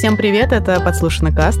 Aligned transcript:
Всем 0.00 0.16
привет, 0.16 0.52
это 0.52 0.80
«Подслушанный 0.80 1.30
каст». 1.30 1.60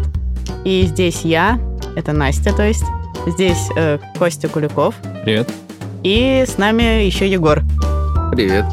И 0.64 0.86
здесь 0.86 1.26
я, 1.26 1.60
это 1.94 2.12
Настя, 2.12 2.54
то 2.54 2.66
есть. 2.66 2.84
Здесь 3.26 3.68
э, 3.76 3.98
Костя 4.18 4.48
Куликов. 4.48 4.94
Привет. 5.24 5.50
И 6.02 6.46
с 6.48 6.56
нами 6.56 7.04
еще 7.04 7.30
Егор. 7.30 7.60
Привет. 8.32 8.64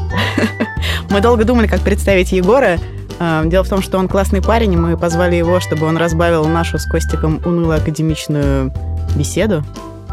Мы 1.10 1.20
долго 1.20 1.44
думали, 1.44 1.66
как 1.66 1.82
представить 1.82 2.32
Егора. 2.32 2.78
Э, 3.20 3.42
Дело 3.44 3.62
в 3.62 3.68
том, 3.68 3.82
что 3.82 3.98
он 3.98 4.08
классный 4.08 4.40
парень, 4.40 4.72
и 4.72 4.76
мы 4.78 4.96
позвали 4.96 5.36
его, 5.36 5.60
чтобы 5.60 5.84
он 5.84 5.98
разбавил 5.98 6.46
нашу 6.46 6.78
с 6.78 6.86
Костиком 6.86 7.42
уныло-академичную 7.44 8.72
беседу. 9.16 9.64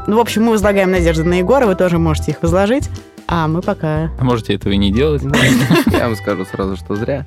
Ну, 0.05 0.17
в 0.17 0.19
общем, 0.19 0.43
мы 0.43 0.51
возлагаем 0.51 0.91
надежды 0.91 1.23
на 1.23 1.35
Егора, 1.35 1.65
вы 1.65 1.75
тоже 1.75 1.97
можете 1.97 2.31
их 2.31 2.41
возложить. 2.41 2.89
А 3.29 3.47
мы 3.47 3.61
пока... 3.61 4.11
А 4.19 4.23
можете 4.25 4.53
этого 4.53 4.73
и 4.73 4.77
не 4.77 4.91
делать. 4.91 5.23
Я 5.93 6.07
вам 6.07 6.17
скажу 6.17 6.43
сразу, 6.43 6.75
что 6.75 6.95
зря. 6.97 7.25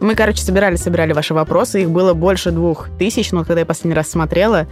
Мы, 0.00 0.14
короче, 0.14 0.42
собирали-собирали 0.42 1.12
ваши 1.12 1.34
вопросы. 1.34 1.82
Их 1.82 1.90
было 1.90 2.12
больше 2.14 2.50
двух 2.50 2.88
тысяч, 2.98 3.32
но 3.32 3.44
когда 3.44 3.60
я 3.60 3.66
последний 3.66 3.94
раз 3.94 4.08
смотрела. 4.08 4.66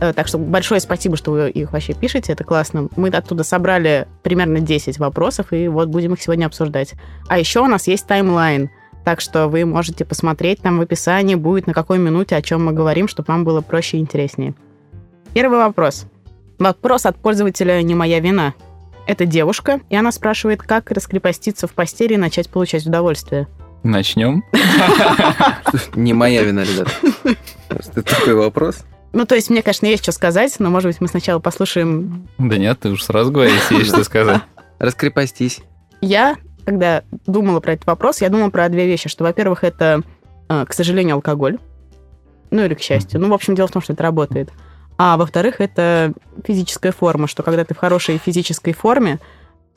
Э, 0.00 0.12
Так 0.12 0.26
что 0.26 0.38
большое 0.38 0.80
спасибо, 0.80 1.16
что 1.16 1.30
вы 1.30 1.50
их 1.50 1.72
вообще 1.72 1.94
пишете. 1.94 2.32
Это 2.32 2.44
классно. 2.44 2.88
Мы 2.96 3.08
оттуда 3.08 3.44
собрали 3.44 4.08
примерно 4.22 4.60
10 4.60 4.98
вопросов, 4.98 5.52
и 5.52 5.68
вот 5.68 5.88
будем 5.88 6.14
их 6.14 6.22
сегодня 6.22 6.46
обсуждать. 6.46 6.94
А 7.28 7.38
еще 7.38 7.60
у 7.60 7.66
нас 7.66 7.86
есть 7.86 8.06
таймлайн. 8.06 8.70
Так 9.04 9.20
что 9.20 9.48
вы 9.48 9.66
можете 9.66 10.04
посмотреть, 10.04 10.60
там 10.60 10.78
в 10.78 10.80
описании 10.80 11.34
будет 11.34 11.66
на 11.66 11.74
какой 11.74 11.98
минуте, 11.98 12.36
о 12.36 12.42
чем 12.42 12.64
мы 12.64 12.72
говорим, 12.72 13.06
чтобы 13.06 13.26
вам 13.28 13.44
было 13.44 13.60
проще 13.60 13.98
и 13.98 14.00
интереснее. 14.00 14.54
Первый 15.34 15.58
вопрос. 15.58 16.06
Вопрос 16.58 17.04
от 17.04 17.16
пользователя 17.16 17.82
«Не 17.82 17.94
моя 17.94 18.20
вина». 18.20 18.54
Это 19.06 19.26
девушка, 19.26 19.80
и 19.90 19.96
она 19.96 20.10
спрашивает, 20.10 20.62
как 20.62 20.90
раскрепоститься 20.90 21.66
в 21.66 21.74
постели 21.74 22.14
и 22.14 22.16
начать 22.16 22.48
получать 22.48 22.86
удовольствие. 22.86 23.46
Начнем. 23.84 24.42
Не 25.94 26.14
моя 26.14 26.42
вина, 26.42 26.64
ребят. 26.64 26.88
Это 27.68 28.02
такой 28.02 28.34
вопрос. 28.34 28.78
Ну, 29.12 29.26
то 29.26 29.34
есть, 29.34 29.50
мне, 29.50 29.62
конечно, 29.62 29.86
есть 29.86 30.02
что 30.02 30.10
сказать, 30.10 30.56
но, 30.58 30.70
может 30.70 30.88
быть, 30.90 31.00
мы 31.00 31.06
сначала 31.06 31.38
послушаем... 31.38 32.26
Да 32.38 32.56
нет, 32.56 32.80
ты 32.80 32.88
уж 32.88 33.02
сразу 33.04 33.30
говоришь, 33.30 33.54
если 33.54 33.76
есть 33.76 33.90
что 33.90 34.02
сказать. 34.02 34.42
Раскрепостись. 34.78 35.60
Я, 36.00 36.36
когда 36.64 37.04
думала 37.26 37.60
про 37.60 37.74
этот 37.74 37.86
вопрос, 37.86 38.22
я 38.22 38.30
думала 38.30 38.50
про 38.50 38.68
две 38.70 38.86
вещи, 38.86 39.08
что, 39.08 39.22
во-первых, 39.22 39.62
это, 39.62 40.00
э, 40.48 40.64
к 40.66 40.72
сожалению, 40.72 41.16
алкоголь. 41.16 41.58
Ну, 42.50 42.64
или 42.64 42.74
к 42.74 42.80
счастью. 42.80 43.20
Ну, 43.20 43.28
в 43.28 43.34
общем, 43.34 43.54
дело 43.54 43.68
в 43.68 43.72
том, 43.72 43.82
что 43.82 43.92
это 43.92 44.02
работает. 44.02 44.50
А 44.96 45.16
во-вторых, 45.16 45.60
это 45.60 46.12
физическая 46.44 46.90
форма, 46.90 47.28
что 47.28 47.42
когда 47.42 47.64
ты 47.64 47.74
в 47.74 47.78
хорошей 47.78 48.18
физической 48.18 48.72
форме, 48.72 49.20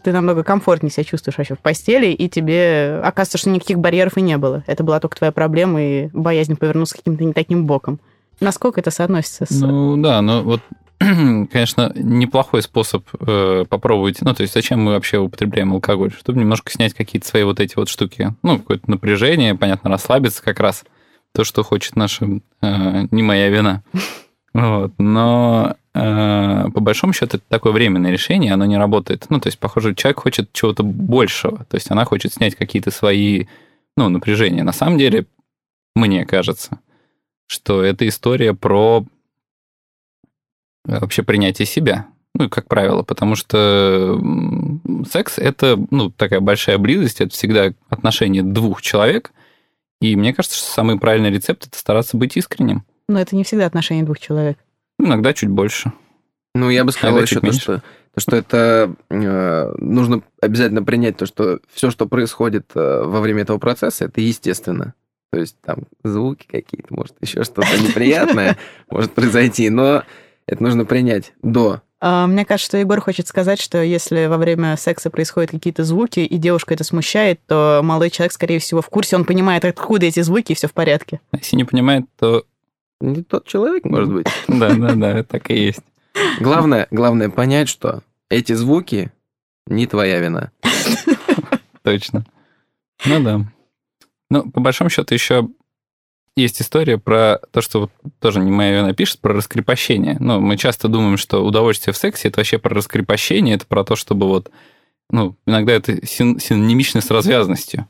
ты 0.03 0.11
намного 0.11 0.43
комфортнее 0.43 0.91
себя 0.91 1.03
чувствуешь 1.03 1.37
вообще 1.37 1.55
в 1.55 1.59
постели, 1.59 2.07
и 2.07 2.29
тебе 2.29 2.99
оказывается, 3.03 3.37
что 3.37 3.49
никаких 3.49 3.79
барьеров 3.79 4.17
и 4.17 4.21
не 4.21 4.37
было. 4.37 4.63
Это 4.67 4.83
была 4.83 4.99
только 4.99 5.17
твоя 5.17 5.31
проблема 5.31 5.81
и 5.81 6.09
боязнь 6.13 6.55
повернуться 6.55 6.97
каким-то 6.97 7.23
не 7.23 7.33
таким 7.33 7.65
боком. 7.65 7.99
Насколько 8.39 8.79
это 8.81 8.91
соотносится 8.91 9.45
с... 9.45 9.59
Ну 9.59 9.97
да, 9.97 10.21
ну 10.21 10.43
вот, 10.43 10.61
конечно, 10.99 11.91
неплохой 11.95 12.61
способ 12.61 13.05
э, 13.19 13.65
попробовать. 13.67 14.21
Ну, 14.21 14.33
то 14.33 14.41
есть, 14.41 14.53
зачем 14.53 14.81
мы 14.81 14.93
вообще 14.93 15.17
употребляем 15.17 15.73
алкоголь? 15.73 16.11
Чтобы 16.11 16.39
немножко 16.39 16.71
снять 16.71 16.93
какие-то 16.93 17.27
свои 17.27 17.43
вот 17.43 17.59
эти 17.59 17.75
вот 17.75 17.89
штуки. 17.89 18.33
Ну, 18.43 18.59
какое-то 18.59 18.89
напряжение, 18.89 19.55
понятно, 19.55 19.89
расслабиться 19.89 20.43
как 20.43 20.59
раз. 20.59 20.83
То, 21.33 21.43
что 21.43 21.63
хочет 21.63 21.95
наша 21.95 22.25
э, 22.61 23.07
не 23.11 23.23
моя 23.23 23.49
вина. 23.49 23.83
Вот. 24.53 24.93
Но 24.97 25.75
по 25.97 26.79
большому 26.79 27.13
счету 27.13 27.37
это 27.37 27.45
такое 27.47 27.73
временное 27.73 28.11
решение, 28.11 28.53
оно 28.53 28.65
не 28.65 28.77
работает. 28.77 29.25
Ну, 29.29 29.39
то 29.39 29.47
есть, 29.47 29.57
похоже, 29.57 29.95
человек 29.95 30.19
хочет 30.19 30.53
чего-то 30.53 30.83
большего. 30.83 31.65
То 31.65 31.75
есть, 31.75 31.89
она 31.91 32.05
хочет 32.05 32.33
снять 32.33 32.55
какие-то 32.55 32.91
свои, 32.91 33.45
ну, 33.95 34.09
напряжения. 34.09 34.63
На 34.63 34.73
самом 34.73 34.97
деле, 34.97 35.25
мне 35.95 36.25
кажется, 36.25 36.79
что 37.47 37.83
это 37.83 38.07
история 38.07 38.53
про 38.53 39.05
вообще 40.85 41.23
принятие 41.23 41.65
себя. 41.65 42.07
Ну, 42.33 42.49
как 42.49 42.67
правило, 42.67 43.01
потому 43.01 43.35
что 43.35 44.21
секс– 45.09 45.37
это, 45.39 45.77
ну, 45.89 46.11
такая 46.11 46.39
большая 46.39 46.77
близость, 46.77 47.19
это 47.19 47.33
всегда 47.33 47.73
отношение 47.89 48.43
двух 48.43 48.83
человек, 48.83 49.31
и 50.01 50.15
мне 50.15 50.33
кажется, 50.33 50.57
что 50.57 50.67
самый 50.67 50.99
правильный 50.99 51.31
рецепт– 51.31 51.65
это 51.67 51.77
стараться 51.77 52.15
быть 52.15 52.37
искренним. 52.37 52.83
Но 53.09 53.19
это 53.19 53.35
не 53.35 53.43
всегда 53.43 53.65
отношения 53.65 54.03
двух 54.03 54.19
человек. 54.19 54.59
Иногда 55.07 55.33
чуть 55.33 55.49
больше. 55.49 55.91
Ну, 56.53 56.69
я 56.69 56.83
бы 56.83 56.91
сказал 56.91 57.17
Иногда 57.17 57.23
еще 57.23 57.39
то, 57.39 57.51
что, 57.51 57.83
то, 58.13 58.19
что 58.19 58.35
это 58.35 58.95
э, 59.09 59.73
нужно 59.77 60.21
обязательно 60.41 60.83
принять 60.83 61.17
то, 61.17 61.25
что 61.25 61.59
все, 61.71 61.91
что 61.91 62.07
происходит 62.07 62.71
э, 62.75 63.03
во 63.05 63.21
время 63.21 63.43
этого 63.43 63.57
процесса, 63.57 64.05
это 64.05 64.21
естественно. 64.21 64.93
То 65.31 65.39
есть 65.39 65.55
там 65.61 65.83
звуки 66.03 66.47
какие-то, 66.47 66.93
может, 66.93 67.15
еще 67.21 67.43
что-то 67.43 67.77
неприятное 67.81 68.57
может 68.89 69.13
произойти, 69.13 69.69
но 69.69 70.03
это 70.45 70.63
нужно 70.63 70.85
принять 70.85 71.33
до. 71.41 71.81
А, 71.99 72.27
Мне 72.27 72.45
кажется, 72.45 72.67
что 72.67 72.77
Егор 72.77 72.99
хочет 73.01 73.27
сказать, 73.27 73.61
что 73.61 73.81
если 73.81 74.25
во 74.25 74.37
время 74.37 74.77
секса 74.77 75.09
происходят 75.09 75.51
какие-то 75.51 75.83
звуки, 75.83 76.19
и 76.19 76.37
девушка 76.37 76.73
это 76.73 76.83
смущает, 76.83 77.39
то 77.47 77.81
молодой 77.83 78.09
человек, 78.09 78.33
скорее 78.33 78.59
всего, 78.59 78.81
в 78.81 78.89
курсе, 78.89 79.15
он 79.15 79.25
понимает, 79.25 79.65
откуда 79.65 80.05
эти 80.05 80.21
звуки, 80.21 80.51
и 80.51 80.55
все 80.55 80.67
в 80.67 80.73
порядке. 80.73 81.21
А 81.31 81.37
Если 81.37 81.55
не 81.55 81.63
понимает, 81.63 82.05
то 82.19 82.45
Не 82.99 83.23
тот 83.23 83.45
человек, 83.47 83.85
может 83.85 84.11
быть. 84.11 84.27
да, 84.47 84.73
да, 84.73 84.95
да, 84.95 85.23
так 85.23 85.49
и 85.51 85.55
есть. 85.55 85.81
Главное, 86.39 86.87
главное 86.91 87.29
понять, 87.29 87.69
что 87.69 88.01
эти 88.29 88.53
звуки 88.53 89.11
не 89.67 89.85
твоя 89.85 90.19
вина. 90.19 90.51
Точно. 91.83 92.25
Ну 93.05 93.23
да. 93.23 93.41
Ну, 94.29 94.49
по 94.49 94.59
большому 94.59 94.89
счету, 94.89 95.13
еще 95.13 95.47
есть 96.35 96.61
история 96.61 96.97
про 96.97 97.39
то, 97.51 97.61
что 97.61 97.81
вот 97.81 97.91
тоже 98.19 98.39
не 98.39 98.51
моя 98.51 98.77
вина 98.81 98.93
пишет, 98.93 99.19
про 99.19 99.33
раскрепощение. 99.33 100.17
Ну, 100.19 100.39
мы 100.39 100.57
часто 100.57 100.87
думаем, 100.87 101.17
что 101.17 101.45
удовольствие 101.45 101.93
в 101.93 101.97
сексе 101.97 102.27
это 102.27 102.39
вообще 102.39 102.57
про 102.59 102.75
раскрепощение, 102.75 103.55
это 103.55 103.65
про 103.65 103.83
то, 103.83 103.95
чтобы 103.95 104.27
вот, 104.27 104.51
ну, 105.09 105.35
иногда 105.45 105.73
это 105.73 106.05
син- 106.05 106.39
синонимично 106.39 107.01
с 107.01 107.09
развязностью, 107.09 107.87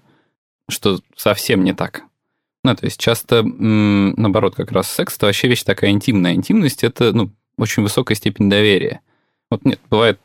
что 0.69 0.99
совсем 1.15 1.63
не 1.63 1.73
так. 1.73 2.03
Ну, 2.67 2.75
то 2.75 2.85
есть 2.85 2.99
часто, 2.99 3.43
наоборот, 3.43 4.55
как 4.55 4.73
раз 4.73 4.89
секс 4.91 5.15
это 5.15 5.27
вообще 5.27 5.47
вещь 5.47 5.63
такая 5.63 5.91
интимная. 5.91 6.33
Интимность 6.33 6.83
это, 6.83 7.13
ну, 7.13 7.29
очень 7.57 7.81
высокая 7.81 8.13
степень 8.15 8.49
доверия. 8.49 8.99
Вот 9.49 9.63
нет, 9.63 9.79
бывает 9.89 10.19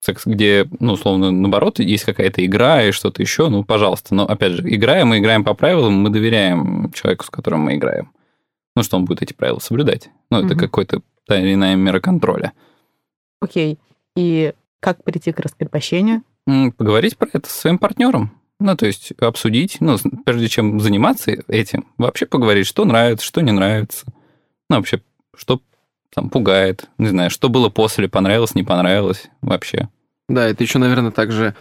секс, 0.00 0.26
где, 0.26 0.68
ну, 0.78 0.92
условно, 0.92 1.30
наоборот, 1.30 1.78
есть 1.78 2.04
какая-то 2.04 2.44
игра 2.44 2.82
и 2.82 2.90
что-то 2.90 3.22
еще, 3.22 3.48
ну, 3.48 3.64
пожалуйста. 3.64 4.14
Но, 4.14 4.26
опять 4.26 4.52
же, 4.52 4.62
играя, 4.68 5.06
мы 5.06 5.20
играем 5.20 5.42
по 5.42 5.54
правилам, 5.54 5.94
мы 5.94 6.10
доверяем 6.10 6.92
человеку, 6.92 7.24
с 7.24 7.30
которым 7.30 7.60
мы 7.60 7.76
играем. 7.76 8.12
Ну, 8.76 8.82
что 8.82 8.98
он 8.98 9.06
будет 9.06 9.22
эти 9.22 9.32
правила 9.32 9.58
соблюдать. 9.58 10.10
Ну, 10.30 10.36
это 10.40 10.48
Мгм. 10.48 10.58
какой-то 10.58 11.00
та 11.26 11.40
или 11.40 11.54
иная 11.54 11.76
мера 11.76 11.98
контроля. 11.98 12.52
Окей. 13.40 13.78
И 14.16 14.52
как 14.80 15.02
прийти 15.02 15.32
к 15.32 15.40
раскрепощению? 15.40 16.22
Поговорить 16.76 17.16
про 17.16 17.28
это 17.32 17.48
со 17.48 17.58
своим 17.58 17.78
партнером. 17.78 18.32
Ну, 18.58 18.76
то 18.76 18.86
есть 18.86 19.12
обсудить, 19.20 19.78
ну, 19.80 19.96
прежде 20.24 20.48
чем 20.48 20.80
заниматься 20.80 21.30
этим, 21.48 21.86
вообще 21.98 22.26
поговорить, 22.26 22.66
что 22.66 22.84
нравится, 22.84 23.26
что 23.26 23.42
не 23.42 23.52
нравится. 23.52 24.06
Ну, 24.70 24.76
вообще, 24.76 25.02
что 25.36 25.60
там 26.14 26.30
пугает, 26.30 26.88
не 26.96 27.08
знаю, 27.08 27.30
что 27.30 27.48
было 27.50 27.68
после, 27.68 28.08
понравилось, 28.08 28.54
не 28.54 28.62
понравилось 28.62 29.28
вообще. 29.42 29.90
Да, 30.28 30.46
это 30.46 30.64
еще, 30.64 30.78
наверное, 30.78 31.10
также 31.10 31.54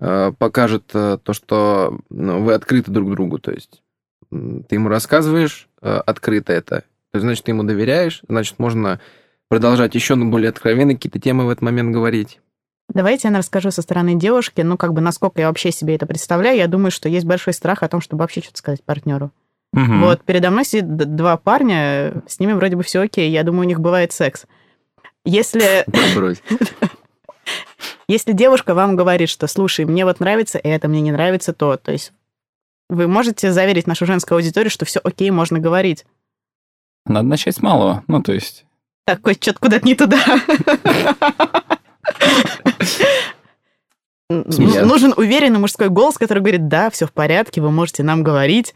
э, 0.00 0.32
покажет 0.36 0.90
э, 0.92 1.18
то, 1.22 1.32
что 1.32 2.00
ну, 2.10 2.42
вы 2.42 2.54
открыты 2.54 2.90
друг 2.90 3.10
другу. 3.10 3.38
То 3.38 3.52
есть 3.52 3.82
ты 4.30 4.74
ему 4.74 4.88
рассказываешь 4.88 5.68
э, 5.80 5.88
открыто 6.04 6.52
это, 6.52 6.84
то 7.10 7.16
есть, 7.16 7.24
значит, 7.24 7.44
ты 7.44 7.52
ему 7.52 7.64
доверяешь, 7.64 8.22
значит, 8.28 8.58
можно 8.58 9.00
продолжать 9.48 9.94
еще 9.94 10.14
на 10.14 10.26
более 10.26 10.50
откровенные 10.50 10.96
какие-то 10.96 11.18
темы 11.18 11.44
в 11.44 11.50
этот 11.50 11.62
момент 11.62 11.92
говорить. 11.92 12.40
Давайте 12.92 13.28
я 13.28 13.36
расскажу 13.36 13.70
со 13.70 13.82
стороны 13.82 14.14
девушки, 14.16 14.60
ну, 14.62 14.76
как 14.76 14.92
бы, 14.92 15.00
насколько 15.00 15.40
я 15.40 15.48
вообще 15.48 15.70
себе 15.70 15.94
это 15.94 16.06
представляю. 16.06 16.56
Я 16.56 16.66
думаю, 16.66 16.90
что 16.90 17.08
есть 17.08 17.24
большой 17.26 17.54
страх 17.54 17.82
о 17.82 17.88
том, 17.88 18.00
чтобы 18.00 18.22
вообще 18.22 18.40
что-то 18.40 18.58
сказать 18.58 18.82
партнеру. 18.82 19.30
Мгм. 19.72 20.00
Вот 20.02 20.24
передо 20.24 20.50
мной 20.50 20.64
сидит 20.64 20.96
д- 20.96 21.04
два 21.04 21.36
парня, 21.36 22.22
с 22.26 22.40
ними 22.40 22.52
вроде 22.52 22.74
бы 22.74 22.82
все 22.82 23.02
окей, 23.02 23.30
я 23.30 23.44
думаю, 23.44 23.62
у 23.62 23.68
них 23.68 23.78
бывает 23.80 24.12
секс. 24.12 24.46
Если, 25.24 25.84
если 28.08 28.32
девушка 28.32 28.74
вам 28.74 28.96
говорит, 28.96 29.28
что, 29.28 29.46
слушай, 29.46 29.84
мне 29.84 30.04
вот 30.04 30.18
нравится 30.18 30.58
это, 30.58 30.88
мне 30.88 31.00
не 31.00 31.12
нравится 31.12 31.52
то, 31.52 31.76
то 31.76 31.92
есть 31.92 32.12
вы 32.88 33.06
можете 33.06 33.52
заверить 33.52 33.86
нашу 33.86 34.06
женскую 34.06 34.36
аудиторию, 34.36 34.70
что 34.70 34.84
все 34.84 34.98
окей, 35.04 35.30
можно 35.30 35.60
говорить. 35.60 36.04
Надо 37.06 37.28
начать 37.28 37.54
с 37.54 37.62
малого. 37.62 38.02
Ну, 38.08 38.20
то 38.22 38.32
есть, 38.32 38.64
Так, 39.06 39.20
Кость, 39.20 39.42
что-то 39.42 39.60
куда-то 39.60 39.86
не 39.86 39.94
туда. 39.94 40.18
Нужен 44.28 45.12
уверенный 45.16 45.58
мужской 45.58 45.88
голос, 45.88 46.16
который 46.16 46.38
говорит, 46.38 46.68
да, 46.68 46.90
все 46.90 47.06
в 47.06 47.12
порядке, 47.12 47.60
вы 47.60 47.70
можете 47.70 48.02
нам 48.02 48.22
говорить. 48.22 48.74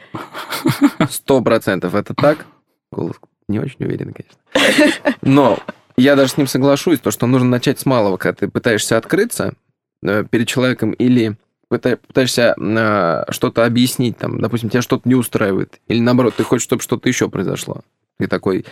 Сто 1.09 1.41
процентов 1.43 1.95
это 1.95 2.15
так. 2.15 2.47
Голос 2.91 3.17
не 3.49 3.61
очень 3.61 3.85
уверен, 3.85 4.13
конечно. 4.15 5.17
Но 5.23 5.59
я 5.97 6.17
даже 6.17 6.33
с 6.33 6.37
ним 6.37 6.47
соглашусь, 6.47 7.01
то, 7.01 7.11
что 7.11 7.27
нужно 7.27 7.49
начать 7.49 7.79
с 7.79 7.87
малого, 7.87 8.17
когда 8.17 8.35
ты 8.35 8.49
пытаешься 8.49 8.97
открыться 8.97 9.55
э, 10.03 10.25
перед 10.29 10.49
человеком 10.49 10.93
или 10.93 11.37
пыта- 11.71 11.97
пытаешься 11.97 12.55
а, 12.59 13.27
что-то 13.31 13.65
объяснить, 13.65 14.17
там, 14.17 14.41
допустим, 14.41 14.71
тебя 14.71 14.83
что-то 14.83 15.09
не 15.09 15.15
устраивает, 15.15 15.81
или 15.89 16.01
наоборот, 16.01 16.35
ты 16.37 16.43
хочешь, 16.43 16.65
чтобы 16.65 16.83
что-то 16.83 17.09
еще 17.09 17.29
произошло. 17.29 17.83
Ты 18.19 18.27
такой 18.27 18.65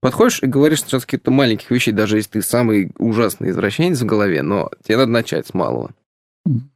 подходишь 0.00 0.42
и 0.42 0.46
говоришь 0.46 0.80
сначала 0.80 1.00
с 1.00 1.04
каких-то 1.06 1.30
маленьких 1.30 1.70
вещей, 1.70 1.92
даже 1.92 2.16
если 2.16 2.30
ты 2.32 2.42
самый 2.42 2.92
ужасный 2.98 3.50
извращенец 3.50 4.00
в 4.00 4.06
голове, 4.06 4.42
но 4.42 4.70
тебе 4.84 4.96
надо 4.98 5.10
начать 5.12 5.46
с 5.46 5.54
малого. 5.54 5.90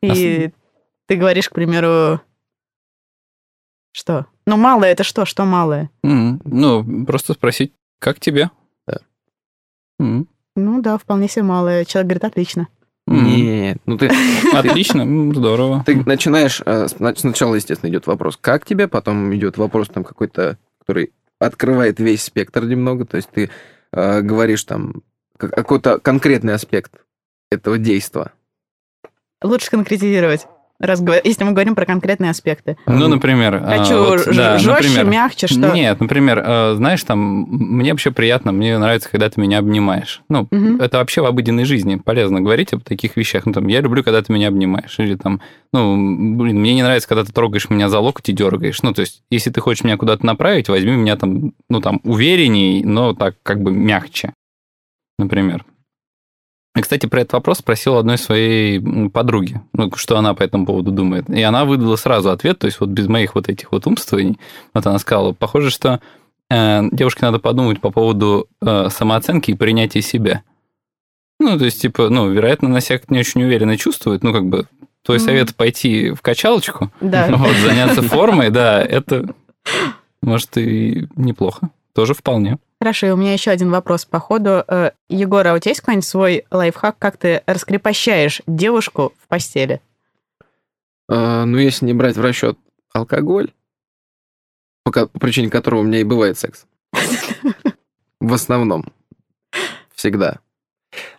И 0.02 0.50
ты 1.06 1.16
говоришь, 1.16 1.48
к 1.48 1.54
примеру, 1.54 2.20
что? 3.92 4.26
Ну, 4.46 4.56
малое 4.56 4.90
это 4.92 5.04
что? 5.04 5.24
Что 5.24 5.44
малое? 5.44 5.90
М, 6.02 6.40
Ну, 6.44 7.04
просто 7.06 7.32
спросить, 7.32 7.72
как 7.98 8.20
тебе? 8.20 8.50
Да. 8.86 8.98
М, 10.00 10.28
Ну 10.56 10.82
да, 10.82 10.98
вполне 10.98 11.28
себе 11.28 11.44
малое. 11.44 11.84
Человек 11.84 12.06
говорит, 12.08 12.24
отлично. 12.24 12.68
м. 13.08 13.24
Нет, 13.26 13.78
ну 13.86 13.96
ты, 13.98 14.08
Отлично, 14.52 15.04
здорово. 15.34 15.82
ты 15.86 15.96
начинаешь, 16.04 16.62
э, 16.64 16.88
сна- 16.88 17.14
сначала, 17.16 17.54
естественно, 17.54 17.90
идет 17.90 18.06
вопрос, 18.06 18.36
как 18.40 18.64
тебе, 18.64 18.88
потом 18.88 19.34
идет 19.34 19.56
вопрос 19.58 19.88
там 19.88 20.04
какой-то, 20.04 20.58
который 20.80 21.12
открывает 21.46 22.00
весь 22.00 22.22
спектр 22.22 22.64
немного, 22.64 23.04
то 23.04 23.16
есть 23.16 23.30
ты 23.30 23.50
э, 23.92 24.20
говоришь 24.20 24.64
там 24.64 25.02
как- 25.38 25.52
какой-то 25.52 25.98
конкретный 25.98 26.54
аспект 26.54 26.92
этого 27.50 27.78
действа. 27.78 28.32
Лучше 29.42 29.70
конкретизировать, 29.70 30.46
раз 30.80 31.02
если 31.24 31.44
мы 31.44 31.52
говорим 31.52 31.74
про 31.74 31.86
конкретные 31.86 32.30
аспекты. 32.30 32.76
Ну, 32.86 33.08
например... 33.08 33.54
а, 33.64 33.78
Хочу 33.78 33.98
вот, 33.98 34.20
ж- 34.20 34.34
да, 34.36 34.58
жестче, 34.58 34.88
например, 34.88 35.06
мягче, 35.06 35.46
что? 35.46 35.72
Нет, 35.72 36.00
например, 36.00 36.42
э, 36.44 36.74
знаешь, 36.76 37.02
там, 37.04 37.18
мне 37.48 37.90
вообще 37.92 38.10
приятно, 38.10 38.52
мне 38.52 38.76
нравится, 38.78 39.08
когда 39.10 39.30
ты 39.30 39.40
меня 39.40 39.58
обнимаешь. 39.58 40.22
Ну, 40.28 40.48
Мгм. 40.50 40.80
это 40.80 40.98
вообще 40.98 41.22
в 41.22 41.26
обыденной 41.26 41.64
жизни 41.64 41.96
полезно 41.96 42.40
говорить 42.40 42.72
об 42.72 42.82
таких 42.82 43.16
вещах. 43.16 43.46
Ну, 43.46 43.52
там, 43.52 43.66
я 43.68 43.80
люблю, 43.80 44.02
когда 44.02 44.20
ты 44.22 44.32
меня 44.32 44.48
обнимаешь. 44.48 44.98
Или 44.98 45.14
там, 45.14 45.40
ну, 45.72 45.94
блин, 46.36 46.60
мне 46.60 46.74
не 46.74 46.82
нравится, 46.82 47.08
когда 47.08 47.24
ты 47.24 47.32
трогаешь 47.32 47.70
меня 47.70 47.88
за 47.88 48.00
локоть 48.00 48.28
и 48.28 48.32
дергаешь. 48.32 48.82
Ну, 48.82 48.92
то 48.92 49.00
есть, 49.00 49.22
если 49.30 49.50
ты 49.50 49.60
хочешь 49.60 49.84
меня 49.84 49.96
куда-то 49.96 50.26
направить, 50.26 50.68
возьми 50.68 50.92
меня 50.92 51.16
там, 51.16 51.52
ну, 51.68 51.80
там, 51.80 52.00
уверенней, 52.04 52.82
но 52.84 53.14
так 53.14 53.36
как 53.42 53.62
бы 53.62 53.70
мягче, 53.72 54.32
например. 55.18 55.64
И, 56.76 56.80
кстати, 56.80 57.06
про 57.06 57.20
этот 57.20 57.34
вопрос 57.34 57.58
спросил 57.58 57.96
одной 57.96 58.18
своей 58.18 58.80
подруги, 59.10 59.60
ну, 59.72 59.92
что 59.94 60.16
она 60.18 60.34
по 60.34 60.42
этому 60.42 60.66
поводу 60.66 60.90
думает. 60.90 61.30
И 61.30 61.40
она 61.40 61.64
выдала 61.64 61.94
сразу 61.96 62.30
ответ, 62.30 62.58
то 62.58 62.66
есть 62.66 62.80
вот 62.80 62.88
без 62.90 63.06
моих 63.06 63.36
вот 63.36 63.48
этих 63.48 63.70
вот 63.70 63.86
умствований. 63.86 64.38
Вот 64.72 64.84
она 64.86 64.98
сказала, 64.98 65.32
похоже, 65.32 65.70
что 65.70 66.00
э, 66.50 66.82
девушке 66.90 67.26
надо 67.26 67.38
подумать 67.38 67.80
по 67.80 67.90
поводу 67.90 68.48
э, 68.60 68.88
самооценки 68.90 69.52
и 69.52 69.54
принятия 69.54 70.02
себя. 70.02 70.42
Ну, 71.38 71.56
то 71.58 71.64
есть, 71.64 71.80
типа, 71.80 72.08
ну, 72.08 72.28
вероятно, 72.28 72.68
она 72.68 72.80
себя 72.80 73.00
не 73.08 73.20
очень 73.20 73.42
уверенно 73.44 73.76
чувствует. 73.76 74.24
Ну, 74.24 74.32
как 74.32 74.46
бы, 74.46 74.66
твой 75.04 75.18
Мгм. 75.18 75.26
совет 75.26 75.54
пойти 75.54 76.10
в 76.10 76.22
качалочку, 76.22 76.90
Да. 77.00 77.28
вот, 77.36 77.54
заняться 77.56 78.02
формой, 78.02 78.50
да, 78.50 78.82
это, 78.82 79.32
может, 80.22 80.56
и 80.56 81.06
неплохо. 81.14 81.70
Тоже 81.94 82.14
вполне. 82.14 82.58
Хорошо, 82.84 83.06
и 83.06 83.10
у 83.12 83.16
меня 83.16 83.32
еще 83.32 83.50
один 83.50 83.70
вопрос 83.70 84.04
по 84.04 84.20
ходу. 84.20 84.62
Э, 84.68 84.90
Егор, 85.08 85.46
а 85.46 85.54
у 85.54 85.58
тебя 85.58 85.70
есть 85.70 85.80
какой-нибудь 85.80 86.06
свой 86.06 86.44
лайфхак, 86.50 86.98
как 86.98 87.16
ты 87.16 87.42
раскрепощаешь 87.46 88.42
девушку 88.46 89.14
в 89.18 89.26
постели? 89.26 89.80
Э, 91.08 91.44
ну, 91.46 91.56
если 91.56 91.86
не 91.86 91.94
брать 91.94 92.18
в 92.18 92.20
расчет 92.20 92.58
алкоголь, 92.92 93.54
по, 94.82 95.06
причине 95.06 95.48
которого 95.48 95.80
у 95.80 95.82
меня 95.84 96.00
и 96.00 96.04
бывает 96.04 96.38
секс. 96.38 96.66
В 98.20 98.34
основном. 98.34 98.84
Всегда. 99.94 100.40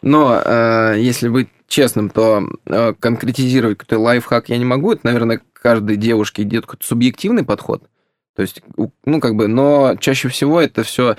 Но 0.04 0.40
э, 0.40 0.98
если 1.00 1.30
быть 1.30 1.50
честным, 1.68 2.12
то 2.12 2.48
э, 2.68 2.94
конкретизировать 2.94 3.80
какой-то 3.80 3.98
лайфхак 3.98 4.50
я 4.50 4.60
не 4.60 4.66
могу. 4.66 4.92
Это, 4.92 5.08
наверное, 5.08 5.42
каждой 5.52 5.96
девушке 5.96 6.44
идет 6.44 6.68
какой-то 6.68 6.86
субъективный 6.86 7.44
подход. 7.44 7.90
То 8.36 8.44
есть, 8.44 8.62
ну, 9.04 9.20
как 9.20 9.34
бы, 9.34 9.48
но 9.48 9.96
чаще 10.00 10.28
всего 10.28 10.62
это 10.62 10.84
все 10.84 11.18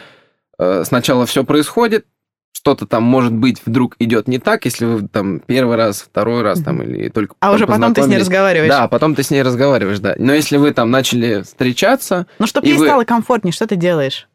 сначала 0.59 1.27
все 1.27 1.45
происходит, 1.45 2.07
что-то 2.53 2.87
там, 2.87 3.03
может 3.03 3.33
быть, 3.35 3.61
вдруг 3.67 3.97
идет 3.99 4.29
не 4.29 4.39
так, 4.39 4.65
если 4.65 4.87
вы 4.87 5.07
там 5.07 5.41
первый 5.41 5.77
раз, 5.77 6.01
второй 6.01 6.43
раз 6.43 6.61
там 6.63 6.83
или 6.83 7.09
только 7.11 7.35
А 7.41 7.53
уже 7.53 7.67
потом 7.67 7.93
ты 7.95 8.03
с 8.03 8.07
ней 8.07 8.19
разговариваешь? 8.19 8.71
Да, 8.71 8.89
потом 8.89 9.15
ты 9.15 9.23
с 9.23 9.31
ней 9.31 9.43
разговариваешь, 9.43 9.99
да. 9.99 10.15
Но 10.19 10.33
если 10.33 10.57
вы 10.57 10.73
там 10.73 10.91
начали 10.91 11.43
встречаться, 11.43 12.27
Ну, 12.39 12.47
чтобы 12.47 12.67
ей 12.67 12.77
вы- 12.79 12.87
стало 12.87 13.05
комфортнее, 13.05 13.53
что 13.53 13.67
ты 13.67 13.77
делаешь? 13.77 14.29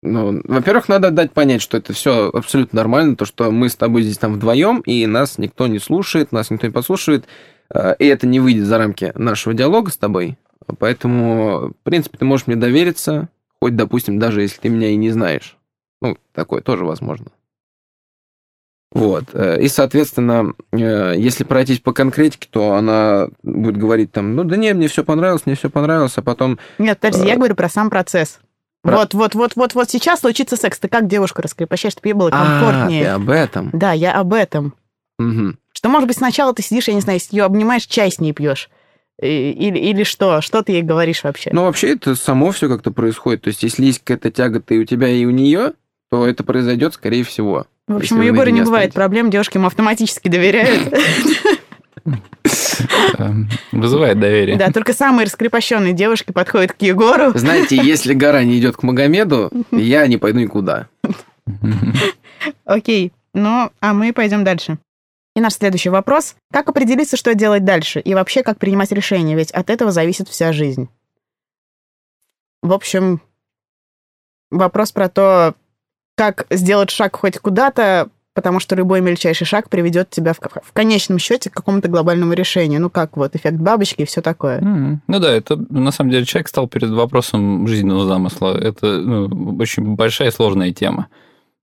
ну, 0.00 0.40
во-первых, 0.44 0.88
надо 0.88 1.10
дать 1.10 1.32
понять, 1.32 1.60
что 1.60 1.76
это 1.76 1.92
все 1.92 2.30
абсолютно 2.32 2.76
нормально, 2.76 3.16
то, 3.16 3.24
что 3.24 3.50
мы 3.50 3.68
с 3.68 3.74
тобой 3.74 4.02
здесь 4.02 4.18
там 4.18 4.34
вдвоем, 4.34 4.78
и 4.80 5.04
нас 5.06 5.38
никто 5.38 5.66
не 5.66 5.80
слушает, 5.80 6.30
нас 6.30 6.50
никто 6.50 6.68
не 6.68 6.72
послушает, 6.72 7.26
э, 7.74 7.96
и 7.98 8.06
это 8.06 8.28
не 8.28 8.38
выйдет 8.38 8.66
за 8.66 8.78
рамки 8.78 9.10
нашего 9.16 9.54
диалога 9.54 9.90
с 9.90 9.96
тобой. 9.96 10.38
Поэтому, 10.78 11.70
в 11.70 11.82
принципе, 11.82 12.16
ты 12.18 12.24
можешь 12.24 12.46
мне 12.46 12.54
довериться, 12.54 13.28
хоть, 13.60 13.76
допустим, 13.76 14.18
даже 14.18 14.42
если 14.42 14.60
ты 14.60 14.68
меня 14.68 14.88
и 14.90 14.96
не 14.96 15.10
знаешь. 15.10 15.56
Ну, 16.00 16.16
такое 16.32 16.60
тоже 16.62 16.84
возможно. 16.84 17.26
Вот. 18.92 19.24
э, 19.34 19.60
И, 19.62 19.68
соответственно, 19.68 20.54
э, 20.72 21.14
если 21.16 21.44
пройтись 21.44 21.80
по 21.80 21.92
конкретике, 21.92 22.48
то 22.50 22.72
она 22.74 23.28
будет 23.42 23.76
говорить 23.76 24.12
там, 24.12 24.34
ну 24.34 24.44
да 24.44 24.56
не, 24.56 24.72
мне 24.72 24.88
все 24.88 25.04
понравилось, 25.04 25.44
мне 25.44 25.56
все 25.56 25.68
понравилось, 25.68 26.16
а 26.16 26.22
потом 26.22 26.58
Нет, 26.78 26.98
подожди, 26.98 27.26
я 27.26 27.34
Э, 27.34 27.36
говорю 27.36 27.54
про 27.54 27.68
сам 27.68 27.90
процесс. 27.90 28.38
про- 28.82 28.96
Вот, 28.98 29.12
вот, 29.14 29.34
вот, 29.34 29.56
вот, 29.56 29.74
вот 29.74 29.90
сейчас 29.90 30.20
случится 30.20 30.56
секс. 30.56 30.78
Ты 30.78 30.88
как 30.88 31.06
девушку 31.06 31.42
раскрепощаешь, 31.42 31.92
чтобы 31.92 32.08
ей 32.08 32.14
было 32.14 32.28
А, 32.28 32.30
ты 32.30 32.38
комфортнее? 32.38 33.12
об 33.12 33.28
этом. 33.28 33.70
Да, 33.74 33.92
я 33.92 34.12
об 34.14 34.32
этом. 34.32 34.74
Мгм. 35.18 35.58
Что, 35.72 35.88
может 35.90 36.08
быть, 36.08 36.16
сначала 36.16 36.54
ты 36.54 36.62
сидишь, 36.62 36.88
я 36.88 36.94
не 36.94 37.00
знаю, 37.02 37.20
ее 37.30 37.44
обнимаешь, 37.44 37.84
чай 37.86 38.10
с 38.10 38.20
ней 38.20 38.32
пьешь. 38.32 38.70
Или, 39.20 39.78
или 39.78 40.04
что? 40.04 40.40
Что 40.40 40.62
ты 40.62 40.72
ей 40.72 40.82
говоришь 40.82 41.24
вообще? 41.24 41.50
Ну, 41.52 41.64
вообще, 41.64 41.94
это 41.94 42.14
само 42.14 42.52
все 42.52 42.68
как-то 42.68 42.92
происходит. 42.92 43.42
То 43.42 43.48
есть, 43.48 43.62
если 43.62 43.84
есть 43.84 44.00
какая-то 44.04 44.30
тяга 44.30 44.62
и 44.68 44.78
у 44.78 44.84
тебя, 44.84 45.08
и 45.08 45.24
у 45.24 45.30
нее, 45.30 45.72
то 46.10 46.26
это 46.26 46.44
произойдет, 46.44 46.94
скорее 46.94 47.24
всего. 47.24 47.66
в 47.88 47.96
общем, 47.96 48.20
у 48.20 48.22
Егора 48.22 48.50
не 48.50 48.60
бывает 48.62 48.90
останетесь. 48.90 48.94
проблем, 48.94 49.30
девушки 49.30 49.56
ему 49.56 49.66
автоматически 49.66 50.28
доверяют. 50.28 50.94
Эм, 53.18 53.48
Вызывает 53.72 54.20
доверие. 54.20 54.56
Да, 54.56 54.70
только 54.70 54.92
самые 54.92 55.26
раскрепощенные 55.26 55.92
девушки 55.92 56.32
подходят 56.32 56.72
к 56.72 56.82
Егору. 56.82 57.32
Знаете, 57.36 57.76
если 57.76 58.14
гора 58.14 58.44
не 58.44 58.58
идет 58.58 58.76
к 58.76 58.82
Магомеду, 58.82 59.50
я 59.72 60.06
не 60.06 60.16
пойду 60.16 60.38
никуда. 60.38 60.86
Окей, 62.64 63.12
ну, 63.34 63.70
а 63.80 63.94
мы 63.94 64.12
пойдем 64.12 64.44
дальше. 64.44 64.78
И 65.38 65.40
наш 65.40 65.54
следующий 65.54 65.88
вопрос. 65.88 66.34
Как 66.52 66.68
определиться, 66.68 67.16
что 67.16 67.32
делать 67.32 67.64
дальше? 67.64 68.00
И 68.00 68.12
вообще, 68.12 68.42
как 68.42 68.58
принимать 68.58 68.90
решения? 68.90 69.36
Ведь 69.36 69.52
от 69.52 69.70
этого 69.70 69.92
зависит 69.92 70.28
вся 70.28 70.52
жизнь. 70.52 70.88
В 72.60 72.72
общем, 72.72 73.20
вопрос 74.50 74.90
про 74.90 75.08
то, 75.08 75.54
как 76.16 76.48
сделать 76.50 76.90
шаг 76.90 77.14
хоть 77.14 77.38
куда-то, 77.38 78.08
потому 78.34 78.58
что 78.58 78.74
любой 78.74 79.00
мельчайший 79.00 79.46
шаг 79.46 79.68
приведет 79.68 80.10
тебя 80.10 80.32
в, 80.32 80.40
в 80.40 80.72
конечном 80.72 81.20
счете 81.20 81.50
к 81.50 81.54
какому-то 81.54 81.86
глобальному 81.86 82.32
решению. 82.32 82.80
Ну, 82.80 82.90
как 82.90 83.16
вот 83.16 83.36
эффект 83.36 83.58
бабочки 83.58 84.02
и 84.02 84.06
все 84.06 84.20
такое. 84.20 84.58
М, 84.58 85.02
Ну 85.06 85.20
да, 85.20 85.30
это 85.30 85.54
на 85.70 85.92
самом 85.92 86.10
деле 86.10 86.24
человек 86.24 86.48
стал 86.48 86.66
перед 86.66 86.90
вопросом 86.90 87.68
жизненного 87.68 88.06
замысла. 88.06 88.58
Это 88.58 88.98
ну, 88.98 89.56
очень 89.56 89.94
большая 89.94 90.30
и 90.30 90.32
сложная 90.32 90.72
тема. 90.72 91.06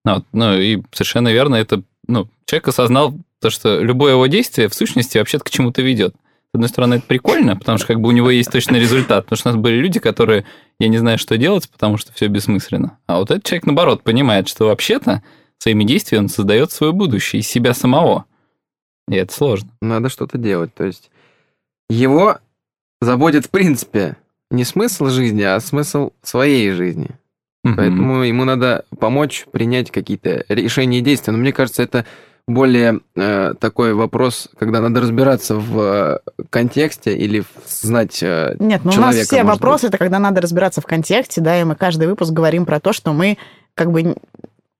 Вот, 0.05 0.23
ну 0.31 0.53
и 0.53 0.81
совершенно 0.93 1.33
верно, 1.33 1.55
это 1.55 1.83
ну, 2.07 2.29
человек 2.45 2.69
осознал 2.69 3.15
то, 3.45 3.51
что 3.51 3.79
любое 3.79 4.13
его 4.13 4.25
действие 4.25 4.67
в 4.69 4.73
сущности 4.73 5.19
вообще-то 5.19 5.43
к 5.43 5.51
чему-то 5.51 5.83
ведет. 5.83 6.15
С 6.15 6.55
одной 6.55 6.67
стороны, 6.67 6.95
это 6.95 7.05
прикольно, 7.05 7.55
потому 7.55 7.77
что 7.77 7.85
как 7.85 8.01
бы 8.01 8.09
у 8.09 8.11
него 8.11 8.31
есть 8.31 8.51
точный 8.51 8.79
результат. 8.79 9.25
Потому 9.25 9.37
что 9.37 9.49
у 9.49 9.51
нас 9.53 9.61
были 9.61 9.75
люди, 9.75 9.99
которые, 9.99 10.45
я 10.79 10.87
не 10.87 10.97
знаю, 10.97 11.19
что 11.19 11.37
делать, 11.37 11.69
потому 11.69 11.97
что 11.97 12.11
все 12.11 12.25
бессмысленно. 12.25 12.97
А 13.05 13.19
вот 13.19 13.29
этот 13.29 13.43
человек, 13.43 13.67
наоборот, 13.67 14.01
понимает, 14.01 14.47
что 14.47 14.65
вообще-то 14.65 15.21
своими 15.59 15.83
действиями 15.83 16.23
он 16.23 16.29
создает 16.29 16.71
свое 16.71 16.91
будущее 16.91 17.41
из 17.41 17.47
себя 17.47 17.75
самого. 17.75 18.25
И 19.07 19.15
это 19.15 19.31
сложно. 19.31 19.69
Надо 19.79 20.09
что-то 20.09 20.39
делать. 20.39 20.73
То 20.73 20.85
есть, 20.85 21.11
его 21.87 22.39
заботит, 22.99 23.45
в 23.45 23.51
принципе, 23.51 24.17
не 24.49 24.63
смысл 24.63 25.05
жизни, 25.09 25.43
а 25.43 25.59
смысл 25.59 26.13
своей 26.23 26.71
жизни. 26.71 27.11
Поэтому 27.63 28.23
ему 28.23 28.43
надо 28.43 28.85
помочь 28.99 29.45
принять 29.51 29.91
какие-то 29.91 30.45
решения 30.49 30.99
и 30.99 31.01
действия. 31.01 31.31
Но 31.31 31.37
мне 31.37 31.51
кажется, 31.51 31.83
это 31.83 32.07
более 32.47 32.99
э, 33.15 33.53
такой 33.59 33.93
вопрос, 33.93 34.49
когда 34.59 34.79
надо 34.81 35.01
разбираться 35.01 35.55
в 35.55 35.79
э, 35.79 36.19
контексте 36.49 37.15
или 37.17 37.39
в- 37.41 37.47
знать... 37.67 38.21
э, 38.21 38.55
Нет, 38.59 38.81
ну 38.83 38.91
у 38.91 38.95
нас 38.95 39.15
человека, 39.15 39.25
все 39.25 39.43
вопросы, 39.43 39.87
это 39.87 39.97
когда 39.97 40.19
надо 40.19 40.41
разбираться 40.41 40.79
в 40.81 40.85
контексте, 40.85 41.41
да, 41.41 41.59
и 41.59 41.63
мы 41.63 41.75
каждый 41.75 42.07
выпуск 42.07 42.31
говорим 42.31 42.65
про 42.65 42.79
то, 42.79 42.93
что 42.93 43.13
мы 43.13 43.37
как 43.73 43.91
бы 43.91 44.15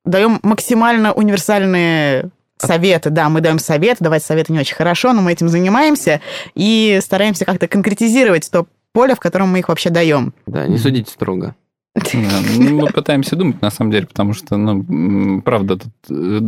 даем 0.04 0.40
максимально 0.44 1.12
универсальные 1.14 2.30
советы. 2.58 3.10
Да, 3.10 3.30
мы 3.30 3.42
даем 3.42 3.58
советы, 3.60 4.04
давать 4.04 4.24
советы 4.24 4.54
не 4.54 4.60
очень 4.60 4.76
хорошо, 4.76 5.14
но 5.14 5.22
мы 5.22 5.32
этим 5.34 5.50
занимаемся 5.50 6.22
и 6.54 7.00
стараемся 7.02 7.46
как-то 7.46 7.68
конкретизировать 7.68 8.50
то 8.52 8.68
поле, 8.94 9.16
в 9.16 9.20
котором 9.20 9.50
мы 9.50 9.60
их 9.60 9.70
вообще 9.70 9.90
даем. 9.90 10.34
да, 10.46 10.68
не 10.68 10.78
судите 10.78 11.12
строго. 11.12 11.56
Мы 11.96 12.88
пытаемся 12.88 13.36
думать, 13.38 13.62
на 13.62 13.72
самом 13.72 13.92
деле, 13.92 14.06
потому 14.06 14.34
что, 14.34 14.58
ну, 14.58 15.42
правда, 15.42 15.78
тут 15.78 15.94
э, 16.10 16.42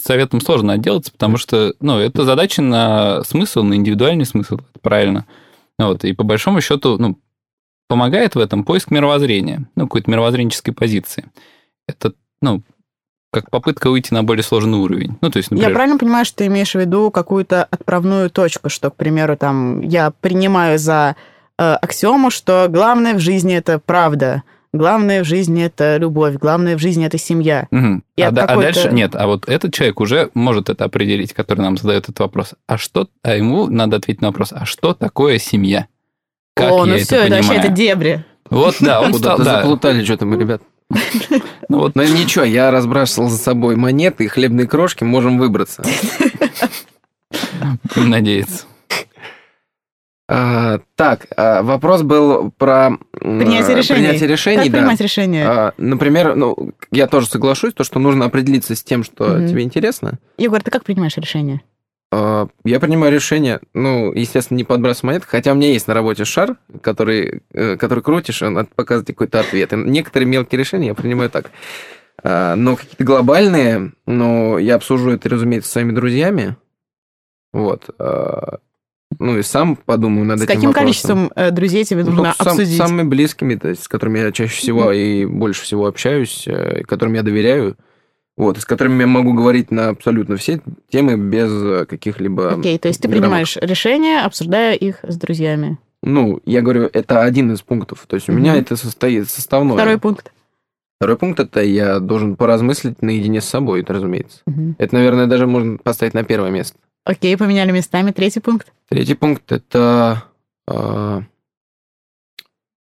советом 0.00 0.40
сложно 0.40 0.74
отделаться, 0.74 1.10
потому 1.10 1.38
что, 1.38 1.74
ну, 1.80 1.98
это 1.98 2.24
задача 2.24 2.62
на 2.62 3.24
смысл, 3.24 3.64
на 3.64 3.74
индивидуальный 3.74 4.24
смысл, 4.24 4.54
это 4.54 4.80
правильно. 4.80 5.26
Вот, 5.78 6.04
и 6.04 6.12
по 6.12 6.22
большому 6.22 6.60
счету, 6.60 6.98
ну, 6.98 7.18
помогает 7.88 8.36
в 8.36 8.38
этом 8.38 8.64
поиск 8.64 8.92
мировоззрения, 8.92 9.68
ну, 9.74 9.84
какой-то 9.84 10.10
мировоззренческой 10.10 10.72
позиции. 10.72 11.24
Это, 11.88 12.12
ну, 12.40 12.62
как 13.32 13.50
попытка 13.50 13.90
выйти 13.90 14.14
на 14.14 14.22
более 14.22 14.44
сложный 14.44 14.78
уровень. 14.78 15.18
Ну, 15.20 15.30
то 15.30 15.38
есть, 15.38 15.50
например... 15.50 15.70
Я 15.70 15.74
правильно 15.74 15.98
понимаю, 15.98 16.24
что 16.24 16.38
ты 16.38 16.46
имеешь 16.46 16.70
в 16.70 16.78
виду 16.78 17.10
какую-то 17.10 17.64
отправную 17.64 18.30
точку, 18.30 18.68
что, 18.68 18.90
к 18.90 18.96
примеру, 18.96 19.36
там, 19.36 19.80
я 19.80 20.12
принимаю 20.12 20.78
за 20.78 21.16
аксиому, 21.58 22.30
что 22.30 22.66
главное 22.68 23.14
в 23.14 23.18
жизни 23.20 23.54
это 23.54 23.78
правда, 23.78 24.42
главное 24.72 25.22
в 25.22 25.26
жизни 25.26 25.62
это 25.64 25.96
любовь, 25.98 26.34
главное 26.34 26.76
в 26.76 26.80
жизни 26.80 27.06
это 27.06 27.16
семья. 27.18 27.68
Мгм. 27.70 28.02
И 28.16 28.22
А, 28.22 28.30
да- 28.30 28.44
а 28.44 28.56
дальше 28.56 28.90
нет, 28.92 29.14
а 29.14 29.26
вот 29.26 29.48
этот 29.48 29.72
человек 29.72 30.00
уже 30.00 30.30
может 30.34 30.68
это 30.68 30.84
определить, 30.84 31.32
который 31.32 31.60
нам 31.60 31.76
задает 31.76 32.04
этот 32.04 32.18
вопрос. 32.18 32.54
А 32.66 32.76
что, 32.78 33.08
а 33.22 33.34
ему 33.36 33.68
надо 33.68 33.96
ответить 33.98 34.20
на 34.22 34.28
вопрос, 34.28 34.52
а 34.52 34.64
что 34.64 34.94
такое 34.94 35.38
семья? 35.38 35.86
Как 36.56 36.70
О, 36.72 36.78
я 36.80 36.84
ну 36.86 36.94
это 36.94 37.04
все, 37.04 37.16
это 37.16 37.30
вообще 37.36 37.48
понимаю? 37.48 37.60
это 37.68 37.72
дебри. 37.76 38.24
Вот, 38.50 38.76
да, 38.80 39.00
он 39.00 39.14
стал, 39.14 39.36
Куда-то 39.36 39.44
да. 39.44 39.60
заплутали 39.62 40.04
что-то 40.04 40.26
мы, 40.26 40.38
ребят. 40.38 40.62
Ну 41.70 41.78
вот, 41.78 41.94
Но 41.94 42.04
ничего, 42.04 42.44
я 42.44 42.70
разбрасывал 42.70 43.28
за 43.30 43.38
собой 43.38 43.74
монеты 43.74 44.24
и 44.24 44.28
хлебные 44.28 44.66
крошки, 44.68 45.02
можем 45.02 45.38
выбраться. 45.38 45.82
надеяться. 47.96 48.66
А, 50.26 50.80
так, 50.96 51.26
а, 51.36 51.62
вопрос 51.62 52.02
был 52.02 52.50
про 52.52 52.92
Принятие 53.12 53.74
а, 53.74 53.78
решений. 53.78 54.00
принятие 54.06 54.28
решений, 54.28 54.62
Как 54.64 54.72
да. 54.72 54.78
принимать 54.78 55.00
решение? 55.00 55.46
А, 55.46 55.72
например, 55.76 56.34
ну, 56.34 56.72
я 56.90 57.06
тоже 57.08 57.26
соглашусь, 57.26 57.74
то, 57.74 57.84
что 57.84 57.98
нужно 57.98 58.24
определиться 58.24 58.74
с 58.74 58.82
тем, 58.82 59.04
что 59.04 59.24
Мгм. 59.26 59.48
тебе 59.48 59.62
интересно. 59.62 60.18
Егор, 60.38 60.62
ты 60.62 60.70
как 60.70 60.84
принимаешь 60.84 61.16
решение? 61.18 61.60
А, 62.10 62.48
Я 62.64 62.80
принимаю 62.80 63.12
решение, 63.12 63.60
ну, 63.74 64.12
естественно, 64.14 64.56
не 64.56 64.64
подбрасывать 64.64 65.04
монет, 65.04 65.24
хотя 65.26 65.52
у 65.52 65.56
меня 65.56 65.68
есть 65.72 65.88
на 65.88 65.94
работе 65.94 66.24
шар, 66.24 66.56
который, 66.80 67.42
э, 67.52 67.76
который 67.76 68.02
крутишь, 68.02 68.40
он 68.40 68.64
показывает 68.64 69.06
какой-то 69.08 69.40
ответ. 69.40 69.74
И 69.74 69.76
некоторые 69.76 70.26
мелкие 70.26 70.58
решения 70.58 70.86
я 70.88 70.94
принимаю 70.94 71.28
так. 71.28 71.50
А, 72.22 72.54
Но 72.56 72.76
какие-то 72.76 73.04
глобальные, 73.04 73.92
ну, 74.06 74.56
я 74.56 74.76
обсужу 74.76 75.10
это, 75.10 75.28
разумеется, 75.28 75.68
с 75.68 75.72
своими 75.72 75.92
друзьями. 75.92 76.56
Вот. 77.52 77.90
Ну, 79.18 79.38
и 79.38 79.42
сам 79.42 79.76
подумаю 79.76 80.24
над 80.26 80.38
С 80.40 80.42
этим 80.42 80.54
каким 80.54 80.68
вопросом. 80.70 80.84
количеством 80.84 81.32
э, 81.36 81.50
друзей 81.50 81.84
тебе 81.84 82.04
Ну, 82.04 82.10
нужно 82.10 82.34
сам- 82.38 82.48
обсудить? 82.48 82.76
самыми 82.76 83.02
близкими, 83.08 83.54
то 83.56 83.68
есть 83.68 83.82
с 83.84 83.88
которыми 83.88 84.18
я 84.18 84.32
чаще 84.32 84.56
всего 84.56 84.92
и 84.92 85.24
больше 85.26 85.62
всего 85.62 85.86
общаюсь, 85.86 86.44
э, 86.46 86.82
которым 86.84 87.14
я 87.14 87.22
доверяю, 87.22 87.76
вот, 88.36 88.58
с 88.58 88.64
которыми 88.64 89.00
я 89.02 89.06
могу 89.06 89.32
говорить 89.32 89.70
на 89.70 89.90
абсолютно 89.90 90.36
все 90.36 90.60
темы 90.90 91.16
без 91.16 91.50
э, 91.52 91.86
каких-либо... 91.88 92.54
Окей, 92.54 92.78
то 92.78 92.88
есть 92.88 93.00
ты 93.00 93.08
рамок. 93.08 93.20
принимаешь 93.20 93.56
решения, 93.60 94.20
обсуждая 94.24 94.74
их 94.74 94.98
с 95.02 95.16
друзьями. 95.16 95.78
Ну, 96.02 96.40
я 96.44 96.60
говорю, 96.60 96.90
это 96.92 97.22
один 97.22 97.52
из 97.52 97.62
пунктов. 97.62 98.04
То 98.06 98.16
есть 98.16 98.28
у 98.28 98.32
Мгм. 98.32 98.40
меня 98.42 98.56
это 98.56 98.76
состоит 98.76 99.30
составное. 99.30 99.74
Второй 99.74 99.98
пункт. 99.98 100.32
Второй 100.98 101.16
пункт 101.16 101.40
это 101.40 101.60
я 101.62 101.98
должен 101.98 102.36
поразмыслить 102.36 103.02
наедине 103.02 103.40
с 103.40 103.46
собой, 103.46 103.80
это 103.82 103.94
разумеется. 103.94 104.40
Мгм. 104.46 104.76
Это, 104.78 104.94
наверное, 104.94 105.26
даже 105.26 105.46
можно 105.46 105.76
поставить 105.78 106.14
на 106.14 106.22
первое 106.24 106.50
место. 106.50 106.78
Окей, 107.04 107.36
поменяли 107.36 107.70
местами. 107.72 108.10
Третий 108.12 108.40
пункт. 108.40 108.72
Третий 108.88 109.14
пункт 109.14 109.52
это 109.52 110.24
а, 110.66 111.22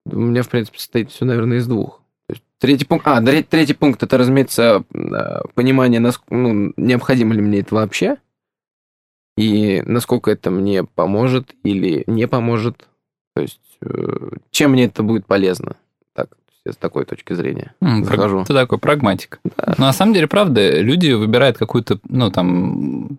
у 0.05 0.15
меня, 0.17 0.43
в 0.43 0.49
принципе, 0.49 0.79
состоит 0.79 1.11
все, 1.11 1.25
наверное, 1.25 1.57
из 1.57 1.67
двух. 1.67 2.01
То 2.27 2.33
есть 2.33 2.43
Третий 2.59 2.85
пункт. 2.85 3.07
А, 3.07 3.21
третий, 3.21 3.47
третий 3.49 3.73
пункт 3.73 4.01
это, 4.03 4.17
разумеется, 4.17 4.83
а, 4.93 5.41
понимание, 5.55 5.99
наск- 5.99 6.21
ну, 6.29 6.73
необходимо 6.77 7.33
ли 7.33 7.41
мне 7.41 7.59
это 7.59 7.75
вообще, 7.75 8.17
и 9.37 9.81
насколько 9.85 10.31
это 10.31 10.51
мне 10.51 10.83
поможет 10.83 11.53
или 11.63 12.03
не 12.07 12.27
поможет. 12.27 12.87
То 13.35 13.41
есть, 13.41 13.59
э, 13.81 14.29
чем 14.51 14.71
мне 14.71 14.85
это 14.85 15.01
будет 15.01 15.25
полезно. 15.25 15.75
Так, 16.13 16.37
с 16.69 16.75
такой 16.75 17.05
точки 17.05 17.33
зрения. 17.33 17.73
Праг- 17.81 18.03
Захожу. 18.05 18.43
Ты 18.45 18.53
такой 18.53 18.77
прагматик. 18.77 19.39
Но 19.43 19.85
на 19.87 19.93
самом 19.93 20.13
деле, 20.13 20.27
правда, 20.27 20.79
люди 20.79 21.11
выбирают 21.13 21.57
какую-то, 21.57 21.99
ну, 22.07 22.29
там, 22.29 23.17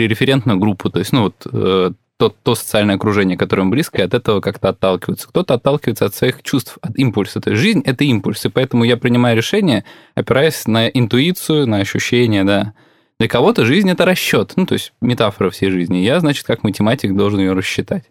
референтную 0.00 0.58
группу, 0.58 0.90
то 0.90 0.98
есть, 0.98 1.12
ну, 1.12 1.22
вот, 1.24 1.46
э, 1.52 1.90
то, 2.18 2.34
то 2.42 2.54
социальное 2.54 2.94
окружение, 2.94 3.36
которое 3.36 3.62
им 3.62 3.70
близко, 3.70 3.98
и 3.98 4.04
от 4.04 4.14
этого 4.14 4.40
как-то 4.40 4.70
отталкиваются. 4.70 5.28
Кто-то 5.28 5.54
отталкивается 5.54 6.06
от 6.06 6.14
своих 6.14 6.42
чувств, 6.42 6.78
от 6.80 6.96
импульса. 6.96 7.40
То 7.40 7.50
есть 7.50 7.62
жизнь– 7.62 7.82
это 7.84 8.04
импульс, 8.04 8.44
и 8.46 8.48
поэтому 8.48 8.84
я 8.84 8.96
принимаю 8.96 9.36
решение, 9.36 9.84
опираясь 10.14 10.66
на 10.66 10.88
интуицию, 10.88 11.66
на 11.66 11.78
ощущения, 11.78 12.44
да. 12.44 12.72
Для 13.18 13.28
кого-то 13.28 13.64
жизнь– 13.64 13.90
это 13.90 14.04
расчет, 14.04 14.52
ну, 14.56 14.66
то 14.66 14.74
есть 14.74 14.92
метафора 15.00 15.50
всей 15.50 15.70
жизни. 15.70 15.98
Я, 15.98 16.20
значит, 16.20 16.46
как 16.46 16.62
математик 16.62 17.14
должен 17.14 17.40
ее 17.40 17.52
рассчитать. 17.52 18.04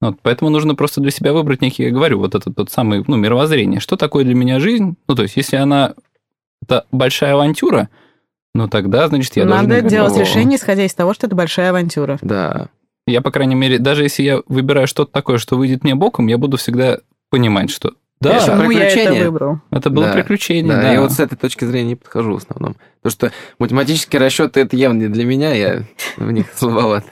Вот, 0.00 0.18
поэтому 0.22 0.50
нужно 0.50 0.74
просто 0.74 1.00
для 1.00 1.10
себя 1.10 1.32
выбрать 1.32 1.60
некий, 1.60 1.84
я 1.84 1.90
говорю, 1.90 2.18
вот 2.18 2.34
этот 2.34 2.56
тот 2.56 2.70
самый, 2.70 3.04
ну, 3.06 3.16
мировоззрение. 3.16 3.80
Что 3.80 3.96
такое 3.96 4.24
для 4.24 4.34
меня 4.34 4.60
жизнь? 4.60 4.96
Ну, 5.08 5.14
то 5.14 5.22
есть, 5.22 5.36
если 5.36 5.56
она 5.56 5.94
это 6.62 6.86
большая 6.92 7.34
авантюра, 7.34 7.88
ну, 8.54 8.68
тогда, 8.68 9.08
значит, 9.08 9.36
я 9.36 9.44
должен... 9.44 9.62
Надо 9.64 9.78
играть. 9.80 9.90
делать 9.90 10.16
О. 10.16 10.20
решение, 10.20 10.58
исходя 10.58 10.84
из 10.84 10.94
того, 10.94 11.12
что 11.14 11.26
это 11.26 11.34
большая 11.36 11.70
авантюра. 11.70 12.18
Да. 12.22 12.68
Я, 13.06 13.20
по 13.20 13.30
крайней 13.30 13.54
мере, 13.54 13.78
даже 13.78 14.04
если 14.04 14.22
я 14.22 14.40
выбираю 14.46 14.86
что-то 14.86 15.12
такое, 15.12 15.38
что 15.38 15.56
выйдет 15.56 15.84
мне 15.84 15.94
боком, 15.94 16.26
я 16.28 16.38
буду 16.38 16.56
всегда 16.56 16.98
понимать, 17.30 17.70
что 17.70 17.94
да, 18.20 18.30
Конечно, 18.30 18.56
Почему 18.56 18.70
я 18.70 18.84
это 18.84 18.94
приключение. 18.94 19.24
выбрал? 19.24 19.60
это 19.70 19.90
было 19.90 20.04
Да, 20.06 20.12
приключение, 20.14 20.72
Да, 20.72 20.80
да. 20.82 20.92
я 20.92 21.00
вот 21.02 21.12
с 21.12 21.20
этой 21.20 21.36
точки 21.36 21.64
зрения 21.64 21.88
не 21.90 21.96
подхожу 21.96 22.32
в 22.34 22.36
основном. 22.36 22.76
Потому 23.02 23.10
что 23.10 23.32
математические 23.58 24.20
расчеты 24.20 24.60
это 24.60 24.76
явно 24.76 25.00
не 25.00 25.08
для 25.08 25.24
меня, 25.26 25.52
я 25.52 25.82
в 26.16 26.30
них 26.30 26.46
слабоват. 26.54 27.04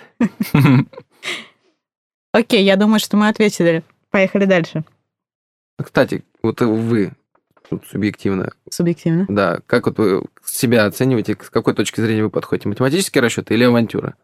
Окей, 2.32 2.64
я 2.64 2.76
думаю, 2.76 2.99
что 3.00 3.16
мы 3.16 3.28
ответили. 3.28 3.82
Поехали 4.11 4.46
дальше. 4.46 4.84
Кстати, 5.82 6.25
вот 6.42 6.61
вы 6.61 7.12
тут 7.78 7.88
субъективно, 7.90 8.52
Субъективно. 8.70 9.26
да, 9.28 9.60
как 9.66 9.86
вот 9.86 9.98
вы 9.98 10.24
себя 10.44 10.84
оцениваете, 10.86 11.36
с 11.42 11.50
какой 11.50 11.74
точки 11.74 12.00
зрения 12.00 12.22
вы 12.22 12.30
подходите? 12.30 12.68
Математические 12.68 13.22
расчеты 13.22 13.54
или 13.54 13.64
авантюра? 13.64 14.14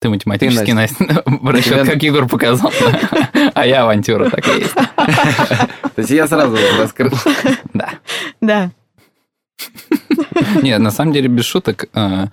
Ты 0.00 0.08
математический, 0.10 0.66
Ты, 0.66 0.74
Настя, 0.74 1.04
расчет, 1.42 1.64
Тебя- 1.82 1.84
как 1.86 2.02
Егор 2.02 2.28
показал. 2.28 2.70
А 3.54 3.66
я 3.66 3.82
авантюра, 3.82 4.28
так 4.30 4.46
и 4.46 4.60
есть. 4.60 4.74
То 4.74 5.92
есть 5.96 6.10
я 6.10 6.26
сразу 6.28 6.56
раскрыл. 6.78 7.12
Да. 7.74 7.90
Да. 8.40 8.70
Нет, 10.62 10.80
на 10.80 10.90
самом 10.90 11.12
деле, 11.12 11.28
без 11.28 11.44
шуток, 11.44 11.86
э, 11.94 12.26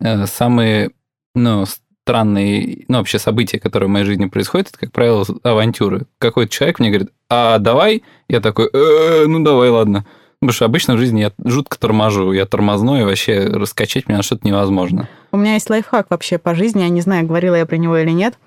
э, 0.00 0.26
самые, 0.26 0.90
ну, 1.34 1.64
странные, 2.06 2.84
ну, 2.86 2.98
вообще 2.98 3.18
события, 3.18 3.58
которые 3.58 3.88
в 3.88 3.90
моей 3.90 4.04
жизни 4.04 4.26
происходят, 4.26 4.68
это, 4.68 4.78
как 4.78 4.92
правило, 4.92 5.26
авантюры. 5.42 6.06
Какой-то 6.18 6.52
человек 6.52 6.78
мне 6.78 6.90
говорит, 6.90 7.10
а 7.28 7.58
давай? 7.58 8.04
Я 8.28 8.40
такой, 8.40 8.70
«Э, 8.72 9.24
ну, 9.26 9.42
давай, 9.42 9.70
ладно. 9.70 10.06
Потому 10.38 10.52
что 10.52 10.66
обычно 10.66 10.94
в 10.94 10.98
жизни 10.98 11.22
я 11.22 11.32
жутко 11.44 11.76
торможу, 11.80 12.30
я 12.30 12.46
тормозной, 12.46 13.00
и 13.00 13.04
вообще 13.04 13.46
раскачать 13.46 14.06
меня 14.06 14.18
на 14.18 14.22
что-то 14.22 14.46
невозможно. 14.46 15.08
У 15.32 15.36
меня 15.36 15.54
есть 15.54 15.68
лайфхак 15.68 16.06
вообще 16.10 16.38
по 16.38 16.54
жизни, 16.54 16.82
я 16.82 16.88
не 16.90 17.00
знаю, 17.00 17.26
говорила 17.26 17.56
я 17.56 17.66
про 17.66 17.76
него 17.76 17.96
или 17.96 18.10
нет. 18.10 18.38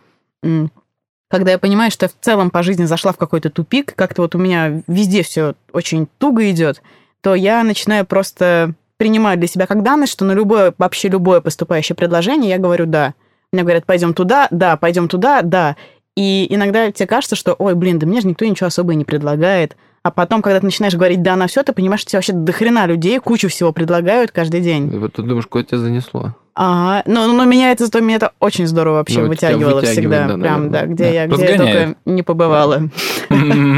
Когда 1.30 1.51
я 1.51 1.60
понимаю, 1.60 1.92
что 1.92 2.06
я 2.06 2.10
в 2.10 2.16
целом 2.22 2.51
по 2.51 2.63
жизни 2.63 2.86
зашла 2.86 3.12
в 3.12 3.18
какой-то 3.18 3.50
тупик, 3.50 3.94
как-то 3.94 4.22
вот 4.22 4.36
у 4.36 4.38
меня 4.38 4.84
везде 4.88 5.22
все 5.22 5.56
очень 5.74 6.08
туго 6.18 6.50
идет, 6.50 6.82
то 7.20 7.36
я 7.36 7.62
начинаю 7.66 8.06
просто 8.06 8.74
принимать 8.96 9.39
для 9.39 9.50
себя 9.50 9.68
как 9.68 9.84
данность, 9.84 10.13
что 10.13 10.24
на 10.24 10.32
любое, 10.32 10.74
вообще 10.78 11.10
любое 11.10 11.42
поступающее 11.42 11.96
предложение 11.98 12.51
я 12.51 12.58
говорю 12.58 12.86
«да». 12.86 13.16
Мне 13.51 13.63
говорят 13.63 13.86
«пойдем 13.86 14.13
туда», 14.13 14.48
«да», 14.51 14.77
«пойдем 14.77 15.08
туда», 15.08 15.41
«да». 15.41 15.75
И 16.15 16.46
иногда 16.53 16.91
тебе 16.91 17.08
кажется, 17.08 17.36
что 17.36 17.53
«ой, 17.53 17.74
блин, 17.74 17.98
да 17.98 18.06
мне 18.06 18.22
же 18.22 18.27
никто 18.27 18.46
ничего 18.46 18.68
особо 18.68 18.94
и 18.94 18.96
не 18.96 19.06
предлагает». 19.06 19.75
А 20.01 20.12
потом, 20.12 20.41
когда 20.41 20.60
ты 20.60 20.65
начинаешь 20.65 20.94
говорить 20.94 21.24
«да» 21.24 21.36
на 21.36 21.48
все, 21.48 21.63
ты 21.63 21.74
понимаешь, 21.74 22.01
что 22.01 22.12
тебе 22.12 22.18
вообще 22.20 22.34
дохрена 22.34 22.86
людей, 22.86 23.20
кучу 23.20 23.50
всего 23.50 23.74
предлагают 23.74 24.32
каждый 24.32 24.62
день. 24.62 24.94
И 24.94 24.98
вот 24.98 25.13
ты 25.13 25.24
думаешь, 25.24 25.48
куда 25.48 25.63
тебя 25.63 25.79
занесло? 25.79 26.36
Ага, 26.53 27.03
но, 27.06 27.25
но 27.27 27.46
меня 27.46 27.72
это, 27.72 27.86
зато 27.86 28.01
меня 28.01 28.18
это 28.18 28.34
очень 28.39 28.68
здорово 28.68 28.96
вообще 28.96 29.22
Ну, 29.22 29.29
вытягивало 29.29 29.82
всегда. 29.82 30.27
да, 30.27 30.38
прям, 30.38 30.72
да, 30.72 30.86
где 30.86 31.03
Да, 31.06 31.10
я, 31.10 31.27
где 31.27 31.51
я 31.51 31.58
только 31.58 31.96
не 32.06 32.22
побывала. 32.22 32.82
То 33.29 33.36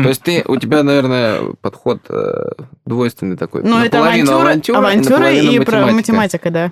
есть 0.10 0.24
ты, 0.24 0.44
у 0.48 0.58
тебя, 0.58 0.82
наверное, 0.82 1.42
подход 1.62 2.00
э, 2.10 2.50
двойственный 2.86 3.38
такой. 3.38 3.62
Ну, 3.64 3.78
это 3.78 4.00
авантюра, 4.00 5.32
и 5.32 5.60
математика, 5.60 6.50
да. 6.50 6.72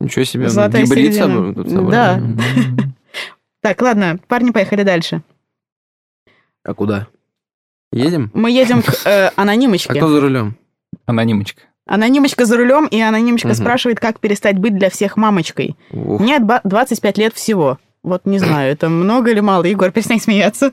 Ничего 0.00 0.24
себе, 0.24 0.48
Золотая 0.48 0.84
гибрид 0.84 1.14
середина. 1.14 1.54
собрали. 1.68 1.90
Да. 1.90 2.20
Так, 3.62 3.82
ладно, 3.82 4.18
парни, 4.26 4.52
поехали 4.52 4.84
дальше. 4.84 5.22
А 6.64 6.72
куда? 6.72 7.08
Едем? 7.92 8.30
Мы 8.32 8.50
едем 8.52 8.80
к 8.82 8.88
э, 9.04 9.26
А 9.26 9.32
анонимочке. 9.36 9.92
кто 9.94 10.08
за 10.08 10.20
рулем? 10.22 10.56
Анонимочка. 11.04 11.62
Анонимочка 11.86 12.46
за 12.46 12.56
рулем, 12.56 12.86
и 12.86 12.98
анонимочка 13.00 13.52
спрашивает, 13.52 14.00
как 14.00 14.18
перестать 14.18 14.58
быть 14.58 14.76
для 14.78 14.88
всех 14.88 15.18
мамочкой. 15.18 15.76
Ух, 15.90 16.20
Мне 16.20 16.38
два- 16.38 16.62
25 16.64 17.18
лет 17.18 17.34
всего. 17.34 17.78
Вот 18.02 18.24
не 18.24 18.38
знаю, 18.38 18.72
это 18.72 18.88
много 18.88 19.30
или 19.30 19.40
мало. 19.40 19.64
Егор, 19.64 19.90
перестань 19.90 20.20
смеяться. 20.20 20.72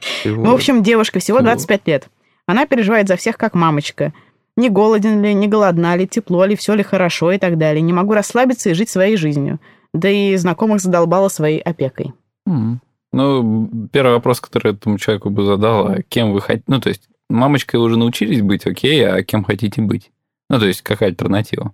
Всего. 0.00 0.44
В 0.44 0.50
общем, 0.54 0.82
девушка 0.82 1.20
всего 1.20 1.38
Всего. 1.38 1.48
25 1.50 1.86
лет. 1.86 2.08
Она 2.46 2.66
переживает 2.66 3.06
за 3.06 3.16
всех 3.16 3.36
как 3.36 3.54
мамочка. 3.54 4.12
Не 4.60 4.68
голоден 4.68 5.22
ли, 5.22 5.32
не 5.32 5.48
голодна 5.48 5.96
ли, 5.96 6.06
тепло 6.06 6.44
ли, 6.44 6.54
все 6.54 6.74
ли 6.74 6.82
хорошо 6.82 7.32
и 7.32 7.38
так 7.38 7.56
далее. 7.56 7.80
Не 7.80 7.94
могу 7.94 8.12
расслабиться 8.12 8.68
и 8.70 8.74
жить 8.74 8.90
своей 8.90 9.16
жизнью. 9.16 9.58
Да 9.94 10.08
и 10.10 10.36
знакомых 10.36 10.80
задолбала 10.80 11.28
своей 11.28 11.60
опекой. 11.60 12.12
М. 12.46 12.80
Ну, 13.12 13.70
первый 13.90 14.12
вопрос, 14.14 14.40
который 14.40 14.74
этому 14.74 14.98
человеку 14.98 15.30
бы 15.30 15.44
задал, 15.46 15.86
а 15.88 16.02
кем 16.02 16.32
вы 16.32 16.40
хотите... 16.42 16.64
Ну, 16.66 16.78
то 16.78 16.90
есть, 16.90 17.08
мамочкой 17.30 17.80
вы 17.80 17.86
уже 17.86 17.96
научились 17.98 18.42
быть, 18.42 18.66
окей, 18.66 19.02
а 19.08 19.22
кем 19.24 19.44
хотите 19.44 19.80
быть? 19.80 20.10
Ну, 20.50 20.58
то 20.58 20.66
есть, 20.66 20.82
какая 20.82 21.08
альтернатива? 21.08 21.72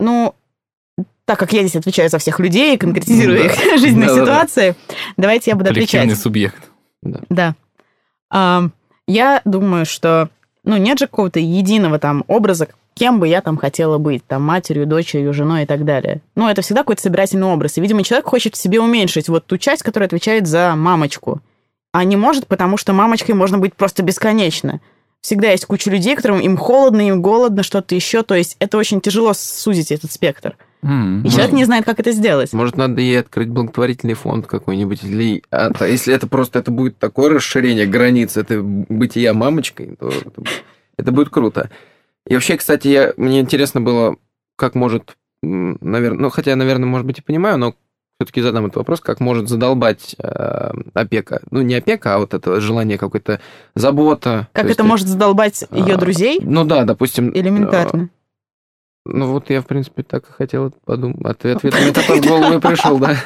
Ну, 0.00 0.34
так 1.24 1.38
как 1.38 1.52
я 1.52 1.60
здесь 1.60 1.76
отвечаю 1.76 2.08
за 2.10 2.18
всех 2.18 2.40
людей 2.40 2.74
и 2.74 2.78
конкретизирую 2.78 3.38
Да. 3.38 3.44
их 3.46 3.52
жизненные 3.80 4.08
Да-да-да. 4.08 4.24
ситуации, 4.26 4.74
давайте 5.16 5.50
я 5.52 5.56
буду 5.56 5.68
Коллективный 5.68 6.06
отвечать. 6.06 6.22
субъект. 6.22 6.70
Да. 7.02 7.54
Ам, 8.30 8.72
я 9.06 9.40
думаю, 9.44 9.86
что 9.86 10.30
ну, 10.68 10.76
нет 10.76 10.98
же 10.98 11.06
какого-то 11.06 11.40
единого 11.40 11.98
там 11.98 12.24
образа, 12.28 12.68
кем 12.92 13.20
бы 13.20 13.26
я 13.26 13.40
там 13.40 13.56
хотела 13.56 13.96
быть, 13.96 14.22
там, 14.26 14.42
матерью, 14.42 14.86
дочерью, 14.86 15.32
женой 15.32 15.62
и 15.62 15.66
так 15.66 15.86
далее. 15.86 16.20
Ну, 16.34 16.46
это 16.46 16.60
всегда 16.60 16.82
какой-то 16.82 17.00
собирательный 17.00 17.46
образ. 17.46 17.78
И, 17.78 17.80
видимо, 17.80 18.04
человек 18.04 18.26
хочет 18.26 18.54
в 18.54 18.58
себе 18.58 18.78
уменьшить 18.78 19.30
вот 19.30 19.46
ту 19.46 19.56
часть, 19.56 19.82
которая 19.82 20.08
отвечает 20.08 20.46
за 20.46 20.74
мамочку. 20.76 21.40
А 21.92 22.04
не 22.04 22.16
может, 22.16 22.46
потому 22.46 22.76
что 22.76 22.92
мамочкой 22.92 23.34
можно 23.34 23.56
быть 23.56 23.74
просто 23.74 24.02
бесконечно. 24.02 24.80
Всегда 25.22 25.52
есть 25.52 25.64
куча 25.64 25.90
людей, 25.90 26.14
которым 26.14 26.38
им 26.38 26.58
холодно, 26.58 27.08
им 27.08 27.22
голодно, 27.22 27.62
что-то 27.62 27.94
еще. 27.94 28.22
То 28.22 28.34
есть 28.34 28.56
это 28.58 28.76
очень 28.76 29.00
тяжело 29.00 29.32
сузить 29.32 29.90
этот 29.90 30.12
спектр. 30.12 30.58
М. 30.82 31.22
И 31.22 31.30
человек 31.30 31.52
не 31.52 31.64
знает, 31.64 31.84
как 31.84 31.98
это 32.00 32.12
сделать. 32.12 32.52
Может, 32.52 32.76
надо 32.76 33.00
ей 33.00 33.20
открыть 33.20 33.48
благотворительный 33.48 34.14
фонд 34.14 34.46
какой-нибудь. 34.46 35.02
Или... 35.04 35.42
а, 35.50 35.70
то 35.70 35.86
если 35.86 36.14
это 36.14 36.26
просто 36.26 36.58
это 36.58 36.70
будет 36.70 36.98
такое 36.98 37.30
расширение 37.30 37.86
границ, 37.86 38.36
это 38.36 38.60
бытия 38.62 39.34
мамочкой, 39.34 39.96
то 39.98 40.08
это, 40.08 40.42
это 40.96 41.12
будет 41.12 41.30
круто. 41.30 41.70
И 42.26 42.34
вообще, 42.34 42.56
кстати, 42.56 42.88
я, 42.88 43.12
мне 43.16 43.40
интересно 43.40 43.80
было, 43.80 44.16
как 44.56 44.74
может, 44.74 45.16
наверное, 45.42 46.20
ну, 46.20 46.30
хотя 46.30 46.54
наверное, 46.56 46.86
может 46.86 47.06
быть, 47.06 47.18
и 47.18 47.22
понимаю, 47.22 47.58
но 47.58 47.74
все-таки 48.20 48.40
задам 48.40 48.66
этот 48.66 48.76
вопрос, 48.76 49.00
как 49.00 49.20
может 49.20 49.48
задолбать 49.48 50.16
э, 50.18 50.70
опека. 50.92 51.40
Ну, 51.52 51.62
не 51.62 51.76
опека, 51.76 52.16
а 52.16 52.18
вот 52.18 52.34
это 52.34 52.60
желание 52.60 52.98
какой-то 52.98 53.40
забота. 53.76 54.48
Как 54.52 54.66
То 54.66 54.72
это 54.72 54.82
есть, 54.82 54.88
может 54.88 55.06
задолбать 55.06 55.64
ее 55.70 55.94
а, 55.94 55.96
друзей? 55.96 56.40
Ну 56.42 56.64
да, 56.64 56.84
допустим. 56.84 57.28
э, 57.28 57.38
Элементарно. 57.38 58.10
Ну 59.04 59.32
вот 59.32 59.48
я, 59.50 59.62
в 59.62 59.66
принципе, 59.66 60.02
так 60.02 60.28
и 60.28 60.32
хотел 60.32 60.70
подумать. 60.84 61.24
Ответ, 61.24 61.56
ответ 61.58 61.74
мне 61.80 61.92
такой 61.92 62.20
в 62.20 62.26
голову 62.26 62.54
и 62.54 62.60
пришел, 62.60 62.98
да. 62.98 63.16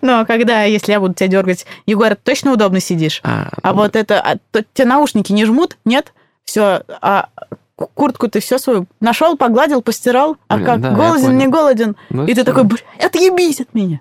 Но 0.00 0.24
когда, 0.24 0.62
если 0.64 0.92
я 0.92 1.00
буду 1.00 1.14
тебя 1.14 1.28
дергать, 1.28 1.66
Егор, 1.86 2.10
ты 2.10 2.16
точно 2.22 2.52
удобно 2.52 2.80
сидишь? 2.80 3.20
А, 3.24 3.50
А 3.62 3.70
ну, 3.72 3.76
вот 3.82 3.96
это, 3.96 4.20
а, 4.20 4.36
то, 4.52 4.64
тебе 4.72 4.86
наушники 4.88 5.32
не 5.32 5.44
жмут? 5.44 5.76
Нет? 5.84 6.12
Все, 6.44 6.82
а 7.02 7.28
ку- 7.74 7.90
куртку 7.92 8.28
ты 8.28 8.40
все 8.40 8.58
свою 8.58 8.86
нашел, 9.00 9.36
погладил, 9.36 9.82
постирал, 9.82 10.36
а 10.48 10.54
Блин, 10.56 10.66
как, 10.66 10.80
да, 10.80 10.90
голоден, 10.92 11.36
не 11.36 11.48
голоден? 11.48 11.96
ну, 12.10 12.22
И 12.24 12.28
ты 12.28 12.42
всё. 12.42 12.44
такой, 12.44 12.64
«Блин, 12.64 12.80
отъебись 13.04 13.60
от 13.60 13.74
меня. 13.74 14.00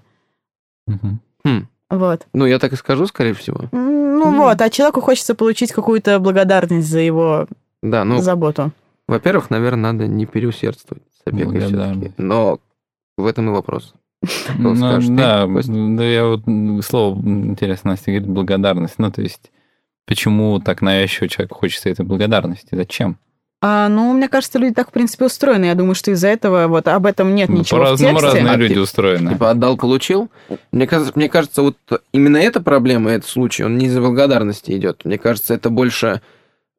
Мгм. 0.87 1.19
Хм. 1.43 1.67
Вот. 1.89 2.27
Ну, 2.33 2.45
я 2.45 2.59
так 2.59 2.73
и 2.73 2.75
скажу, 2.75 3.07
скорее 3.07 3.33
всего. 3.33 3.61
Ну 3.71 4.27
Мгм. 4.27 4.37
вот, 4.37 4.61
а 4.61 4.69
человеку 4.69 5.01
хочется 5.01 5.33
получить 5.35 5.71
какую-то 5.71 6.19
благодарность 6.19 6.87
за 6.87 6.99
его 6.99 7.47
Да, 7.81 8.03
ну, 8.05 8.21
заботу. 8.21 8.71
Во-первых, 9.07 9.49
наверное, 9.49 9.93
надо 9.93 10.07
не 10.07 10.25
переусердствовать 10.25 11.03
с 11.17 11.27
опекой 11.27 11.59
Благодарность. 11.59 11.99
все-таки. 12.01 12.21
Но 12.21 12.59
в 13.17 13.25
этом 13.25 13.49
и 13.49 13.51
вопрос. 13.51 13.93
Ну, 14.57 14.75
скажешь 14.75 15.07
ты, 15.07 15.15
да, 15.15 15.47
да, 15.47 16.03
я 16.05 16.25
вот 16.25 16.41
слово 16.85 17.19
интересно, 17.21 17.91
Настя 17.91 18.11
говорит, 18.11 18.27
благодарность. 18.27 18.95
Ну, 18.97 19.11
то 19.11 19.21
есть, 19.21 19.51
почему 20.07 20.59
так 20.59 20.81
навязчиво 20.81 21.27
человеку 21.27 21.55
хочется 21.55 21.89
этой 21.89 22.05
благодарности? 22.05 22.69
Зачем? 22.71 23.17
А, 23.61 23.87
ну, 23.89 24.13
мне 24.13 24.27
кажется, 24.27 24.59
люди 24.59 24.73
так, 24.75 24.89
в 24.89 24.91
принципе, 24.91 25.25
устроены. 25.25 25.65
Я 25.65 25.75
думаю, 25.75 25.95
что 25.95 26.11
из-за 26.11 26.27
этого 26.27 26.67
вот 26.67 26.87
об 26.87 27.05
этом 27.05 27.33
нет 27.35 27.49
Ну, 27.49 27.59
ничего 27.59 27.79
в 27.79 27.83
По-разному 27.83 28.19
тексте. 28.19 28.37
разные 28.37 28.53
А, 28.53 28.57
люди 28.57 28.73
типа- 28.73 28.83
устроены. 28.83 29.29
Типа 29.31 29.49
отдал, 29.51 29.77
получил. 29.77 30.29
Мне 30.71 30.85
кажется, 30.87 31.13
мне 31.15 31.29
кажется, 31.29 31.61
вот 31.61 31.77
именно 32.11 32.37
эта 32.37 32.61
проблема, 32.61 33.11
этот 33.11 33.27
случай, 33.29 33.63
он 33.63 33.77
не 33.77 33.85
из-за 33.87 34.01
благодарности 34.01 34.71
идет. 34.71 35.03
Мне 35.05 35.17
кажется, 35.17 35.53
это 35.53 35.69
больше 35.69 36.21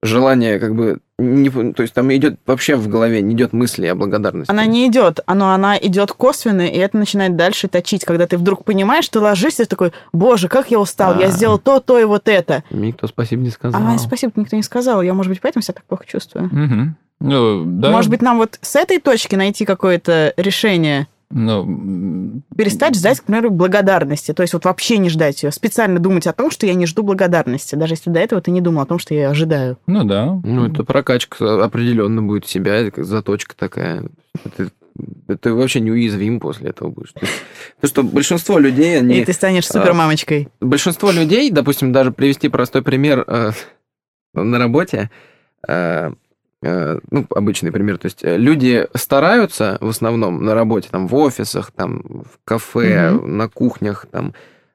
желание, 0.02 0.58
как 0.58 0.74
бы, 0.74 0.98
не, 1.18 1.50
то 1.50 1.82
есть 1.82 1.94
там 1.94 2.14
идет 2.14 2.38
вообще 2.46 2.76
в 2.76 2.88
голове, 2.88 3.22
не 3.22 3.34
идет 3.34 3.52
мысли 3.52 3.86
о 3.86 3.94
благодарности. 3.94 4.50
Она 4.50 4.66
не 4.66 4.86
идет, 4.86 5.20
но 5.26 5.52
она 5.52 5.78
идет 5.78 6.12
косвенно, 6.12 6.66
и 6.66 6.76
это 6.78 6.96
начинает 6.96 7.36
дальше 7.36 7.68
точить, 7.68 8.04
когда 8.04 8.26
ты 8.26 8.36
вдруг 8.36 8.64
понимаешь, 8.64 9.08
ты 9.08 9.18
ложишься 9.20 9.62
и 9.64 9.66
такой, 9.66 9.92
боже, 10.12 10.48
как 10.48 10.70
я 10.70 10.78
устал, 10.78 11.18
я 11.18 11.26
А. 11.26 11.30
сделал 11.30 11.58
то, 11.58 11.80
то 11.80 11.98
и 11.98 12.04
вот 12.04 12.28
это. 12.28 12.62
Мне 12.70 12.88
никто 12.88 13.06
спасибо 13.06 13.42
не 13.42 13.50
сказал. 13.50 13.80
А, 13.82 13.98
спасибо, 13.98 14.32
никто 14.36 14.56
не 14.56 14.62
сказал. 14.62 15.02
Я, 15.02 15.14
может 15.14 15.30
быть, 15.30 15.40
поэтому 15.40 15.62
себя 15.62 15.74
так 15.74 15.84
плохо 15.84 16.04
чувствую. 16.06 16.46
Мгм. 16.52 16.96
Ну, 17.20 17.64
да. 17.64 17.90
Может 17.90 18.10
быть, 18.10 18.20
нам 18.20 18.36
вот 18.36 18.58
с 18.60 18.76
этой 18.76 18.98
точки 18.98 19.34
найти 19.36 19.64
какое-то 19.64 20.34
решение, 20.36 21.06
Ну, 21.30 22.42
перестать 22.56 22.94
ждать, 22.94 23.20
к 23.20 23.24
примеру, 23.24 23.50
благодарности. 23.50 24.32
То 24.32 24.42
есть 24.42 24.54
вот 24.54 24.64
вообще 24.64 24.98
не 24.98 25.08
ждать 25.08 25.42
ее. 25.42 25.50
Специально 25.50 25.98
думать 25.98 26.26
о 26.26 26.32
том, 26.32 26.50
что 26.50 26.66
я 26.66 26.74
не 26.74 26.86
жду 26.86 27.02
благодарности, 27.02 27.74
даже 27.74 27.94
если 27.94 28.10
до 28.10 28.20
этого 28.20 28.40
ты 28.40 28.52
не 28.52 28.60
думал 28.60 28.82
о 28.82 28.86
том, 28.86 28.98
что 28.98 29.12
я 29.12 29.22
ее 29.22 29.28
ожидаю. 29.28 29.76
ну 29.86 30.04
да. 30.04 30.40
Ну, 30.44 30.66
это 30.66 30.84
прокачка 30.84 31.64
определенно 31.64 32.22
будет 32.22 32.46
себя, 32.46 32.76
это 32.76 32.92
как 32.92 33.04
заточка 33.04 33.56
такая. 33.56 34.04
Это, 34.44 34.70
ты 35.40 35.52
вообще 35.52 35.80
неуязвим 35.80 36.38
после 36.38 36.70
этого 36.70 36.90
будешь. 36.90 37.12
Потому 37.12 37.88
что 37.88 38.02
большинство 38.04 38.58
людей, 38.58 38.98
они... 38.98 39.18
И 39.18 39.24
ты 39.24 39.32
станешь 39.32 39.68
а, 39.70 39.72
супермамочкой. 39.72 40.48
Большинство 40.60 41.10
людей, 41.10 41.50
допустим, 41.50 41.92
даже 41.92 42.12
привести 42.12 42.48
простой 42.48 42.82
пример 42.82 43.24
э, 43.26 43.50
на 44.34 44.58
работе, 44.58 45.10
э, 45.66 46.12
ну, 47.10 47.26
обычный 47.34 47.72
пример, 47.72 47.98
то 47.98 48.06
есть 48.06 48.24
э, 48.24 48.36
люди 48.36 48.86
стараются 48.94 49.78
в 49.80 49.88
основном 49.88 50.44
на 50.44 50.54
работе, 50.54 50.88
там, 50.90 51.06
в 51.08 51.14
офисах, 51.14 51.70
там, 51.72 52.02
в 52.24 52.38
кафе, 52.44 53.10
на 53.10 53.48
кухнях, 53.48 54.06
там, 54.10 54.34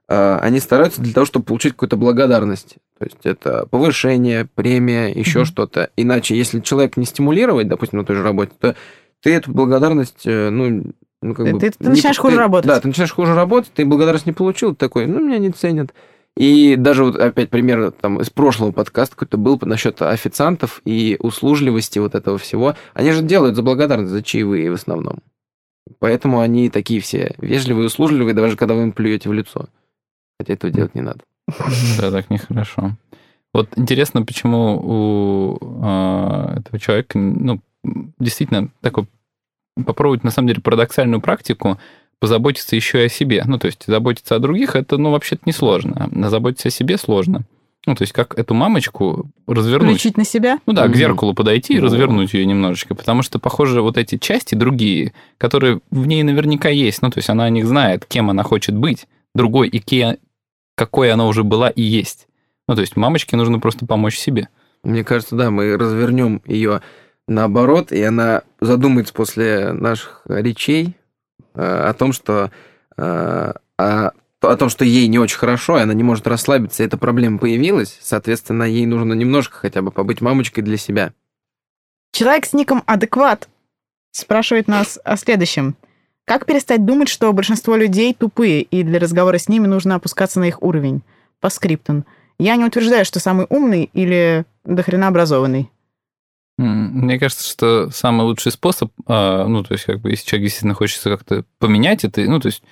э, 0.10 0.38
они 0.42 0.60
стараются 0.60 1.02
для 1.02 1.14
того, 1.14 1.26
чтобы 1.26 1.46
получить 1.46 1.74
какую-то 1.74 1.98
благодарность. 1.98 2.76
То 3.00 3.06
есть 3.06 3.20
это 3.26 3.66
повышение, 3.70 4.48
премия, 4.56 5.08
еще 5.10 5.40
Мгм. 5.40 5.46
что-то. 5.46 5.90
Иначе, 5.98 6.36
если 6.38 6.60
человек 6.60 6.98
не 6.98 7.06
стимулировать, 7.06 7.68
допустим, 7.68 8.00
на 8.00 8.06
той 8.06 8.16
же 8.16 8.24
работе, 8.24 8.52
то 8.60 8.76
ты 9.22 9.34
эту 9.34 9.52
благодарность, 9.52 10.22
э, 10.26 10.50
ну, 10.50 10.84
ну, 11.22 11.36
как 11.36 11.46
Ты- 11.46 11.54
бы... 11.54 11.60
ты- 11.60 11.72
ты 11.72 11.76
не- 11.86 11.90
начинаешь 11.92 12.18
хуже 12.18 12.38
работать. 12.38 12.68
Да, 12.68 12.80
ты 12.80 12.88
начинаешь 12.88 13.14
хуже 13.14 13.36
работать, 13.36 13.72
ты 13.74 13.86
благодарность 13.86 14.26
не 14.26 14.34
получил, 14.34 14.72
ты 14.72 14.78
такой, 14.78 15.06
ну, 15.08 15.20
меня 15.26 15.38
не 15.38 15.52
ценят. 15.52 15.94
И 16.38 16.76
даже 16.76 17.04
вот 17.04 17.18
опять 17.18 17.50
пример 17.50 17.92
там 17.92 18.22
из 18.22 18.30
прошлого 18.30 18.72
подкаста 18.72 19.16
какой-то 19.16 19.38
был 19.38 19.60
насчет 19.64 20.02
официантов 20.02 20.82
и 20.86 21.18
услужливости 21.20 22.00
вот 22.00 22.16
этого 22.16 22.38
всего. 22.38 22.76
Они 22.94 23.12
же 23.12 23.22
делают 23.22 23.56
за 23.56 23.64
благодарность, 23.64 24.12
за 24.12 24.24
чаевые 24.24 24.72
в 24.72 24.76
основном. 24.76 25.20
Поэтому 26.00 26.40
они 26.40 26.70
такие 26.70 27.02
все 27.02 27.36
вежливые, 27.38 27.88
услужливые, 27.88 28.34
даже 28.34 28.56
когда 28.56 28.76
вы 28.76 28.84
им 28.84 28.92
плюете 28.94 29.30
в 29.30 29.34
лицо. 29.34 29.68
Хотя 30.40 30.54
этого 30.54 30.72
делать 30.72 30.96
не 30.96 31.02
надо. 31.02 31.20
Да, 32.00 32.12
так 32.12 32.30
нехорошо. 32.30 32.96
Вот 33.54 33.70
интересно, 33.76 34.24
почему 34.24 34.80
у 34.82 35.58
а, 35.84 36.56
этого 36.58 36.80
человека, 36.80 37.20
ну, 37.20 37.60
действительно, 38.18 38.70
такой 38.80 39.08
попробовать, 39.86 40.24
на 40.24 40.32
самом 40.32 40.48
деле, 40.48 40.62
парадоксальную 40.62 41.22
практику, 41.22 41.78
позаботиться 42.22 42.76
еще 42.78 43.02
и 43.02 43.06
о 43.08 43.10
себе. 43.10 43.44
Ну, 43.46 43.58
то 43.58 43.66
есть 43.66 43.84
заботиться 43.88 44.36
о 44.36 44.40
других, 44.40 44.76
это, 44.78 44.98
ну, 44.98 45.10
вообще-то 45.12 45.42
несложно. 45.46 46.10
А 46.16 46.30
заботиться 46.30 46.70
о 46.70 46.72
себе 46.72 46.98
сложно. 46.98 47.42
Ну, 47.88 47.96
то 47.96 48.04
есть 48.04 48.14
как 48.14 48.38
эту 48.38 48.54
мамочку 48.54 49.26
развернуть. 49.48 49.96
Включить 49.96 50.16
на 50.16 50.24
себя. 50.24 50.60
Ну 50.68 50.74
да, 50.74 50.84
к 50.86 50.90
Мгм. 50.90 50.98
зеркалу 50.98 51.34
подойти 51.34 51.74
и 51.74 51.80
Во. 51.80 51.86
развернуть 51.88 52.32
ее 52.36 52.46
немножечко, 52.46 52.94
потому 52.94 53.24
что, 53.24 53.40
похоже, 53.40 53.82
вот 53.82 53.98
эти 53.98 54.20
части 54.20 54.54
другие, 54.54 55.14
которые 55.40 55.82
в 55.90 56.06
ней 56.06 56.22
наверняка 56.22 56.70
есть, 56.70 57.02
ну 57.02 57.10
то 57.10 57.18
есть 57.18 57.30
она 57.32 57.46
о 57.46 57.50
них 57.50 57.66
знает, 57.66 58.06
кем 58.06 58.30
она 58.30 58.44
хочет 58.44 58.76
быть, 58.78 59.08
другой 59.34 59.68
и 59.68 59.80
ке- 59.80 60.18
какой 60.76 61.12
она 61.12 61.26
уже 61.26 61.44
была 61.44 61.70
и 61.72 61.82
есть. 61.82 62.28
Ну 62.68 62.76
то 62.76 62.82
есть 62.82 62.96
мамочке 62.96 63.36
нужно 63.36 63.60
просто 63.60 63.88
помочь 63.88 64.16
себе. 64.16 64.48
Мне 64.84 65.04
кажется, 65.04 65.36
да, 65.36 65.50
мы 65.50 65.76
развернем 65.76 66.44
ее 66.46 66.82
наоборот, 67.28 67.92
и 67.92 68.04
она 68.04 68.44
задумается 68.60 69.12
после 69.12 69.74
наших 69.74 70.22
речей 70.28 70.96
о 71.54 71.94
том, 71.94 72.14
что 72.14 72.52
э, 72.98 73.54
о, 73.78 74.12
о 74.42 74.58
том, 74.58 74.70
что 74.70 74.86
ей 74.86 75.08
не 75.08 75.20
очень 75.20 75.38
хорошо, 75.38 75.78
и 75.78 75.82
она 75.82 75.94
не 75.94 76.04
может 76.04 76.28
расслабиться, 76.28 76.84
и 76.84 76.86
эта 76.86 76.98
проблема 76.98 77.38
появилась, 77.38 77.98
соответственно, 78.02 78.64
ей 78.64 78.86
нужно 78.86 79.14
немножко 79.14 79.58
хотя 79.58 79.82
бы 79.82 79.92
побыть 79.92 80.22
мамочкой 80.22 80.64
для 80.64 80.78
себя. 80.78 81.14
Человек 82.12 82.46
с 82.46 82.54
ником 82.54 82.84
«Адекват» 82.86 83.48
спрашивает 84.12 84.68
нас 84.68 85.00
о 85.04 85.16
следующем. 85.16 85.76
Как 86.26 86.46
перестать 86.46 86.86
думать, 86.86 87.10
что 87.10 87.32
большинство 87.34 87.76
людей 87.76 88.14
тупые, 88.14 88.62
и 88.62 88.84
для 88.84 89.00
разговора 89.00 89.38
с 89.38 89.48
ними 89.48 89.68
нужно 89.68 89.96
опускаться 89.96 90.40
на 90.40 90.46
их 90.46 90.62
уровень? 90.62 91.02
По 91.40 91.50
скриптам. 91.50 92.06
Я 92.38 92.56
не 92.56 92.66
утверждаю, 92.66 93.06
что 93.06 93.20
самый 93.20 93.48
умный 93.50 93.90
или 93.94 94.46
дохрена 94.64 95.08
образованный. 95.08 95.70
Мне 96.64 97.20
кажется, 97.20 97.50
что 97.50 97.90
самый 97.92 98.24
лучший 98.24 98.52
способ, 98.52 98.92
а, 99.08 99.48
ну 99.48 99.64
то 99.64 99.74
есть 99.74 99.86
как 99.86 100.00
бы 100.00 100.12
если 100.12 100.26
человек 100.26 100.48
действительно 100.48 100.74
хочется 100.74 101.10
как-то 101.10 101.44
поменять 101.60 102.04
это, 102.04 102.22
ну 102.22 102.40
то 102.40 102.48
есть 102.48 102.64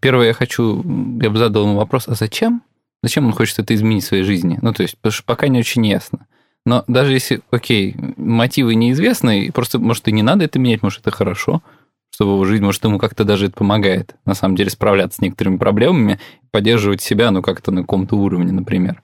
первое 0.00 0.28
я 0.28 0.32
хочу, 0.34 0.82
я 1.20 1.30
бы 1.30 1.38
задал 1.38 1.64
ему 1.64 1.76
вопрос, 1.76 2.08
а 2.08 2.14
зачем? 2.14 2.62
зачем 3.02 3.26
он 3.26 3.32
хочет 3.32 3.58
это 3.58 3.74
изменить 3.74 4.04
в 4.04 4.08
своей 4.08 4.22
жизни? 4.22 4.58
Ну, 4.62 4.72
то 4.72 4.82
есть, 4.82 4.96
потому 4.96 5.12
что 5.12 5.24
пока 5.24 5.48
не 5.48 5.58
очень 5.58 5.86
ясно. 5.86 6.26
Но 6.66 6.84
даже 6.86 7.12
если, 7.12 7.40
окей, 7.50 7.96
мотивы 8.16 8.74
неизвестны, 8.74 9.50
просто, 9.52 9.78
может, 9.78 10.06
и 10.08 10.12
не 10.12 10.22
надо 10.22 10.44
это 10.44 10.58
менять, 10.58 10.82
может, 10.82 11.00
это 11.00 11.10
хорошо, 11.10 11.62
чтобы 12.10 12.32
его 12.32 12.44
жизнь, 12.44 12.62
может, 12.62 12.84
ему 12.84 12.98
как-то 12.98 13.24
даже 13.24 13.46
это 13.46 13.54
помогает, 13.54 14.14
на 14.26 14.34
самом 14.34 14.56
деле, 14.56 14.70
справляться 14.70 15.16
с 15.16 15.20
некоторыми 15.20 15.56
проблемами, 15.56 16.20
поддерживать 16.50 17.00
себя, 17.00 17.30
ну, 17.30 17.40
как-то 17.40 17.70
на 17.70 17.82
каком-то 17.82 18.16
уровне, 18.16 18.52
например. 18.52 19.02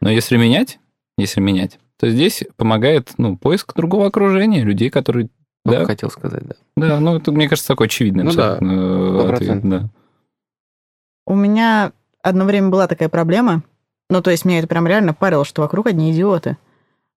Но 0.00 0.10
если 0.10 0.36
менять, 0.36 0.78
если 1.18 1.40
менять, 1.40 1.78
то 2.04 2.10
здесь 2.10 2.44
помогает, 2.58 3.12
ну, 3.16 3.38
поиск 3.38 3.74
другого 3.74 4.08
окружения, 4.08 4.62
людей, 4.62 4.90
которые... 4.90 5.30
Только 5.64 5.80
да, 5.80 5.86
хотел 5.86 6.10
сказать, 6.10 6.42
да. 6.46 6.54
да, 6.76 7.00
ну, 7.00 7.16
это, 7.16 7.32
мне 7.32 7.48
кажется, 7.48 7.68
такой 7.68 7.86
очевидный 7.86 8.24
Ну 8.24 8.32
да, 8.34 8.56
абсолютно, 8.56 9.30
э, 9.30 9.34
ответ, 9.34 9.64
100%. 9.64 9.68
да. 9.70 9.88
У 11.26 11.34
меня 11.34 11.92
одно 12.20 12.44
время 12.44 12.68
была 12.68 12.88
такая 12.88 13.08
проблема. 13.08 13.62
Ну, 14.10 14.20
то 14.20 14.30
есть 14.30 14.44
меня 14.44 14.58
это 14.58 14.68
прям 14.68 14.86
реально 14.86 15.14
парило, 15.14 15.46
что 15.46 15.62
вокруг 15.62 15.86
одни 15.86 16.12
идиоты. 16.12 16.58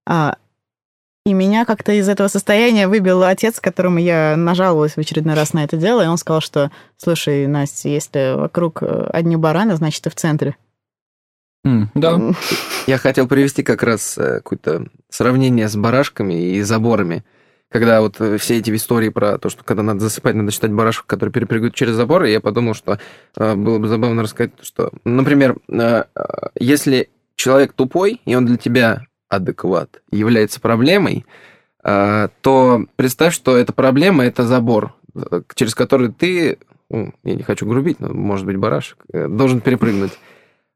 А, 0.08 0.38
и 1.26 1.34
меня 1.34 1.66
как-то 1.66 1.92
из 1.92 2.08
этого 2.08 2.30
состояния 2.30 2.88
выбил 2.88 3.24
отец, 3.24 3.60
которому 3.60 4.00
я 4.00 4.36
нажаловалась 4.38 4.94
в 4.94 5.00
очередной 5.00 5.36
раз 5.36 5.52
на 5.52 5.66
это 5.66 5.76
дело, 5.76 6.02
и 6.02 6.08
он 6.08 6.18
сказал, 6.18 6.40
что, 6.40 6.72
слушай, 6.96 7.46
Настя, 7.46 7.90
если 7.90 8.38
вокруг 8.38 8.82
э, 8.84 9.10
одни 9.12 9.36
бараны, 9.36 9.76
значит, 9.76 10.04
ты 10.04 10.10
в 10.10 10.16
центре. 10.16 10.56
Да, 11.96 12.20
Я 12.86 12.98
хотел 12.98 13.28
привести 13.28 13.64
как 13.64 13.84
раз 13.84 14.18
э, 14.18 14.38
какое-то 14.38 14.88
сравнение 15.10 15.68
с 15.68 15.76
барашками 15.76 16.52
и 16.52 16.62
заборами. 16.62 17.24
Когда 17.70 18.02
вот 18.02 18.22
э, 18.22 18.38
все 18.38 18.58
эти 18.58 18.74
истории 18.74 19.10
про 19.10 19.38
то, 19.38 19.50
что 19.50 19.64
когда 19.64 19.84
надо 19.84 20.00
засыпать, 20.00 20.36
надо 20.36 20.52
считать 20.52 20.72
барашек, 20.72 21.06
которые 21.06 21.34
перепрыгивают 21.34 21.76
через 21.76 21.96
забор, 21.96 22.24
и 22.24 22.32
я 22.32 22.40
подумал, 22.40 22.74
что 22.74 23.00
э, 23.38 23.56
было 23.56 23.80
бы 23.80 23.88
забавно 23.88 24.24
рассказать, 24.24 24.54
что, 24.62 24.92
например, 25.04 25.58
если 26.60 27.10
человек 27.36 27.74
тупой, 27.74 28.22
и 28.26 28.36
он 28.36 28.46
для 28.46 28.58
тебя 28.58 29.04
адекват, 29.30 30.02
является 30.12 30.62
проблемой, 30.62 31.26
то 31.84 32.86
представь, 32.96 33.34
что 33.34 33.56
эта 33.56 33.72
проблема– 33.74 34.26
это 34.26 34.44
забор, 34.44 34.96
через 35.56 35.76
который 35.76 36.12
ты, 36.12 36.58
ну, 36.90 37.14
я 37.24 37.36
не 37.36 37.44
хочу 37.44 37.66
грубить, 37.66 38.00
но, 38.00 38.14
может 38.14 38.46
быть, 38.46 38.58
барашек, 38.58 38.98
должен 39.10 39.62
перепрыгнуть. 39.62 40.14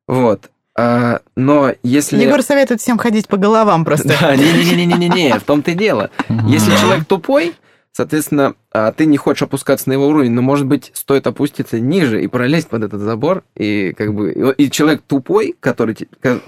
Вот. 0.07 0.49
А, 0.81 1.21
но 1.35 1.73
если... 1.83 2.19
Егор 2.23 2.41
советует 2.41 2.81
всем 2.81 2.97
ходить 2.97 3.27
по 3.27 3.37
головам 3.37 3.85
просто. 3.85 4.07
Да, 4.19 4.35
не-не-не-не-не, 4.35 5.37
в 5.37 5.43
том-то 5.43 5.71
и 5.71 5.73
дело. 5.75 6.09
Если 6.47 6.75
человек 6.75 7.05
тупой, 7.05 7.53
соответственно, 7.91 8.55
а 8.71 8.91
ты 8.91 9.05
не 9.05 9.17
хочешь 9.17 9.43
опускаться 9.43 9.89
на 9.89 9.93
его 9.93 10.07
уровень, 10.07 10.31
но, 10.31 10.41
может 10.41 10.65
быть, 10.65 10.89
стоит 10.95 11.27
опуститься 11.27 11.79
ниже 11.79 12.23
и 12.23 12.27
пролезть 12.27 12.67
под 12.67 12.83
этот 12.83 13.01
забор, 13.01 13.43
и 13.55 13.93
как 13.95 14.15
бы... 14.15 14.55
И 14.57 14.71
человек 14.71 15.03
тупой, 15.05 15.55
который... 15.59 15.95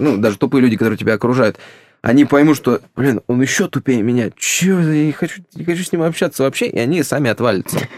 Ну, 0.00 0.16
даже 0.16 0.36
тупые 0.36 0.62
люди, 0.62 0.76
которые 0.76 0.98
тебя 0.98 1.14
окружают, 1.14 1.58
они 2.04 2.26
поймут, 2.26 2.58
что, 2.58 2.80
блин, 2.94 3.22
он 3.28 3.40
еще 3.40 3.66
тупее 3.66 4.02
меня. 4.02 4.30
Чего 4.36 4.80
я 4.80 5.06
не 5.06 5.12
хочу, 5.12 5.42
не 5.54 5.64
хочу 5.64 5.82
с 5.82 5.90
ним 5.90 6.02
общаться 6.02 6.42
вообще, 6.42 6.66
и 6.66 6.78
они 6.78 7.02
сами 7.02 7.30
отвалятся. 7.30 7.88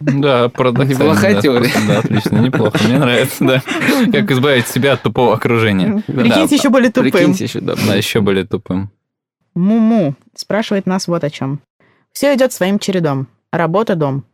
Да, 0.00 0.48
парадоксально. 0.48 0.92
Неплохая 0.92 1.34
да, 1.36 1.40
теория. 1.40 1.70
Да, 1.86 1.98
отлично, 2.00 2.38
неплохо. 2.38 2.78
Мне 2.82 2.98
нравится, 2.98 3.44
да. 3.44 3.62
Как 4.10 4.30
избавить 4.32 4.66
себя 4.66 4.94
от 4.94 5.02
тупого 5.02 5.34
окружения. 5.34 6.02
Прикиньте 6.06 6.56
еще 6.56 6.68
более 6.68 6.90
тупым. 6.90 7.12
Прикиньте 7.12 7.44
еще, 7.44 7.60
да. 7.60 7.76
Да, 7.86 7.94
еще 7.94 8.20
более 8.20 8.44
тупым. 8.44 8.90
Муму 9.54 10.16
спрашивает 10.34 10.86
нас 10.86 11.06
вот 11.06 11.22
о 11.22 11.30
чем. 11.30 11.60
Все 12.12 12.34
идет 12.34 12.52
своим 12.52 12.80
чередом. 12.80 13.28
Работа, 13.52 13.94
дом. 13.94 14.24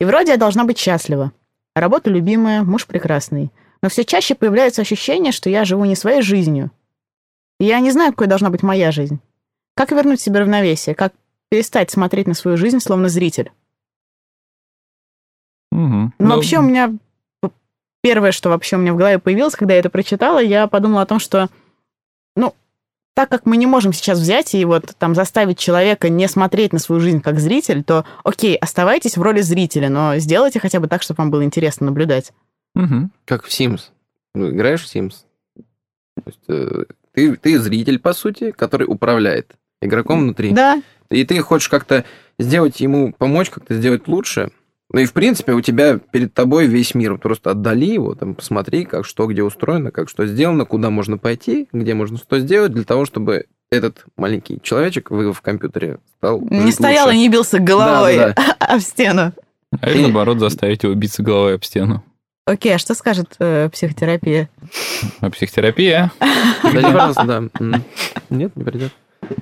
И 0.00 0.06
вроде 0.06 0.32
я 0.32 0.38
должна 0.38 0.64
быть 0.64 0.78
счастлива. 0.78 1.32
Работа 1.76 2.08
любимая, 2.08 2.62
муж 2.62 2.86
прекрасный. 2.86 3.50
Но 3.82 3.90
все 3.90 4.04
чаще 4.04 4.34
появляется 4.34 4.80
ощущение, 4.80 5.32
что 5.32 5.50
я 5.50 5.66
живу 5.66 5.84
не 5.84 5.94
своей 5.94 6.22
жизнью. 6.22 6.70
Я 7.60 7.80
не 7.80 7.90
знаю, 7.90 8.12
какой 8.12 8.26
должна 8.26 8.50
быть 8.50 8.62
моя 8.62 8.90
жизнь. 8.90 9.20
Как 9.74 9.92
вернуть 9.92 10.20
себе 10.20 10.40
равновесие? 10.40 10.94
Как 10.94 11.12
перестать 11.48 11.90
смотреть 11.90 12.26
на 12.26 12.34
свою 12.34 12.56
жизнь 12.56 12.80
словно 12.80 13.08
зритель? 13.08 13.52
Мгм. 15.70 16.14
Ну, 16.18 16.26
Ну, 16.26 16.34
вообще 16.34 16.58
у 16.58 16.62
меня... 16.62 16.92
Первое, 18.02 18.32
что 18.32 18.48
вообще 18.48 18.76
у 18.76 18.80
меня 18.80 18.92
в 18.94 18.96
голове 18.96 19.20
появилось, 19.20 19.54
когда 19.54 19.74
я 19.74 19.80
это 19.80 19.88
прочитала, 19.88 20.40
я 20.40 20.66
подумала 20.66 21.02
о 21.02 21.06
том, 21.06 21.20
что, 21.20 21.48
ну, 22.34 22.52
так 23.14 23.28
как 23.28 23.46
мы 23.46 23.56
не 23.56 23.66
можем 23.66 23.92
сейчас 23.92 24.18
взять 24.18 24.54
и 24.56 24.64
вот 24.64 24.96
там 24.98 25.14
заставить 25.14 25.58
человека 25.58 26.08
не 26.08 26.26
смотреть 26.26 26.72
на 26.72 26.80
свою 26.80 27.00
жизнь 27.00 27.20
как 27.20 27.38
зритель, 27.38 27.84
то, 27.84 28.04
окей, 28.24 28.56
оставайтесь 28.56 29.16
в 29.16 29.22
роли 29.22 29.40
зрителя, 29.40 29.88
но 29.88 30.16
сделайте 30.16 30.58
хотя 30.58 30.80
бы 30.80 30.88
так, 30.88 31.02
чтобы 31.02 31.18
вам 31.18 31.30
было 31.30 31.44
интересно 31.44 31.86
наблюдать. 31.86 32.32
мгм. 32.74 33.12
Как 33.24 33.44
в 33.44 33.48
Sims. 33.48 33.90
Ну, 34.34 34.50
играешь 34.50 34.84
в 34.84 34.92
Sims. 34.92 35.24
Ты, 37.14 37.36
ты 37.36 37.58
зритель, 37.58 37.98
по 37.98 38.12
сути, 38.12 38.52
который 38.52 38.84
управляет 38.84 39.52
игроком 39.80 40.20
внутри. 40.20 40.52
Да, 40.52 40.82
И 41.10 41.24
ты 41.24 41.40
хочешь 41.40 41.68
как-то 41.68 42.04
сделать 42.38 42.80
ему, 42.80 43.12
помочь 43.12 43.50
как-то 43.50 43.74
сделать 43.74 44.08
лучше. 44.08 44.50
Ну 44.92 45.00
и, 45.00 45.06
в 45.06 45.12
принципе, 45.12 45.52
у 45.52 45.60
тебя 45.60 45.98
перед 45.98 46.34
тобой 46.34 46.66
весь 46.66 46.94
мир. 46.94 47.16
Просто 47.16 47.50
отдали 47.50 47.86
его, 47.86 48.14
там, 48.14 48.34
посмотри, 48.34 48.84
как 48.84 49.06
что 49.06 49.26
где 49.26 49.42
устроено, 49.42 49.90
как 49.90 50.08
что 50.08 50.26
сделано, 50.26 50.66
куда 50.66 50.90
можно 50.90 51.16
пойти, 51.16 51.68
где 51.72 51.94
можно 51.94 52.18
что 52.18 52.38
сделать, 52.38 52.72
для 52.72 52.84
того, 52.84 53.06
чтобы 53.06 53.46
этот 53.70 54.04
маленький 54.16 54.60
человечек 54.62 55.10
в, 55.10 55.32
в 55.32 55.40
компьютере 55.40 55.98
стал 56.18 56.42
не 56.42 56.72
стоял 56.72 57.10
и 57.10 57.16
не 57.16 57.30
бился 57.30 57.58
головой 57.58 58.16
Да, 58.16 58.34
а 58.58 58.78
в 58.78 58.80
стену. 58.82 59.32
А 59.80 59.90
или 59.90 60.02
наоборот 60.02 60.38
заставить 60.40 60.82
его 60.82 60.92
биться 60.94 61.22
головой 61.22 61.54
об 61.54 61.64
стену. 61.64 62.04
Окей, 62.44 62.74
а 62.74 62.78
что 62.78 62.94
скажет 62.94 63.36
э, 63.38 63.68
психотерапия? 63.72 64.48
А 65.20 65.30
психотерапия? 65.30 66.10
Да, 66.20 66.82
не, 66.82 66.92
пожалуйста, 66.92 67.24
да. 67.24 67.80
Нет, 68.30 68.56
не 68.56 68.64
придет. 68.64 68.92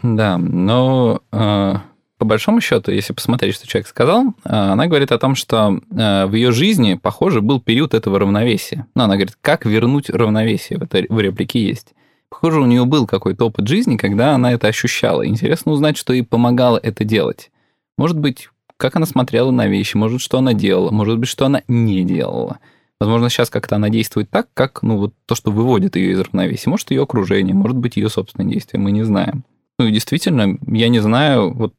Да, 0.03 0.37
но 0.37 1.23
э, 1.33 1.75
по 2.19 2.25
большому 2.27 2.61
счету, 2.61 2.91
если 2.93 3.15
посмотреть, 3.15 3.55
что 3.55 3.67
человек 3.67 3.87
сказал, 3.89 4.35
э, 4.45 4.51
она 4.51 4.87
говорит 4.87 5.13
о 5.13 5.19
том, 5.19 5.35
что 5.35 5.81
э, 5.91 6.27
в 6.27 6.35
ее 6.35 6.53
жизни, 6.53 7.01
похоже, 7.01 7.41
был 7.41 7.61
период 7.61 7.95
этого 7.95 8.19
равновесия. 8.19 8.87
Ну, 8.95 9.05
она 9.05 9.15
говорит, 9.15 9.39
как 9.41 9.65
вернуть 9.65 10.11
равновесие, 10.11 10.79
в 10.79 10.83
этой 10.83 11.07
в 11.09 11.19
реплике 11.19 11.67
есть. 11.67 11.95
Похоже, 12.29 12.61
у 12.61 12.67
нее 12.67 12.85
был 12.85 13.07
какой-то 13.07 13.47
опыт 13.47 13.67
жизни, 13.67 13.97
когда 13.97 14.35
она 14.35 14.53
это 14.53 14.69
ощущала. 14.69 15.27
Интересно 15.27 15.73
узнать, 15.73 15.97
что 15.97 16.13
ей 16.13 16.23
помогало 16.23 16.79
это 16.83 17.05
делать. 17.05 17.51
Может 17.97 18.19
быть, 18.19 18.51
как 18.77 18.97
она 18.97 19.07
смотрела 19.07 19.51
на 19.51 19.67
вещи, 19.67 19.97
может, 19.97 20.21
что 20.21 20.39
она 20.39 20.53
делала, 20.53 20.91
может 20.91 21.19
быть, 21.19 21.29
что 21.31 21.47
она 21.47 21.63
не 21.67 22.05
делала. 22.05 22.59
Возможно, 23.01 23.31
сейчас 23.31 23.49
как-то 23.49 23.77
она 23.77 23.89
действует 23.89 24.29
так, 24.31 24.49
как 24.53 24.83
ну, 24.83 24.99
вот 24.99 25.15
то, 25.27 25.35
что 25.35 25.51
выводит 25.51 25.97
ее 25.97 26.13
из 26.13 26.21
равновесия. 26.21 26.69
Может, 26.69 26.91
ее 26.91 27.03
окружение, 27.03 27.55
может 27.55 27.79
быть, 27.79 27.97
ее 27.97 28.11
собственные 28.11 28.53
действия, 28.53 28.79
мы 28.79 28.93
не 28.93 29.05
знаем. 29.05 29.45
Ну 29.79 29.87
и 29.87 29.93
действительно, 29.93 30.59
я 30.67 30.89
не 30.91 31.01
знаю, 31.01 31.53
вот 31.55 31.75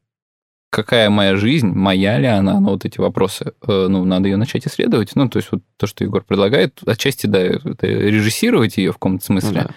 какая 0.71 1.11
моя 1.11 1.35
жизнь, 1.35 1.67
моя 1.67 2.17
ли 2.17 2.25
она, 2.25 2.59
но 2.59 2.71
вот 2.71 2.85
эти 2.85 2.99
вопросы, 2.99 3.53
э, 3.67 3.87
ну, 3.87 4.03
надо 4.05 4.29
ее 4.29 4.37
начать 4.37 4.65
исследовать. 4.65 5.11
Ну, 5.15 5.29
то 5.29 5.37
есть 5.37 5.49
вот 5.51 5.61
то, 5.77 5.85
что 5.85 6.03
Егор 6.03 6.23
предлагает, 6.23 6.79
отчасти, 6.87 7.27
да, 7.27 7.39
это 7.39 7.85
режиссировать 7.85 8.77
ее 8.77 8.91
в 8.91 8.95
каком-то 8.95 9.31
Ну 9.31 9.39
смысле. 9.39 9.61
да. 9.63 9.69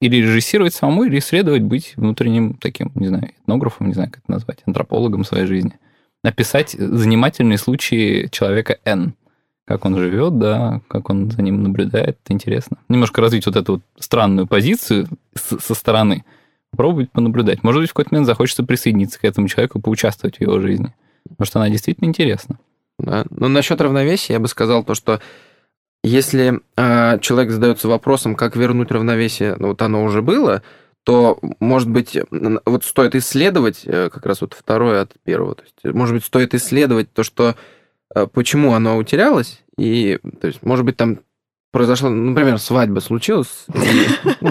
Или 0.00 0.16
режиссировать 0.16 0.74
самому, 0.74 1.04
или 1.04 1.18
исследовать, 1.18 1.62
быть 1.62 1.94
внутренним 1.96 2.54
таким, 2.54 2.92
не 2.94 3.08
знаю, 3.08 3.30
этнографом, 3.42 3.88
не 3.88 3.94
знаю, 3.94 4.10
как 4.10 4.22
это 4.22 4.30
назвать, 4.30 4.58
антропологом 4.66 5.24
своей 5.24 5.46
жизни. 5.46 5.72
Написать 6.22 6.70
занимательные 6.70 7.58
случаи 7.58 8.28
человека 8.30 8.78
N. 8.84 9.14
Как 9.64 9.84
он 9.84 9.96
живет, 9.96 10.38
да, 10.38 10.80
как 10.88 11.08
он 11.08 11.30
за 11.30 11.40
ним 11.42 11.62
наблюдает, 11.62 12.18
это 12.24 12.32
интересно. 12.32 12.78
Немножко 12.88 13.20
развить 13.20 13.46
вот 13.46 13.56
эту 13.56 13.74
вот 13.74 13.82
странную 13.98 14.46
позицию 14.46 15.06
со 15.34 15.74
стороны. 15.74 16.24
Попробовать 16.70 17.12
понаблюдать. 17.12 17.62
Может 17.62 17.82
быть, 17.82 17.90
в 17.90 17.92
какой-то 17.92 18.14
момент 18.14 18.26
захочется 18.26 18.64
присоединиться 18.64 19.20
к 19.20 19.24
этому 19.24 19.46
человеку 19.46 19.80
поучаствовать 19.80 20.38
в 20.38 20.40
его 20.40 20.58
жизни. 20.58 20.94
Потому 21.28 21.46
что 21.46 21.60
она 21.60 21.70
действительно 21.70 22.08
интересна. 22.08 22.58
Да. 22.98 23.24
Но 23.30 23.48
насчет 23.48 23.80
равновесия 23.80 24.34
я 24.34 24.40
бы 24.40 24.48
сказал 24.48 24.82
то, 24.82 24.94
что 24.94 25.20
если 26.02 26.60
а, 26.76 27.18
человек 27.18 27.52
задается 27.52 27.88
вопросом, 27.88 28.34
как 28.34 28.56
вернуть 28.56 28.90
равновесие, 28.90 29.54
ну 29.58 29.68
вот 29.68 29.82
оно 29.82 30.02
уже 30.02 30.22
было, 30.22 30.62
то, 31.04 31.38
может 31.58 31.88
быть, 31.90 32.16
вот 32.30 32.84
стоит 32.84 33.14
исследовать, 33.16 33.82
э, 33.84 34.08
как 34.08 34.24
раз 34.24 34.40
вот 34.40 34.54
второе 34.54 35.02
от 35.02 35.14
первого, 35.24 35.56
то 35.56 35.62
есть, 35.62 35.94
может 35.96 36.14
быть, 36.14 36.24
стоит 36.24 36.54
исследовать 36.54 37.12
то, 37.12 37.24
что, 37.24 37.50
э, 37.50 37.54
почему 38.32 38.74
оно 38.74 38.96
утерялось, 38.96 39.60
и, 39.78 40.18
то 40.40 40.46
есть, 40.46 40.62
может 40.62 40.84
быть, 40.84 40.96
там 40.96 41.18
произошла, 41.72 42.10
например, 42.10 42.58
свадьба 42.58 43.00
случилась, 43.00 43.64
ну, 43.68 43.80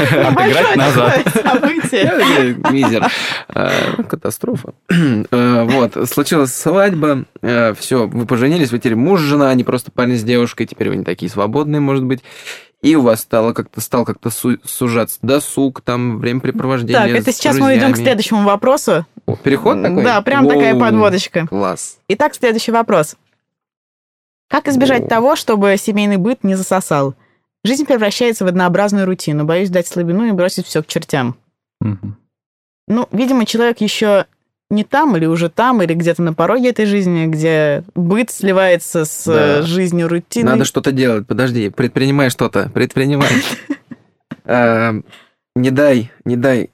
Отыграть 0.00 0.76
назад. 0.76 1.22
Мизер. 2.72 3.06
А, 3.48 4.02
Катастрофа. 4.08 4.74
Э, 5.30 5.64
Вот, 5.64 6.08
случилась 6.08 6.54
свадьба, 6.54 7.24
все, 7.76 8.06
вы 8.06 8.26
поженились, 8.26 8.70
вы 8.70 8.78
теперь 8.78 8.96
муж, 8.96 9.20
жена, 9.20 9.50
а 9.50 9.54
не 9.54 9.64
просто 9.64 9.90
парень 9.90 10.16
с 10.16 10.22
девушкой, 10.22 10.66
теперь 10.66 10.88
вы 10.88 10.96
не 10.96 11.04
такие 11.04 11.30
свободные, 11.30 11.80
может 11.80 12.04
быть. 12.04 12.20
И 12.82 12.96
у 12.96 13.02
вас 13.02 13.20
стало 13.20 13.52
как-то 13.52 13.80
стал 13.80 14.04
как-то 14.04 14.30
су- 14.30 14.58
сужаться 14.64 15.18
досуг, 15.22 15.82
там, 15.82 16.18
времяпрепровождение 16.18 17.00
Так, 17.00 17.10
это 17.10 17.32
с 17.32 17.36
сейчас 17.36 17.56
мы 17.58 17.76
идем 17.76 17.92
к 17.92 17.96
следующему 17.96 18.42
вопросу. 18.42 19.06
Переход 19.42 19.82
такой? 19.82 20.02
Да, 20.04 20.20
прям 20.22 20.46
такая 20.48 20.78
подводочка. 20.78 21.46
Класс. 21.46 21.98
Итак, 22.08 22.34
следующий 22.34 22.72
вопрос. 22.72 23.16
Как 24.48 24.68
избежать 24.68 25.08
того, 25.08 25.36
чтобы 25.36 25.76
семейный 25.78 26.16
быт 26.18 26.44
не 26.44 26.54
засосал? 26.54 27.14
Жизнь 27.64 27.86
превращается 27.86 28.44
в 28.44 28.48
однообразную 28.48 29.06
рутину. 29.06 29.44
Боюсь 29.44 29.70
дать 29.70 29.86
слабину 29.86 30.24
и 30.26 30.32
бросить 30.32 30.66
все 30.66 30.82
к 30.82 30.86
чертям. 30.86 31.36
Ну, 32.88 33.08
видимо, 33.12 33.46
человек 33.46 33.80
еще 33.80 34.26
не 34.68 34.84
там 34.84 35.16
или 35.16 35.26
уже 35.26 35.48
там, 35.48 35.82
или 35.82 35.94
где-то 35.94 36.22
на 36.22 36.34
пороге 36.34 36.70
этой 36.70 36.86
жизни, 36.86 37.26
где 37.26 37.84
быт 37.94 38.30
сливается 38.30 39.04
с 39.04 39.24
Да. 39.26 39.58
э, 39.60 39.62
жизнью 39.62 40.08
рутины. 40.08 40.50
Надо 40.50 40.64
что-то 40.64 40.92
делать. 40.92 41.26
Подожди, 41.26 41.68
предпринимай 41.70 42.30
что-то. 42.30 42.70
Предпринимай. 42.70 43.28
Э, 44.44 44.92
Не 45.54 45.70
дай, 45.70 46.10
не 46.24 46.36
дай 46.36 46.70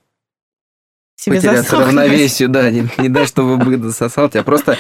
себе 1.19 1.37
потеряться 1.37 1.77
равновесию, 1.81 2.49
да, 2.49 2.71
не, 2.71 2.89
не 2.99 3.09
дай, 3.09 3.27
чтобы 3.27 3.57
быт 3.57 3.83
засосал 3.83 4.29
тебя. 4.31 4.45
Просто 4.45 4.77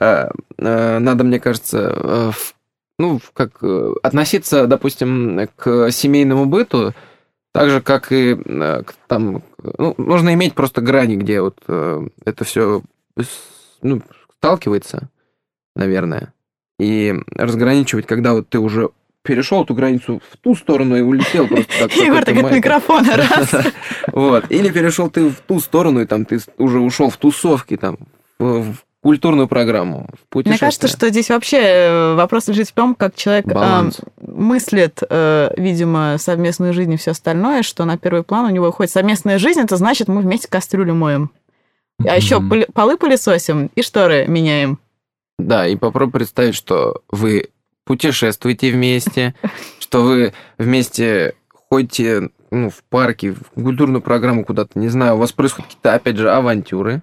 э, 0.00 0.28
э, 0.58 0.98
надо, 0.98 1.24
мне 1.24 1.38
кажется, 1.38 1.78
э, 1.94 2.30
в- 2.32 2.54
ну, 2.98 3.20
как 3.34 3.62
э, 3.62 3.92
относиться, 4.02 4.66
допустим, 4.66 5.48
к 5.56 5.90
семейному 5.90 6.46
быту 6.46 6.94
так 7.52 7.68
же, 7.68 7.80
как 7.82 8.10
и 8.12 8.34
э, 8.42 8.82
к, 8.84 8.94
там, 9.06 9.42
ну, 9.78 9.94
нужно 9.98 10.32
иметь 10.34 10.54
просто 10.54 10.80
грани, 10.80 11.16
где 11.16 11.42
вот 11.42 11.58
э, 11.68 12.08
это 12.24 12.44
все 12.44 12.82
ну, 13.82 14.00
сталкивается, 14.38 15.10
наверное, 15.76 16.32
и 16.78 17.14
разграничивать, 17.34 18.06
когда 18.06 18.32
вот 18.32 18.48
ты 18.48 18.58
уже 18.58 18.90
перешел 19.22 19.62
эту 19.64 19.74
границу 19.74 20.20
в 20.30 20.36
ту 20.36 20.54
сторону 20.54 20.96
и 20.96 21.00
улетел 21.00 21.46
просто 21.46 21.72
так. 21.80 21.92
Егор, 21.96 22.24
так 22.24 22.36
от 22.36 22.52
микрофона, 22.52 23.16
раз. 23.16 23.54
Вот. 24.12 24.50
Или 24.50 24.70
перешел 24.70 25.10
ты 25.10 25.28
в 25.28 25.40
ту 25.40 25.60
сторону, 25.60 26.00
и 26.00 26.06
там 26.06 26.24
ты 26.24 26.40
уже 26.58 26.80
ушел 26.80 27.10
в 27.10 27.16
тусовки, 27.16 27.76
там, 27.76 27.98
в, 28.38 28.74
культурную 29.02 29.48
программу, 29.48 30.08
в 30.30 30.42
Мне 30.44 30.58
кажется, 30.58 30.88
что 30.88 31.08
здесь 31.08 31.28
вообще 31.30 31.58
э, 31.58 32.14
вопрос 32.14 32.48
лежит 32.48 32.68
в 32.68 32.72
том, 32.72 32.94
как 32.94 33.14
человек 33.16 33.46
э, 33.48 33.90
мыслит, 34.20 35.00
э, 35.08 35.50
видимо, 35.56 36.16
совместную 36.18 36.72
жизнь 36.72 36.92
и 36.92 36.96
все 36.96 37.10
остальное, 37.10 37.62
что 37.62 37.84
на 37.84 37.98
первый 37.98 38.22
план 38.22 38.46
у 38.46 38.50
него 38.50 38.68
уходит 38.68 38.92
совместная 38.92 39.38
жизнь, 39.38 39.60
это 39.60 39.76
значит, 39.76 40.08
мы 40.08 40.20
вместе 40.22 40.48
кастрюлю 40.48 40.94
моем. 40.94 41.30
А 42.06 42.16
еще 42.16 42.38
Мгм. 42.38 42.48
поли- 42.50 42.66
полы 42.72 42.96
пылесосим 42.96 43.70
и 43.74 43.82
шторы 43.82 44.26
меняем. 44.26 44.78
Да, 45.38 45.66
и 45.66 45.76
попробуй 45.76 46.12
представить, 46.12 46.54
что 46.54 47.02
вы 47.10 47.48
путешествуете 47.84 48.72
вместе, 48.72 49.34
что 49.78 50.02
вы 50.02 50.32
вместе 50.58 51.34
ходите 51.68 52.30
ну, 52.50 52.70
в 52.70 52.82
парке, 52.88 53.32
в 53.32 53.62
культурную 53.62 54.02
программу 54.02 54.44
куда-то, 54.44 54.78
не 54.78 54.88
знаю, 54.88 55.14
у 55.14 55.18
вас 55.18 55.32
происходят 55.32 55.68
какие-то, 55.68 55.94
опять 55.94 56.16
же, 56.16 56.30
авантюры, 56.30 57.02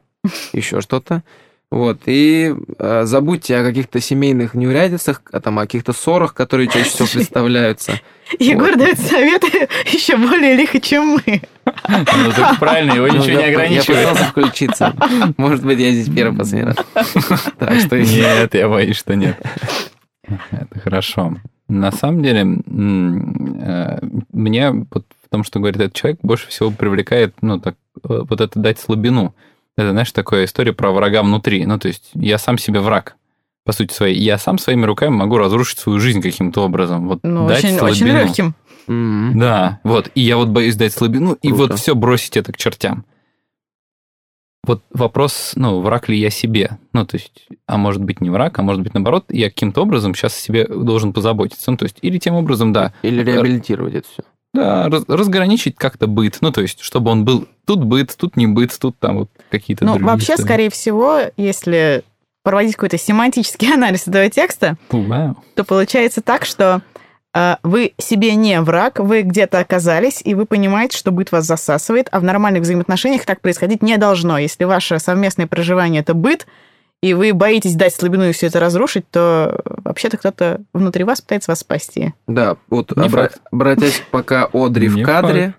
еще 0.54 0.82
что-то. 0.82 1.24
Вот, 1.72 2.02
и 2.08 2.56
э, 2.80 3.02
забудьте 3.06 3.56
о 3.56 3.64
каких-то 3.64 4.00
семейных 4.00 4.56
неурядицах, 4.56 5.22
а 5.32 5.40
там 5.40 5.60
о 5.60 5.64
каких-то 5.64 5.94
ссорах, 5.94 6.34
которые 6.34 6.68
чаще 6.68 6.90
всего 6.90 7.08
представляются. 7.08 8.02
Егор 8.40 8.70
Вот. 8.70 8.80
дает 8.80 9.00
советы 9.00 9.70
еще 9.86 10.18
более 10.18 10.56
лихо, 10.56 10.80
чем 10.82 11.20
мы. 11.24 11.42
Ну, 11.66 12.32
так 12.36 12.58
правильно, 12.58 12.94
его 12.94 13.06
Ну, 13.06 13.18
ничего 13.18 13.38
не 13.38 13.46
ограничивает. 13.46 14.02
Я 14.02 14.08
пытался 14.08 14.24
включиться. 14.32 14.96
Может 15.38 15.64
быть, 15.64 15.78
я 15.80 15.92
здесь 15.92 16.14
первый 16.14 16.36
последний 16.36 16.74
раз. 16.74 16.78
Так 17.60 17.80
что 17.80 18.00
Нет, 18.00 18.56
я 18.56 18.68
боюсь, 18.68 18.98
что 18.98 19.16
нет. 19.16 19.38
Это 20.52 20.80
хорошо. 20.80 21.36
На 21.68 21.92
самом 21.92 22.24
деле, 22.24 22.42
м, 22.42 23.60
э, 23.62 24.00
мне 24.32 24.72
вот 24.72 25.06
в 25.24 25.30
том, 25.30 25.44
что 25.44 25.60
говорит 25.60 25.80
этот 25.80 25.94
человек, 25.94 26.20
больше 26.24 26.48
всего 26.48 26.72
привлекает, 26.72 27.36
ну, 27.42 27.60
так, 27.60 27.76
э, 28.04 28.22
вот 28.28 28.42
это 28.42 28.60
дать 28.60 28.80
слабину. 28.80 29.36
Это, 29.78 29.92
знаешь, 29.92 30.12
такая 30.12 30.46
история 30.46 30.74
про 30.74 30.92
врага 30.92 31.22
внутри. 31.22 31.66
Ну, 31.66 31.78
то 31.78 31.88
есть 31.88 32.10
я 32.16 32.38
сам 32.38 32.58
себе 32.58 32.80
враг, 32.80 33.16
по 33.66 33.72
сути 33.72 33.94
своей. 33.94 34.18
Я 34.20 34.38
сам 34.40 34.58
своими 34.58 34.86
руками 34.86 35.12
могу 35.16 35.38
разрушить 35.38 35.78
свою 35.80 36.00
жизнь 36.00 36.22
каким-то 36.22 36.62
образом. 36.66 37.08
Вот 37.08 37.20
Ну, 37.24 37.48
дать 37.48 37.64
очень, 37.64 37.80
очень 37.80 37.96
слабину. 38.08 38.20
легким. 38.20 38.56
М. 38.88 39.38
Да, 39.40 39.80
вот. 39.84 40.10
И 40.16 40.22
я 40.22 40.38
вот 40.38 40.48
боюсь 40.50 40.76
дать 40.76 40.94
слабину, 40.94 41.34
и 41.34 41.50
Круто. 41.50 41.64
вот 41.74 41.80
все 41.80 41.94
бросить 41.94 42.36
это 42.36 42.52
к 42.52 42.58
чертям. 42.58 43.06
Вот 44.70 44.84
вопрос, 44.92 45.54
ну, 45.56 45.82
враг 45.82 46.10
ли 46.10 46.20
я 46.20 46.30
себе? 46.30 46.78
Ну, 46.94 47.04
то 47.04 47.18
есть, 47.18 47.48
а 47.66 47.78
может 47.78 48.04
быть 48.04 48.22
не 48.22 48.30
враг, 48.30 48.60
а 48.60 48.62
может 48.62 48.84
быть 48.84 48.94
наоборот, 48.94 49.26
я 49.30 49.50
каким-то 49.50 49.82
образом 49.82 50.14
сейчас 50.14 50.36
о 50.38 50.40
себе 50.40 50.64
должен 50.68 51.12
позаботиться. 51.12 51.72
Ну, 51.72 51.78
то 51.78 51.86
есть, 51.86 51.98
или 52.04 52.20
тем 52.20 52.36
образом, 52.36 52.72
да, 52.72 52.94
Или 53.02 53.24
реабилитировать 53.24 53.96
это 53.96 54.08
все. 54.08 54.22
да, 54.54 54.88
раз- 54.88 55.06
разграничить 55.08 55.76
как-то 55.76 56.06
быт. 56.06 56.38
Ну, 56.42 56.52
то 56.52 56.62
есть, 56.62 56.82
чтобы 56.82 57.10
он 57.10 57.26
был 57.26 57.48
тут 57.66 57.84
быт, 57.84 58.16
тут 58.16 58.38
не 58.38 58.46
быт, 58.46 58.78
тут 58.80 59.00
там 59.00 59.18
вот 59.18 59.30
какие-то 59.50 59.86
Ну, 59.86 59.94
другие 59.94 60.08
вообще, 60.12 60.34
истории. 60.34 60.46
скорее 60.46 60.70
всего, 60.70 61.20
если 61.36 62.04
проводить 62.44 62.76
какой-то 62.76 63.00
семантический 63.00 63.74
анализ 63.74 64.08
этого 64.08 64.30
текста, 64.30 64.78
Вау. 64.92 65.36
то 65.56 65.64
получается 65.64 66.22
так, 66.22 66.46
что 66.46 66.84
э, 66.89 66.89
вы 67.64 67.94
себе 67.98 68.36
не 68.36 68.60
враг, 68.62 69.00
вы 69.00 69.22
где-то 69.22 69.60
оказались, 69.60 70.22
и 70.24 70.34
вы 70.34 70.46
понимаете, 70.46 70.98
что 70.98 71.12
быт 71.12 71.32
вас 71.32 71.46
засасывает, 71.46 72.10
а 72.12 72.20
в 72.20 72.24
нормальных 72.24 72.64
взаимоотношениях 72.64 73.26
так 73.26 73.42
происходить 73.42 73.84
не 73.84 73.98
должно. 73.98 74.38
Если 74.38 74.64
ваше 74.64 75.00
совместное 75.00 75.48
проживание– 75.48 76.02
это 76.02 76.14
быт, 76.14 76.48
и 77.02 77.14
вы 77.14 77.34
боитесь 77.34 77.76
дать 77.76 77.94
слабину 77.94 78.28
и 78.30 78.32
все 78.34 78.48
это 78.48 78.60
разрушить, 78.60 79.10
то 79.10 79.62
вообще-то 79.66 80.18
кто-то 80.18 80.62
внутри 80.74 81.04
вас 81.04 81.22
пытается 81.22 81.52
вас 81.52 81.60
спасти. 81.60 82.14
Да, 82.28 82.58
вот 82.70 82.92
обра- 82.92 83.32
обратясь 83.52 84.04
пока 84.12 84.46
Одри 84.54 84.90
в 84.90 85.04
кадре. 85.04 85.54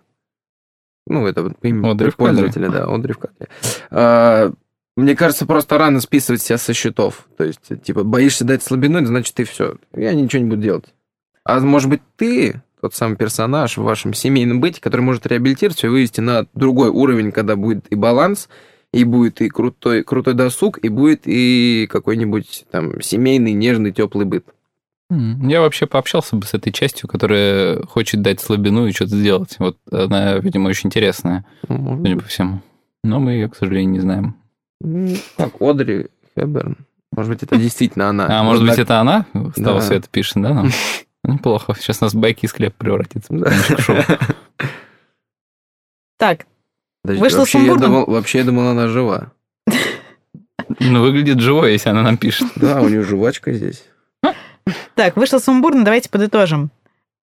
Ну, 1.07 1.27
это 1.27 1.43
вот 1.45 1.55
имя 1.63 1.93
Одри 1.93 2.11
пользователя, 2.11 2.69
да, 2.69 2.85
Одри 2.85 3.15
в 3.15 3.19
кадре. 3.19 3.49
А, 3.91 4.53
Мне 4.97 5.17
кажется, 5.17 5.47
просто 5.47 5.79
рано 5.79 6.01
списывать 6.01 6.43
себя 6.43 6.59
со 6.59 6.75
счетов. 6.75 7.27
То 7.39 7.45
есть, 7.45 7.83
типа, 7.83 8.05
боишься 8.05 8.45
дать 8.45 8.63
слабину, 8.63 9.05
значит, 9.07 9.35
ты 9.35 9.45
все, 9.45 9.77
я 9.95 10.13
ничего 10.13 10.43
не 10.43 10.51
буду 10.51 10.63
делать. 10.63 10.85
А 11.57 11.61
может 11.61 11.89
быть, 11.89 12.01
ты 12.17 12.63
тот 12.81 12.95
самый 12.95 13.17
персонаж 13.17 13.77
в 13.77 13.83
вашем 13.83 14.15
семейном 14.15 14.61
быте, 14.61 14.81
который 14.81 15.03
может 15.03 15.27
реабилитироваться 15.27 15.87
и 15.87 15.91
вывести 15.91 16.21
на 16.21 16.47
другой 16.55 16.89
уровень, 16.89 17.33
когда 17.33 17.57
будет 17.57 17.87
и 17.91 17.95
баланс, 17.95 18.49
и 18.93 19.05
будет 19.05 19.41
и 19.41 19.49
крутой, 19.49 20.03
крутой 20.03 20.35
досуг, 20.35 20.79
и 20.79 20.89
будет 20.89 21.23
и 21.25 21.87
какой-нибудь 21.91 22.65
там 22.71 23.01
семейный, 23.03 23.53
нежный, 23.53 23.93
теплый 23.93 24.25
быт. 24.27 24.47
Я 25.11 25.61
вообще 25.61 25.87
пообщался 25.87 26.37
бы 26.37 26.47
с 26.47 26.55
этой 26.55 26.73
частью, 26.73 27.09
которая 27.09 27.83
хочет 27.83 28.23
дать 28.23 28.41
слабину 28.41 28.87
и 28.87 28.93
что-то 28.93 29.17
сделать. 29.17 29.57
Вот 29.59 29.77
она, 29.91 30.37
видимо, 30.37 30.69
очень 30.69 30.87
интересная, 30.87 31.45
может 31.69 32.07
судя 32.07 32.17
по 32.17 32.25
всему. 32.27 32.61
Но 33.03 33.19
мы 33.19 33.33
ее, 33.33 33.49
к 33.49 33.57
сожалению, 33.57 33.91
не 33.91 34.01
знаем. 34.01 34.37
Так, 35.37 35.61
Одри 35.61 36.07
Хепберн. 36.39 36.77
Может 37.13 37.33
быть, 37.33 37.43
это 37.43 37.57
действительно 37.59 38.09
она. 38.09 38.27
А 38.29 38.45
может 38.45 38.65
быть, 38.65 38.79
это 38.79 39.01
она 39.01 39.27
с 39.35 39.61
того 39.61 39.79
Да. 39.79 39.81
света 39.81 40.09
пишет, 40.11 40.37
да? 40.37 40.55
нам? 40.55 40.71
Неплохо. 41.35 41.75
Сейчас 41.79 42.01
у 42.01 42.05
нас 42.05 42.15
байки 42.15 42.47
из 42.47 42.53
хлеба 42.53 42.75
превратится. 42.77 43.35
Так, 46.19 46.45
Вышло 47.03 47.39
вообще, 47.39 47.59
я 47.59 47.65
сумбурно? 47.65 47.87
думал, 47.87 48.05
вообще 48.07 48.39
я 48.39 48.45
думал, 48.45 48.69
она 48.69 48.89
жива. 48.89 49.33
Ну, 50.79 51.01
выглядит 51.01 51.41
живой, 51.41 51.73
если 51.73 51.89
она 51.89 52.03
нам 52.03 52.19
пишет. 52.19 52.49
Да, 52.57 52.83
у 52.83 52.89
нее 52.89 53.03
жвачка 53.03 53.53
здесь. 53.53 53.85
так, 54.95 55.17
вышло 55.17 55.39
сумбурно, 55.39 55.85
давайте 55.85 56.11
подытожим. 56.11 56.71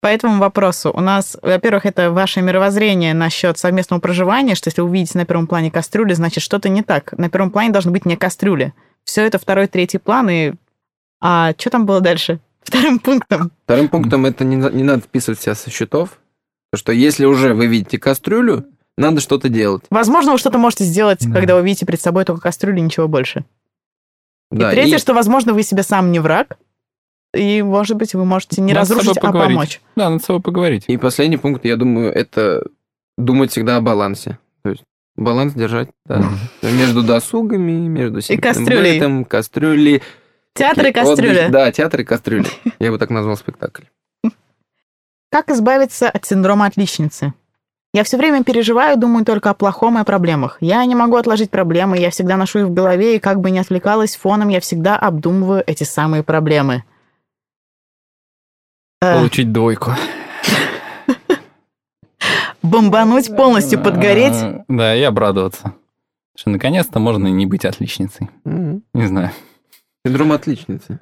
По 0.01 0.07
этому 0.07 0.39
вопросу 0.39 0.91
у 0.93 1.01
нас, 1.01 1.37
во-первых, 1.41 1.85
это 1.85 2.11
ваше 2.11 2.41
мировоззрение 2.41 3.13
насчет 3.13 3.57
совместного 3.57 3.99
проживания, 3.99 4.55
что 4.55 4.69
если 4.69 4.81
вы 4.81 4.87
увидите 4.87 5.17
на 5.17 5.25
первом 5.25 5.47
плане 5.47 5.71
кастрюли, 5.71 6.13
значит, 6.13 6.43
что-то 6.43 6.69
не 6.69 6.81
так. 6.81 7.11
На 7.17 7.29
первом 7.29 7.51
плане 7.51 7.71
должны 7.71 7.91
быть 7.91 8.05
не 8.05 8.15
кастрюли. 8.15 8.73
Все 9.03 9.25
это 9.25 9.39
второй, 9.39 9.67
третий 9.67 9.97
план, 9.97 10.29
и... 10.29 10.53
А 11.21 11.53
что 11.57 11.69
там 11.69 11.85
было 11.85 12.01
дальше? 12.01 12.39
Вторым 12.65 12.99
пунктом. 12.99 13.51
Вторым 13.63 13.87
пунктом 13.89 14.25
это 14.25 14.43
не, 14.43 14.55
не 14.55 14.83
надо 14.83 15.03
списывать 15.03 15.39
себя 15.39 15.55
со 15.55 15.69
счетов. 15.69 16.19
Потому 16.71 16.79
что 16.79 16.91
если 16.91 17.25
уже 17.25 17.53
вы 17.53 17.67
видите 17.67 17.97
кастрюлю, 17.97 18.65
надо 18.97 19.21
что-то 19.21 19.49
делать. 19.49 19.83
Возможно, 19.89 20.31
вы 20.33 20.37
что-то 20.37 20.57
можете 20.57 20.83
сделать, 20.83 21.19
Да. 21.27 21.33
когда 21.33 21.55
вы 21.55 21.63
видите 21.63 21.85
перед 21.85 22.01
собой 22.01 22.25
только 22.25 22.41
кастрюлю 22.41 22.77
и 22.77 22.81
ничего 22.81 23.07
больше. 23.07 23.45
Да, 24.51 24.71
и 24.71 24.75
третье, 24.75 24.95
и- 24.95 24.99
что, 24.99 25.13
возможно, 25.13 25.53
вы 25.53 25.63
себе 25.63 25.83
сам 25.83 26.11
не 26.11 26.19
враг, 26.19 26.57
и, 27.33 27.61
может 27.61 27.97
быть, 27.97 28.13
вы 28.15 28.25
можете 28.25 28.61
не 28.61 28.73
Надо 28.73 28.93
разрушить, 28.95 29.17
а 29.17 29.31
помочь. 29.31 29.81
Да, 29.95 30.09
надо 30.09 30.23
с 30.23 30.25
собой 30.25 30.41
поговорить. 30.41 30.85
И 30.87 30.97
последний 30.97 31.37
пункт, 31.37 31.65
я 31.65 31.75
думаю, 31.75 32.13
это 32.13 32.65
думать 33.17 33.51
всегда 33.51 33.77
о 33.77 33.81
балансе. 33.81 34.39
То 34.63 34.69
есть 34.71 34.83
баланс 35.17 35.53
держать 35.53 35.89
да, 36.05 36.23
между 36.61 37.03
досугами, 37.03 37.71
между 37.87 38.21
семейным 38.21 38.43
кастрюлей. 38.53 38.93
бытом, 38.99 39.25
кастрюли. 39.25 40.01
Театр 40.55 40.87
и 40.87 40.91
кастрюля. 40.93 41.49
Да, 41.49 41.71
театр 41.71 42.01
и 42.01 42.03
кастрюли. 42.05 42.47
Я 42.79 42.91
бы 42.91 42.97
так 42.97 43.09
назвал 43.09 43.35
спектакль. 43.35 43.83
Как 45.29 45.49
избавиться 45.49 46.09
от 46.09 46.25
синдрома 46.25 46.65
отличницы? 46.65 47.33
Я 47.93 48.03
все 48.03 48.17
время 48.17 48.43
переживаю, 48.43 48.97
думаю 48.97 49.25
только 49.25 49.49
о 49.49 49.53
плохом 49.53 49.97
и 49.97 50.01
о 50.01 50.05
проблемах. 50.05 50.57
Я 50.61 50.83
не 50.85 50.95
могу 50.95 51.17
отложить 51.17 51.49
проблемы, 51.51 51.97
я 51.97 52.09
всегда 52.09 52.37
ношу 52.37 52.59
их 52.59 52.65
в 52.67 52.73
голове, 52.73 53.15
и 53.17 53.19
как 53.19 53.39
бы 53.41 53.51
ни 53.51 53.57
отвлекалась 53.57 54.15
фоном, 54.15 54.49
я 54.49 54.59
всегда 54.59 54.97
обдумываю 54.97 55.63
эти 55.65 55.83
самые 55.83 56.23
проблемы. 56.23 56.83
Э, 59.01 59.17
Получить 59.17 59.51
двойку. 59.51 59.91
бомбануть, 62.63 63.35
полностью 63.35 63.81
подгореть. 63.81 64.35
А, 64.35 64.63
Да, 64.67 64.95
и 64.95 65.01
обрадоваться. 65.01 65.73
Что 66.37 66.49
наконец-то 66.49 66.99
можно 66.99 67.27
не 67.27 67.45
быть 67.45 67.65
отличницей. 67.65 68.29
Не 68.43 69.05
знаю. 69.05 69.31
Синдром 70.05 70.31
отличницы. 70.31 70.99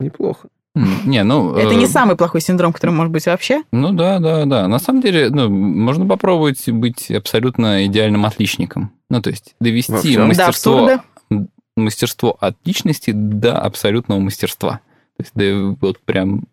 Неплохо. 0.00 0.48
Не, 0.74 1.24
ну... 1.24 1.54
Это 1.56 1.72
э, 1.72 1.76
не 1.76 1.86
самый 1.86 2.16
плохой 2.16 2.40
синдром, 2.40 2.72
который 2.72 2.90
может 2.90 3.12
быть 3.12 3.26
вообще. 3.26 3.62
Ну 3.72 3.92
да, 3.92 4.18
да, 4.18 4.44
да. 4.44 4.68
На 4.68 4.78
самом 4.78 5.00
деле, 5.00 5.30
ну, 5.30 5.48
можно 5.48 6.06
попробовать 6.06 6.68
быть 6.68 7.10
абсолютно 7.10 7.86
идеальным 7.86 8.24
отличником. 8.26 8.92
Ну, 9.10 9.20
то 9.22 9.30
есть 9.30 9.54
довести 9.60 9.92
всём? 9.94 10.14
До 10.14 10.26
мастерство, 10.26 10.90
мастерство 11.76 12.36
отличности 12.40 13.12
до 13.12 13.58
абсолютного 13.58 14.20
мастерства. 14.20 14.80
То 15.16 15.22
есть 15.22 15.32
да, 15.34 15.76
вот 15.80 15.98
прям 16.00 16.44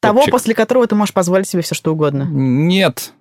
Того, 0.00 0.18
топчик. 0.18 0.32
после 0.32 0.54
которого 0.54 0.86
ты 0.86 0.94
можешь 0.94 1.14
позволить 1.14 1.48
себе 1.48 1.62
все 1.62 1.74
что 1.74 1.92
угодно. 1.92 2.28
Нет. 2.30 3.12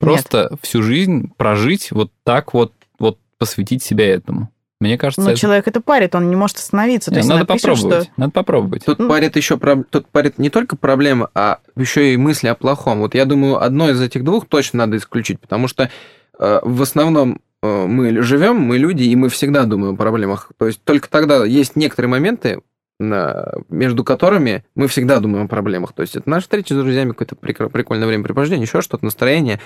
Просто 0.00 0.56
всю 0.62 0.82
жизнь 0.82 1.32
прожить 1.36 1.90
вот 1.90 2.12
так 2.24 2.54
вот, 2.54 2.72
вот 2.98 3.18
посвятить 3.38 3.82
себя 3.82 4.06
этому. 4.06 4.50
Мне 4.80 4.96
кажется, 4.96 5.22
Но 5.22 5.30
это- 5.30 5.40
человек 5.40 5.66
это 5.66 5.80
парит, 5.80 6.14
он 6.14 6.30
не 6.30 6.36
может 6.36 6.58
остановиться. 6.58 7.10
То 7.10 7.16
Не, 7.16 7.18
есть 7.18 7.28
надо 7.28 7.40
напишет, 7.40 7.62
попробовать. 7.62 8.04
что 8.04 8.12
Надо 8.16 8.32
попробовать. 8.32 8.84
Тут 8.84 8.98
Ну. 9.00 9.08
парит 9.08 9.34
еще 9.36 9.56
про... 9.56 9.82
тут 9.82 10.06
парит 10.08 10.38
не 10.38 10.50
только 10.50 10.76
проблемы, 10.76 11.28
а 11.34 11.58
еще 11.76 12.12
и 12.14 12.16
мысли 12.16 12.46
о 12.46 12.54
плохом. 12.54 13.00
Вот 13.00 13.14
я 13.14 13.24
думаю, 13.24 13.60
одно 13.60 13.90
из 13.90 14.00
этих 14.00 14.22
двух 14.22 14.46
точно 14.46 14.78
надо 14.78 14.96
исключить, 14.96 15.40
потому 15.40 15.66
что 15.66 15.90
э, 16.38 16.60
в 16.62 16.80
основном 16.82 17.40
э, 17.60 17.86
мы 17.86 18.22
живем, 18.22 18.60
мы 18.60 18.78
люди, 18.78 19.02
и 19.02 19.16
мы 19.16 19.30
всегда 19.30 19.64
думаем 19.64 19.94
о 19.94 19.96
проблемах. 19.96 20.52
То 20.58 20.66
есть 20.68 20.80
только 20.84 21.10
тогда 21.10 21.44
есть 21.44 21.74
некоторые 21.74 22.08
моменты, 22.10 22.60
на- 23.00 23.52
между 23.68 24.04
которыми 24.04 24.64
мы 24.76 24.86
всегда 24.86 25.18
думаем 25.18 25.46
о 25.46 25.48
проблемах. 25.48 25.92
То 25.92 26.02
есть 26.02 26.14
это 26.14 26.30
наши 26.30 26.42
встречи 26.42 26.72
с 26.72 26.76
друзьями, 26.76 27.10
какое-то 27.10 27.34
прикольное 27.34 28.06
времяпрепровождение, 28.06 28.62
еще 28.64 28.80
что-то, 28.80 29.04
настроение. 29.04 29.58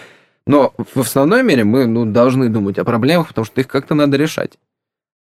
Но 0.46 0.72
в 0.94 1.00
основной 1.00 1.42
мере 1.42 1.64
мы 1.64 1.84
ну, 1.86 2.06
должны 2.06 2.48
думать 2.48 2.78
о 2.78 2.84
проблемах, 2.84 3.28
потому 3.28 3.44
что 3.44 3.60
их 3.60 3.68
как-то 3.68 3.94
надо 3.94 4.16
решать. 4.16 4.52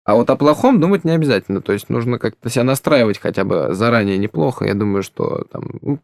А 0.09 0.15
вот 0.15 0.31
о 0.31 0.37
плохом 0.37 0.81
думать 0.81 1.05
не 1.05 1.11
обязательно. 1.11 1.61
То 1.61 1.75
есть 1.75 1.91
нужно 1.91 2.19
как-то 2.19 2.49
себя 2.49 2.65
настраивать 2.65 3.19
хотя 3.19 3.45
бы 3.45 3.75
заранее 3.75 4.17
неплохо. 4.17 4.65
Я 4.65 4.73
думаю, 4.73 5.03
что 5.03 5.45
там 5.53 5.65
ну, 5.83 5.99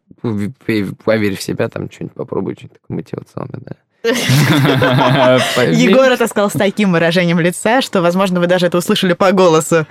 поверь 1.06 1.36
в 1.36 1.40
себя, 1.40 1.70
там 1.70 1.90
что-нибудь 1.90 2.14
попробуй, 2.14 2.52
что-нибудь 2.52 2.82
такое 2.82 2.96
мотивационное, 2.98 3.60
да. 3.64 3.76
Егор 5.72 6.04
это 6.12 6.28
сказал 6.28 6.50
с 6.50 6.52
таким 6.52 6.92
выражением 6.92 7.40
лица, 7.40 7.80
что, 7.80 8.02
возможно, 8.02 8.40
вы 8.40 8.46
даже 8.46 8.66
это 8.66 8.76
услышали 8.76 9.14
по 9.14 9.32
голосу. 9.32 9.86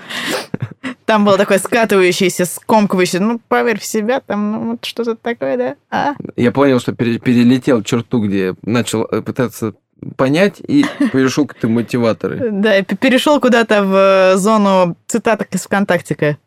Там 1.06 1.26
было 1.26 1.36
такое 1.40 1.58
скатывающееся, 1.58 2.46
скомкивающееся, 2.46 3.20
ну, 3.20 3.42
поверь 3.48 3.80
в 3.80 3.86
себя, 3.86 4.20
там 4.20 4.52
ну, 4.52 4.72
вот 4.74 4.86
что-то 4.86 5.16
такое, 5.16 5.58
да? 5.58 5.76
А? 5.90 6.14
Я 6.36 6.52
понял, 6.52 6.80
что 6.80 6.94
пере- 6.94 7.18
перелетел 7.18 7.82
черту, 7.82 8.22
где 8.22 8.54
начал 8.62 9.06
пытаться 9.06 9.74
понять 10.16 10.60
и 10.60 10.86
перешел 11.12 11.46
к 11.48 11.56
этому 11.56 11.76
мотиваторы. 11.76 12.50
Да, 12.52 12.82
перешел 12.84 13.40
куда-то 13.40 13.84
в 13.84 13.96
э, 13.96 14.38
зону 14.38 14.98
цитаток 15.08 15.54
из 15.54 15.64
ВКонтактика. 15.64 16.38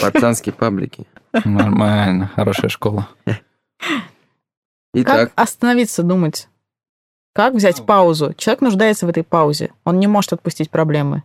Пацанские 0.00 0.52
паблики. 0.52 1.06
Нормально, 1.44 2.30
хорошая 2.34 2.68
школа. 2.68 3.08
Итак, 4.94 5.30
Как 5.30 5.32
остановиться, 5.36 6.02
думать? 6.02 6.48
Как 7.34 7.52
взять 7.52 7.84
паузу? 7.84 8.32
Человек 8.36 8.62
нуждается 8.62 9.04
в 9.06 9.10
этой 9.10 9.22
паузе. 9.22 9.70
Он 9.84 10.00
не 10.00 10.06
может 10.06 10.32
отпустить 10.32 10.70
проблемы. 10.70 11.22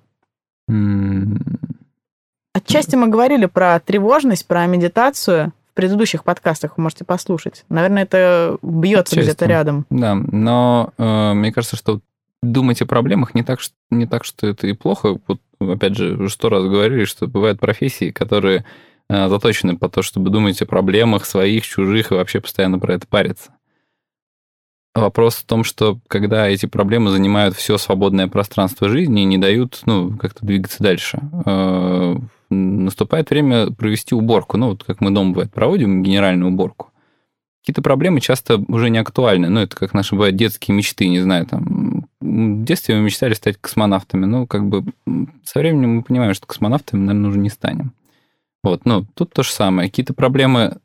Отчасти 2.53 2.95
мы 2.95 3.07
говорили 3.07 3.45
про 3.45 3.79
тревожность, 3.79 4.45
про 4.45 4.65
медитацию 4.65 5.53
в 5.71 5.73
предыдущих 5.73 6.23
подкастах, 6.23 6.77
вы 6.77 6.83
можете 6.83 7.05
послушать. 7.05 7.63
Наверное, 7.69 8.03
это 8.03 8.57
бьется 8.61 9.19
где-то 9.19 9.45
рядом. 9.45 9.85
Да, 9.89 10.15
но 10.15 10.93
э, 10.97 11.33
мне 11.33 11.53
кажется, 11.53 11.77
что 11.77 12.01
думать 12.41 12.81
о 12.81 12.85
проблемах 12.85 13.33
не 13.35 13.43
так, 13.43 13.61
что, 13.61 13.73
не 13.89 14.05
так, 14.05 14.25
что 14.25 14.47
это 14.47 14.67
и 14.67 14.73
плохо. 14.73 15.17
Вот, 15.27 15.39
опять 15.59 15.95
же, 15.95 16.15
уже 16.15 16.33
сто 16.33 16.49
раз 16.49 16.63
говорили, 16.63 17.05
что 17.05 17.27
бывают 17.27 17.59
профессии, 17.59 18.11
которые 18.11 18.65
э, 19.09 19.29
заточены 19.29 19.77
по 19.77 19.87
то, 19.89 20.01
чтобы 20.01 20.29
думать 20.29 20.61
о 20.61 20.65
проблемах 20.65 21.25
своих, 21.25 21.65
чужих 21.65 22.11
и 22.11 22.15
вообще 22.15 22.41
постоянно 22.41 22.79
про 22.79 22.95
это 22.95 23.07
париться. 23.07 23.51
Вопрос 24.93 25.35
в 25.35 25.45
том, 25.45 25.63
что 25.63 25.99
когда 26.09 26.49
эти 26.49 26.65
проблемы 26.65 27.11
занимают 27.11 27.55
все 27.55 27.77
свободное 27.77 28.27
пространство 28.27 28.89
жизни 28.89 29.21
и 29.21 29.25
не 29.25 29.37
дают, 29.37 29.81
ну, 29.85 30.17
как-то 30.17 30.45
двигаться 30.45 30.83
дальше, 30.83 31.19
э, 31.45 32.15
наступает 32.51 33.29
время 33.29 33.71
провести 33.71 34.15
уборку. 34.15 34.57
Ну, 34.57 34.69
вот 34.69 34.83
как 34.83 35.01
мы 35.01 35.11
дома, 35.11 35.31
бывает, 35.31 35.51
проводим 35.51 36.03
генеральную 36.03 36.51
уборку. 36.51 36.89
Какие-то 37.61 37.81
проблемы 37.81 38.21
часто 38.21 38.57
уже 38.67 38.89
не 38.89 38.97
актуальны. 38.97 39.49
Ну, 39.49 39.59
это 39.59 39.75
как 39.75 39.93
наши 39.93 40.15
бывают 40.15 40.35
детские 40.35 40.75
мечты, 40.75 41.07
не 41.07 41.19
знаю, 41.19 41.45
там... 41.45 42.07
В 42.19 42.63
детстве 42.63 42.95
мы 42.95 43.01
мечтали 43.01 43.33
стать 43.33 43.57
космонавтами. 43.57 44.25
Ну, 44.25 44.47
как 44.47 44.67
бы 44.67 44.83
со 45.43 45.59
временем 45.59 45.97
мы 45.97 46.03
понимаем, 46.03 46.33
что 46.33 46.47
космонавтами, 46.47 47.01
наверное, 47.01 47.29
уже 47.29 47.39
не 47.39 47.49
станем. 47.49 47.93
Вот, 48.63 48.85
ну, 48.85 49.05
тут 49.15 49.33
то 49.33 49.43
же 49.43 49.51
самое. 49.51 49.89
Какие-то 49.89 50.13
проблемы 50.13 50.77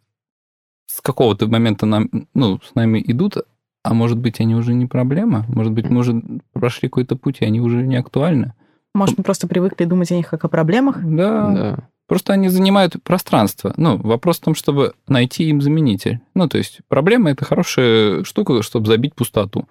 с 0.86 1.00
какого-то 1.00 1.46
момента 1.46 1.86
нам, 1.86 2.08
ну, 2.34 2.60
с 2.62 2.74
нами 2.74 3.02
идут, 3.06 3.36
а 3.82 3.94
может 3.94 4.18
быть, 4.18 4.40
они 4.40 4.54
уже 4.54 4.74
не 4.74 4.86
проблема? 4.86 5.44
Может 5.48 5.72
быть, 5.72 5.88
мы 5.88 6.00
уже 6.00 6.22
прошли 6.52 6.88
какой-то 6.88 7.16
путь, 7.16 7.38
и 7.40 7.44
они 7.44 7.60
уже 7.60 7.86
не 7.86 7.96
актуальны? 7.96 8.54
Может, 8.96 9.18
мы 9.18 9.24
просто 9.24 9.46
привыкли 9.46 9.84
думать 9.84 10.10
о 10.10 10.16
них 10.16 10.28
как 10.28 10.44
о 10.44 10.48
проблемах? 10.48 10.96
Да, 11.02 11.50
да. 11.50 11.78
Просто 12.08 12.32
они 12.32 12.48
занимают 12.48 12.94
пространство. 13.02 13.74
Ну, 13.76 13.98
вопрос 13.98 14.38
в 14.38 14.44
том, 14.44 14.54
чтобы 14.54 14.94
найти 15.06 15.44
им 15.44 15.60
заменитель. 15.60 16.20
Ну, 16.34 16.48
то 16.48 16.56
есть 16.56 16.80
проблема– 16.88 17.30
это 17.32 17.44
хорошая 17.44 18.24
штука, 18.24 18.62
чтобы 18.62 18.86
забить 18.86 19.14
пустоту. 19.14 19.66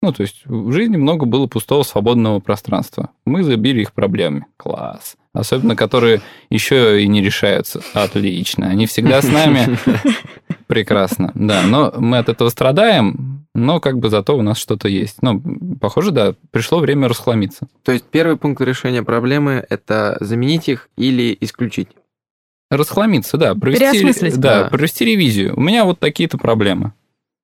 Ну, 0.00 0.12
то 0.12 0.22
есть 0.22 0.42
в 0.46 0.72
жизни 0.72 0.96
много 0.96 1.26
было 1.26 1.46
пустого 1.46 1.82
свободного 1.82 2.40
пространства. 2.40 3.10
Мы 3.26 3.42
забили 3.42 3.82
их 3.82 3.92
проблемами. 3.92 4.46
Класс. 4.56 5.16
Особенно, 5.34 5.76
которые 5.76 6.22
еще 6.50 7.02
и 7.02 7.06
не 7.06 7.22
решаются. 7.22 7.82
Отлично. 7.94 8.68
Они 8.68 8.86
всегда 8.86 9.22
с 9.22 9.28
нами. 9.28 9.78
Прекрасно. 10.72 11.32
Да, 11.34 11.62
но 11.66 11.92
мы 11.98 12.18
от 12.18 12.28
этого 12.28 12.48
страдаем, 12.48 13.46
но 13.54 13.78
как 13.80 13.98
бы 13.98 14.08
зато 14.08 14.36
у 14.36 14.42
нас 14.42 14.56
что-то 14.56 14.88
есть. 14.88 15.18
Ну, 15.20 15.42
похоже, 15.80 16.12
да, 16.12 16.34
пришло 16.50 16.78
время 16.78 17.08
расхламиться. 17.08 17.68
То 17.82 17.92
есть 17.92 18.04
первый 18.04 18.36
пункт 18.36 18.60
решения 18.62 19.02
проблемы– 19.02 19.64
это 19.68 20.16
заменить 20.20 20.68
их 20.68 20.88
или 20.96 21.36
исключить. 21.40 21.88
Расхламиться, 22.70 23.36
да. 23.36 23.54
Провести, 23.54 23.84
Переосмыслить. 23.84 24.38
Да, 24.38 24.64
Да. 24.64 24.68
провести 24.70 25.04
ревизию. 25.04 25.54
У 25.56 25.60
меня 25.60 25.84
вот 25.84 25.98
такие-то 25.98 26.38
проблемы. 26.38 26.92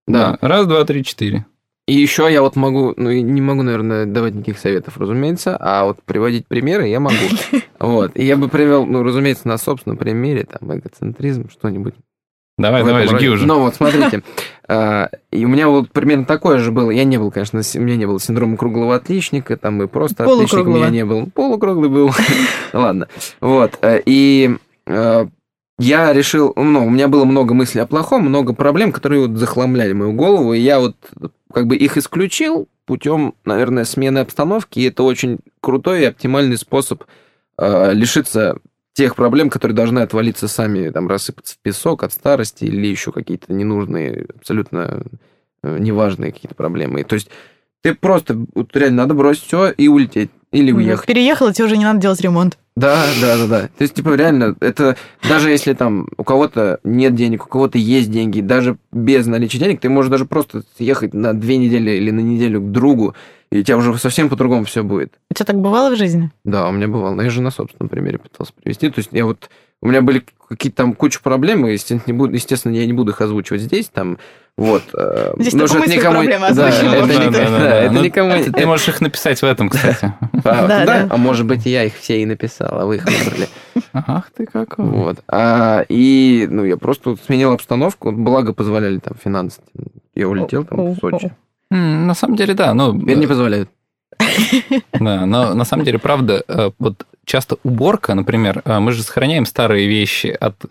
Да. 0.07 0.39
Раз, 0.41 0.67
два, 0.67 0.85
три, 0.85 1.05
четыре. 1.05 1.45
И 1.87 1.95
еще 1.95 2.29
я 2.31 2.41
вот 2.43 2.57
могу, 2.57 2.95
ну, 2.97 3.11
не 3.13 3.41
могу, 3.43 3.63
наверное, 3.63 4.07
давать 4.07 4.35
никаких 4.35 4.59
советов, 4.59 4.97
разумеется, 4.99 5.57
а 5.59 5.85
вот 5.85 6.03
приводить 6.03 6.47
примеры 6.47 6.89
я 6.89 7.01
могу. 7.01 7.17
Вот. 7.79 8.13
И 8.17 8.25
я 8.25 8.37
бы 8.37 8.49
привел, 8.49 8.87
ну, 8.87 9.03
разумеется, 9.05 9.47
на 9.47 9.57
собственном 9.57 9.99
примере, 9.99 10.45
там, 10.45 10.77
эгоцентризм, 10.77 11.49
что-нибудь. 11.49 11.95
Давай, 12.59 12.85
давай, 12.85 13.07
жги 13.07 13.29
уже. 13.29 13.47
Ну, 13.47 13.61
вот 13.61 13.77
смотрите. 13.77 14.23
а, 14.69 15.09
И 15.31 15.45
у 15.45 15.49
меня 15.49 15.69
вот 15.69 15.91
примерно 15.91 16.25
такое 16.25 16.59
же 16.59 16.73
было. 16.73 16.91
Я 16.91 17.05
не 17.05 17.17
был, 17.17 17.31
конечно, 17.31 17.61
у 17.75 17.79
меня 17.81 17.97
не 17.97 18.07
было 18.07 18.21
синдрома 18.21 18.57
круглого 18.57 18.97
отличника, 18.97 19.57
там 19.57 19.81
и 19.83 19.87
просто 19.87 20.25
отличник 20.25 20.67
у 20.67 20.71
меня 20.71 20.91
не 20.91 21.05
был. 21.05 21.31
Полукруглый 21.33 21.89
был. 21.89 22.11
Ладно. 22.73 23.09
Вот. 23.41 23.79
э, 23.81 24.03
И 24.05 24.57
э, 24.87 25.27
я 25.79 26.13
решил, 26.13 26.53
ну, 26.57 26.85
у 26.85 26.91
меня 26.91 27.07
было 27.07 27.25
много 27.25 27.55
мыслей 27.55 27.83
о 27.83 27.87
плохом, 27.87 28.25
много 28.25 28.53
проблем, 28.53 28.91
которые 28.91 29.27
вот 29.29 29.39
захламляли 29.39 29.93
мою 29.93 30.13
голову, 30.13 30.53
и 30.53 30.59
я 30.59 30.81
вот 30.81 30.97
как 31.53 31.69
бы 31.69 31.77
их 31.77 31.97
исключил 31.97 32.69
путем, 32.85 33.35
наверное, 33.45 33.85
смены 33.85 34.19
обстановки, 34.19 34.81
и 34.81 34.89
это 34.89 35.05
очень 35.05 35.39
крутой 35.61 36.03
и 36.03 36.07
оптимальный 36.07 36.57
способ 36.57 37.05
э, 37.59 37.93
лишиться 37.93 38.57
тех 38.99 39.15
проблем, 39.15 39.49
которые 39.49 39.77
должны 39.77 40.01
отвалиться 40.01 40.49
сами, 40.49 40.91
там, 40.91 41.07
рассыпаться 41.07 41.55
в 41.55 41.59
песок 41.59 42.03
от 42.03 42.13
старости 42.13 42.65
или 42.65 42.89
еще 42.89 43.13
какие-то 43.13 43.53
ненужные, 43.53 44.27
абсолютно 44.37 45.05
э, 45.63 45.79
неважные 45.79 46.33
какие-то 46.33 46.57
проблемы. 46.57 47.05
То 47.05 47.15
есть 47.15 47.31
ты 47.81 47.95
просто, 47.95 48.37
вот 48.57 48.77
реально 48.77 49.03
надо 49.03 49.15
бросить 49.15 49.45
все 49.45 49.71
и 49.71 49.87
улететь, 49.87 50.31
или 50.51 50.73
уехать. 50.73 51.07
Переехал, 51.07 51.47
и 51.49 51.53
тебе 51.53 51.67
уже 51.67 51.77
не 51.77 51.85
надо 51.85 52.01
делать 52.01 52.21
ремонт. 52.21 52.59
Да, 52.77 53.07
да, 53.21 53.37
да, 53.37 53.47
да. 53.47 53.61
То 53.69 53.83
есть, 53.83 53.95
типа, 53.95 54.17
реально, 54.17 54.57
это 54.59 54.97
даже 55.29 55.51
если 55.51 55.75
там 55.75 56.09
у 56.17 56.25
кого-то 56.25 56.81
нет 56.83 57.15
денег, 57.15 57.47
у 57.47 57.49
кого-то 57.49 57.79
есть 57.79 58.11
деньги, 58.11 58.41
даже 58.41 58.79
без 58.91 59.27
наличия 59.27 59.59
денег, 59.59 59.79
ты 59.79 59.89
можешь 59.89 60.11
даже 60.11 60.25
просто 60.25 60.65
съехать 60.77 61.15
на 61.15 61.35
две 61.35 61.57
недели 61.57 61.93
или 61.93 62.11
на 62.11 62.19
неделю 62.19 62.61
к 62.63 62.73
другу, 62.73 63.15
и 63.51 63.61
у 63.61 63.63
тебя 63.63 63.77
уже 63.77 63.97
совсем 63.99 64.29
по-другому 64.29 64.65
все 64.65 64.83
будет. 64.83 65.15
У 65.31 65.35
тебя 65.35 65.47
так 65.47 65.57
бывало 65.61 65.95
в 65.95 65.97
жизни? 65.99 66.31
Да, 66.45 66.69
у 66.69 66.73
меня 66.73 66.89
бывало. 66.89 67.15
Но 67.15 67.23
я 67.23 67.31
же 67.31 67.41
на 67.43 67.51
собственном 67.51 67.89
примере 67.89 68.19
пытался 68.19 68.53
привести. 68.53 68.91
То 68.91 68.99
есть 68.99 69.11
я 69.13 69.25
вот... 69.25 69.49
У 69.81 69.87
меня 69.87 70.03
были 70.03 70.25
какие-то 70.49 70.79
там 70.79 70.93
куча 70.93 71.21
проблем, 71.23 71.65
и, 71.67 71.73
естественно, 71.73 72.03
не 72.13 72.13
буду, 72.13 72.35
естественно, 72.35 72.73
я 72.75 72.85
не 72.85 72.93
буду 72.93 73.13
их 73.13 73.21
озвучивать 73.21 73.61
здесь, 73.63 73.89
там, 73.89 74.19
вот. 74.57 74.83
э, 74.93 75.35
Здесь 75.39 75.53
что 75.53 75.79
мы 75.79 75.85
это 75.85 75.95
никому... 75.95 76.15
проблемы 76.17 76.53
Да, 76.53 76.67
озвучиваем. 76.67 77.05
это 77.05 77.07
Да, 77.07 77.15
никому- 77.15 77.31
да, 77.31 77.39
да, 77.45 77.51
да, 77.51 77.59
да. 77.59 77.77
это 77.83 77.95
Ну, 77.95 78.03
никому... 78.03 78.31
это 78.31 78.53
Ты 78.53 78.67
можешь 78.67 78.89
их 78.89 79.01
написать 79.01 79.41
в 79.41 79.45
этом, 79.45 79.69
кстати. 79.69 80.13
А, 80.45 80.67
Да, 80.67 80.67
да, 80.67 80.85
да. 80.85 81.07
А 81.11 81.17
может 81.17 81.47
быть, 81.47 81.65
и 81.65 81.71
я 81.71 81.85
их 81.85 81.95
все 81.95 82.21
и 82.21 82.27
написал, 82.27 82.81
а 82.81 82.87
вы 82.87 82.97
их 82.97 83.05
выбрали. 83.05 83.47
Ах 83.93 84.31
ты 84.37 84.47
какой. 84.47 84.85
Вот. 84.85 85.19
А, 85.29 85.85
и, 85.89 86.49
ну, 86.51 86.65
я 86.65 86.77
просто 86.77 87.17
сменил 87.25 87.53
обстановку, 87.53 88.11
благо 88.11 88.53
позволяли 88.53 88.99
там 88.99 89.15
финансы. 89.23 89.61
Я 90.17 90.29
улетел 90.29 90.65
там 90.65 90.93
в 90.95 90.97
Сочи. 90.99 91.33
На 91.71 92.15
самом 92.15 92.37
деле, 92.37 92.55
да. 92.55 92.75
Ну, 92.75 92.99
Теперь 92.99 93.19
не 93.19 93.27
позволяют. 93.27 93.71
Да, 94.93 95.27
но 95.27 95.55
на 95.55 95.65
самом 95.65 95.85
деле, 95.85 95.99
правда, 95.99 96.43
э, 96.49 96.71
вот 96.79 97.07
часто 97.25 97.57
уборка, 97.63 98.15
например, 98.15 98.63
э, 98.65 98.79
мы 98.79 98.93
же 98.93 99.03
сохраняем 99.03 99.47
старые 99.47 99.87
вещи 99.87 100.27
от 100.29 100.65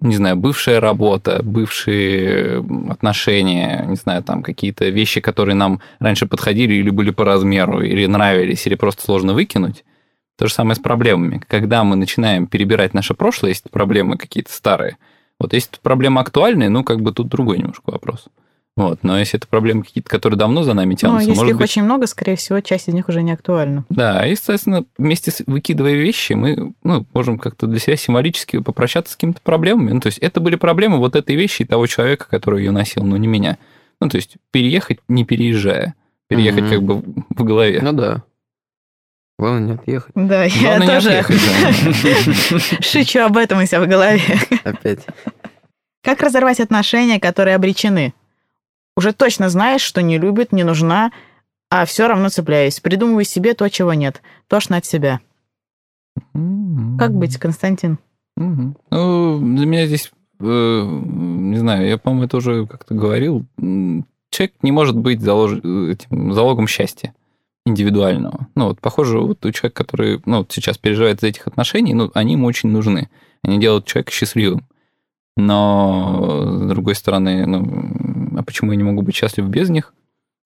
не 0.00 0.16
знаю, 0.16 0.36
бывшая 0.36 0.80
работа, 0.80 1.40
бывшие 1.42 2.64
отношения, 2.90 3.84
не 3.88 3.96
знаю, 3.96 4.22
там 4.22 4.42
какие-то 4.42 4.88
вещи, 4.88 5.20
которые 5.20 5.54
нам 5.54 5.80
раньше 5.98 6.26
подходили 6.26 6.74
или 6.74 6.90
были 6.90 7.10
по 7.10 7.24
размеру, 7.24 7.80
или 7.80 8.06
нравились, 8.06 8.66
или 8.66 8.74
просто 8.74 9.02
сложно 9.02 9.32
выкинуть. 9.32 9.84
То 10.36 10.46
же 10.46 10.52
самое 10.52 10.76
с 10.76 10.78
проблемами. 10.78 11.42
Когда 11.48 11.82
мы 11.82 11.96
начинаем 11.96 12.46
перебирать 12.46 12.92
наше 12.92 13.14
прошлое, 13.14 13.50
есть 13.50 13.70
проблемы 13.70 14.18
какие-то 14.18 14.52
старые. 14.52 14.98
Вот 15.40 15.54
если 15.54 15.70
проблема 15.82 16.20
актуальная, 16.20 16.68
ну, 16.68 16.84
как 16.84 17.00
бы 17.00 17.12
тут 17.12 17.28
другой 17.28 17.58
немножко 17.58 17.90
вопрос. 17.90 18.26
Вот. 18.76 18.98
Но 19.02 19.18
если 19.18 19.38
это 19.38 19.46
проблемы 19.48 19.82
какие-то, 19.84 20.10
которые 20.10 20.38
давно 20.38 20.62
за 20.62 20.74
нами 20.74 20.94
тянутся, 20.94 21.24
Ну, 21.24 21.30
если 21.30 21.40
может 21.40 21.50
их 21.52 21.56
быть... 21.58 21.70
очень 21.70 21.82
много, 21.82 22.06
скорее 22.06 22.36
всего, 22.36 22.60
часть 22.60 22.88
из 22.88 22.94
них 22.94 23.08
уже 23.08 23.22
не 23.22 23.32
актуальна. 23.32 23.86
Да, 23.88 24.26
и, 24.26 24.34
соответственно, 24.36 24.84
вместе 24.98 25.30
с 25.30 25.42
выкидывая 25.46 25.94
вещи, 25.94 26.34
мы 26.34 26.74
ну, 26.84 27.06
можем 27.14 27.38
как-то 27.38 27.66
для 27.66 27.78
себя 27.78 27.96
символически 27.96 28.58
попрощаться 28.60 29.14
с 29.14 29.16
какими-то 29.16 29.40
проблемами. 29.40 29.92
Ну, 29.92 30.00
то 30.00 30.08
есть 30.08 30.18
это 30.18 30.40
были 30.40 30.56
проблемы 30.56 30.98
вот 30.98 31.16
этой 31.16 31.36
вещи 31.36 31.62
и 31.62 31.64
того 31.64 31.86
человека, 31.86 32.26
который 32.28 32.64
ее 32.64 32.70
носил, 32.70 33.02
но 33.02 33.16
не 33.16 33.26
меня. 33.26 33.56
Ну, 33.98 34.10
то 34.10 34.16
есть 34.16 34.36
переехать, 34.50 34.98
не 35.08 35.24
переезжая. 35.24 35.94
Переехать 36.28 36.64
Мгм. 36.64 36.70
как 36.70 36.82
бы 36.82 37.02
в 37.30 37.44
голове. 37.44 37.78
Ну 37.80 37.92
да. 37.92 38.22
Главное 39.38 39.60
не 39.68 39.72
отъехать. 39.74 40.12
Да, 40.14 40.44
я 40.44 40.60
Главное 40.60 40.86
не 40.86 40.92
тоже 40.94 41.10
отъехать, 41.10 41.40
да. 42.50 42.58
шучу 42.82 43.20
об 43.20 43.36
этом 43.38 43.62
у 43.62 43.66
себя 43.66 43.80
в 43.80 43.86
голове. 43.88 44.20
Опять. 44.64 45.06
Как 46.02 46.20
разорвать 46.20 46.60
отношения, 46.60 47.18
которые 47.20 47.54
обречены? 47.56 48.12
Уже 48.96 49.12
точно 49.12 49.48
знаешь, 49.50 49.82
что 49.82 50.02
не 50.02 50.18
любит, 50.18 50.52
не 50.52 50.64
нужна, 50.64 51.12
а 51.70 51.84
все 51.84 52.08
равно 52.08 52.28
цепляюсь. 52.28 52.80
Придумываю 52.80 53.24
себе 53.24 53.54
то, 53.54 53.68
чего 53.68 53.92
нет. 53.94 54.22
Тошно 54.48 54.78
от 54.78 54.86
себя. 54.86 55.20
Как 56.98 57.14
быть, 57.14 57.36
Константин? 57.36 57.98
Мгм. 58.36 58.76
Ну, 58.90 59.56
для 59.56 59.66
меня 59.66 59.86
здесь, 59.86 60.10
э, 60.40 60.44
не 60.44 61.58
знаю, 61.58 61.86
я, 61.88 61.98
по-моему, 61.98 62.24
это 62.24 62.36
уже 62.38 62.66
как-то 62.66 62.94
говорил, 62.94 63.44
человек 64.30 64.54
не 64.62 64.72
может 64.72 64.96
быть 64.96 65.20
залож- 65.20 65.90
этим 65.90 66.32
залогом 66.32 66.66
счастья 66.66 67.14
индивидуального. 67.66 68.46
Ну, 68.54 68.68
вот, 68.68 68.80
похоже, 68.80 69.18
вот 69.18 69.44
у 69.44 69.52
человека, 69.52 69.84
который 69.84 70.22
ну, 70.24 70.38
вот 70.38 70.52
сейчас 70.52 70.78
переживает 70.78 71.18
из 71.18 71.24
этих 71.24 71.46
отношений, 71.46 71.94
ну, 71.94 72.10
они 72.14 72.32
ему 72.32 72.46
очень 72.46 72.70
нужны. 72.70 73.08
Они 73.42 73.58
делают 73.58 73.86
человека 73.86 74.12
счастливым. 74.12 74.64
Но, 75.36 76.60
с 76.64 76.68
другой 76.68 76.94
стороны, 76.94 77.44
ну, 77.46 78.05
а 78.36 78.42
почему 78.42 78.72
я 78.72 78.76
не 78.76 78.84
могу 78.84 79.02
быть 79.02 79.14
счастлив 79.14 79.46
без 79.46 79.68
них? 79.68 79.94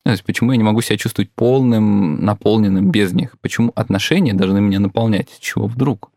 То 0.05 0.13
есть, 0.13 0.25
почему 0.25 0.53
я 0.53 0.57
не 0.57 0.65
могу 0.65 0.81
себя 0.81 0.97
чувствовать 0.97 1.31
полным, 1.31 2.25
наполненным 2.25 2.91
без 2.91 3.13
них? 3.13 3.37
Почему 3.41 3.73
отношения 3.75 4.33
должны 4.33 4.61
меня 4.61 4.81
наполнять? 4.81 5.29
С 5.31 5.39
чего 5.39 5.67
вдруг? 5.67 6.11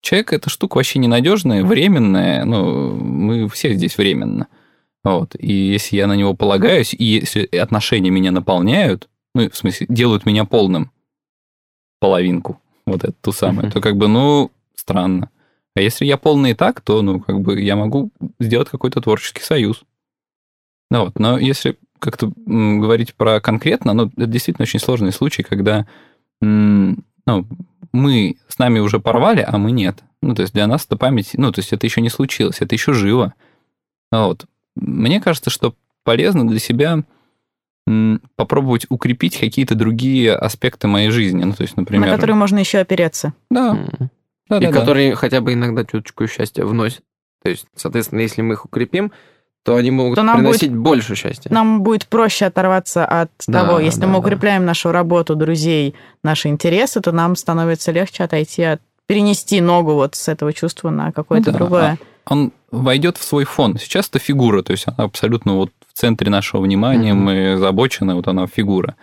Человек 0.00 0.32
это 0.32 0.48
штука 0.48 0.76
вообще 0.76 0.98
ненадежная, 0.98 1.64
временная. 1.64 2.44
Ну, 2.44 2.94
мы 2.96 3.48
все 3.48 3.74
здесь 3.74 3.98
временно. 3.98 4.46
Вот. 5.04 5.34
И 5.38 5.52
если 5.52 5.96
я 5.96 6.06
на 6.06 6.16
него 6.16 6.34
полагаюсь, 6.34 6.94
и 6.94 7.04
если 7.04 7.44
отношения 7.56 8.10
меня 8.10 8.30
наполняют, 8.30 9.08
ну, 9.34 9.50
в 9.50 9.56
смысле, 9.56 9.86
делают 9.90 10.24
меня 10.24 10.44
полным, 10.44 10.90
половинку, 12.00 12.60
вот 12.86 13.04
эту 13.04 13.14
ту 13.20 13.32
самую, 13.32 13.70
то 13.70 13.80
как 13.80 13.96
бы, 13.96 14.08
ну, 14.08 14.50
странно. 14.74 15.30
А 15.76 15.80
если 15.80 16.06
я 16.06 16.16
полный 16.16 16.52
и 16.52 16.54
так, 16.54 16.80
то, 16.80 17.02
ну, 17.02 17.20
как 17.20 17.40
бы 17.40 17.60
я 17.60 17.76
могу 17.76 18.10
сделать 18.40 18.68
какой-то 18.68 19.00
творческий 19.00 19.42
союз. 19.42 19.84
Ну 20.90 21.04
вот, 21.04 21.18
но 21.18 21.38
если 21.38 21.78
как-то 21.98 22.32
говорить 22.46 23.14
про 23.14 23.40
конкретно, 23.40 23.92
ну, 23.92 24.06
это 24.06 24.26
действительно 24.26 24.62
очень 24.64 24.80
сложный 24.80 25.12
случай, 25.12 25.42
когда 25.42 25.86
ну, 26.40 26.96
мы 27.92 28.36
с 28.48 28.58
нами 28.58 28.78
уже 28.78 29.00
порвали, 29.00 29.44
а 29.46 29.58
мы 29.58 29.72
нет. 29.72 30.02
Ну, 30.22 30.34
то 30.34 30.42
есть 30.42 30.54
для 30.54 30.66
нас 30.66 30.86
это 30.86 30.96
память, 30.96 31.30
ну, 31.34 31.52
то 31.52 31.60
есть 31.60 31.72
это 31.72 31.86
еще 31.86 32.00
не 32.00 32.10
случилось, 32.10 32.60
это 32.60 32.74
еще 32.74 32.92
живо. 32.92 33.34
Ну 34.10 34.26
Вот. 34.26 34.46
Мне 34.76 35.20
кажется, 35.20 35.50
что 35.50 35.74
полезно 36.04 36.46
для 36.46 36.58
себя 36.58 37.02
попробовать 38.36 38.86
укрепить 38.90 39.38
какие-то 39.38 39.74
другие 39.74 40.34
аспекты 40.34 40.88
моей 40.88 41.10
жизни. 41.10 41.42
Ну, 41.44 41.54
то 41.54 41.62
есть, 41.62 41.76
например... 41.76 42.06
На 42.08 42.14
которые 42.14 42.36
можно 42.36 42.58
еще 42.58 42.78
опереться. 42.78 43.32
Да, 43.50 43.70
М. 43.70 44.10
да, 44.48 44.58
И 44.58 44.60
да, 44.60 44.70
да. 44.70 44.72
которые 44.72 45.14
хотя 45.14 45.40
бы 45.40 45.54
иногда 45.54 45.84
чуточку 45.84 46.26
счастья 46.26 46.64
вносят. 46.64 47.02
То 47.42 47.50
есть, 47.50 47.66
соответственно, 47.74 48.20
если 48.20 48.42
мы 48.42 48.54
их 48.54 48.64
укрепим, 48.66 49.12
то 49.68 49.76
они 49.76 49.90
могут 49.90 50.16
То 50.16 50.22
нам 50.22 50.38
приносить 50.38 50.74
больше 50.74 51.14
счастья. 51.14 51.50
Нам 51.52 51.82
будет 51.82 52.06
проще 52.06 52.46
оторваться 52.46 53.04
от 53.04 53.30
Да, 53.46 53.64
того, 53.64 53.78
если 53.80 54.00
да, 54.00 54.06
мы 54.06 54.14
да. 54.14 54.18
укрепляем 54.20 54.64
нашу 54.64 54.92
работу, 54.92 55.34
друзей, 55.36 55.94
наши 56.22 56.48
интересы, 56.48 57.00
то 57.02 57.12
нам 57.12 57.36
становится 57.36 57.92
легче 57.92 58.24
отойти 58.24 58.62
от 58.62 58.80
перенести 59.06 59.60
ногу 59.60 59.92
вот 59.94 60.14
с 60.14 60.28
этого 60.28 60.52
чувства 60.52 60.90
на 60.90 61.12
какое-то 61.12 61.50
Ну 61.50 61.52
да, 61.52 61.58
другое. 61.58 61.98
он 62.26 62.52
войдет 62.70 63.18
в 63.18 63.22
свой 63.24 63.44
фон. 63.44 63.78
Сейчас 63.78 64.08
это 64.08 64.18
фигура, 64.18 64.62
то 64.62 64.72
есть 64.72 64.84
она 64.86 65.04
абсолютно 65.04 65.54
вот 65.54 65.70
в 65.86 65.98
центре 65.98 66.30
нашего 66.30 66.60
внимания, 66.62 67.12
Мгм. 67.12 67.22
мы 67.24 67.56
забочены, 67.58 68.14
вот 68.14 68.26
она 68.28 68.46
фигура. 68.46 68.96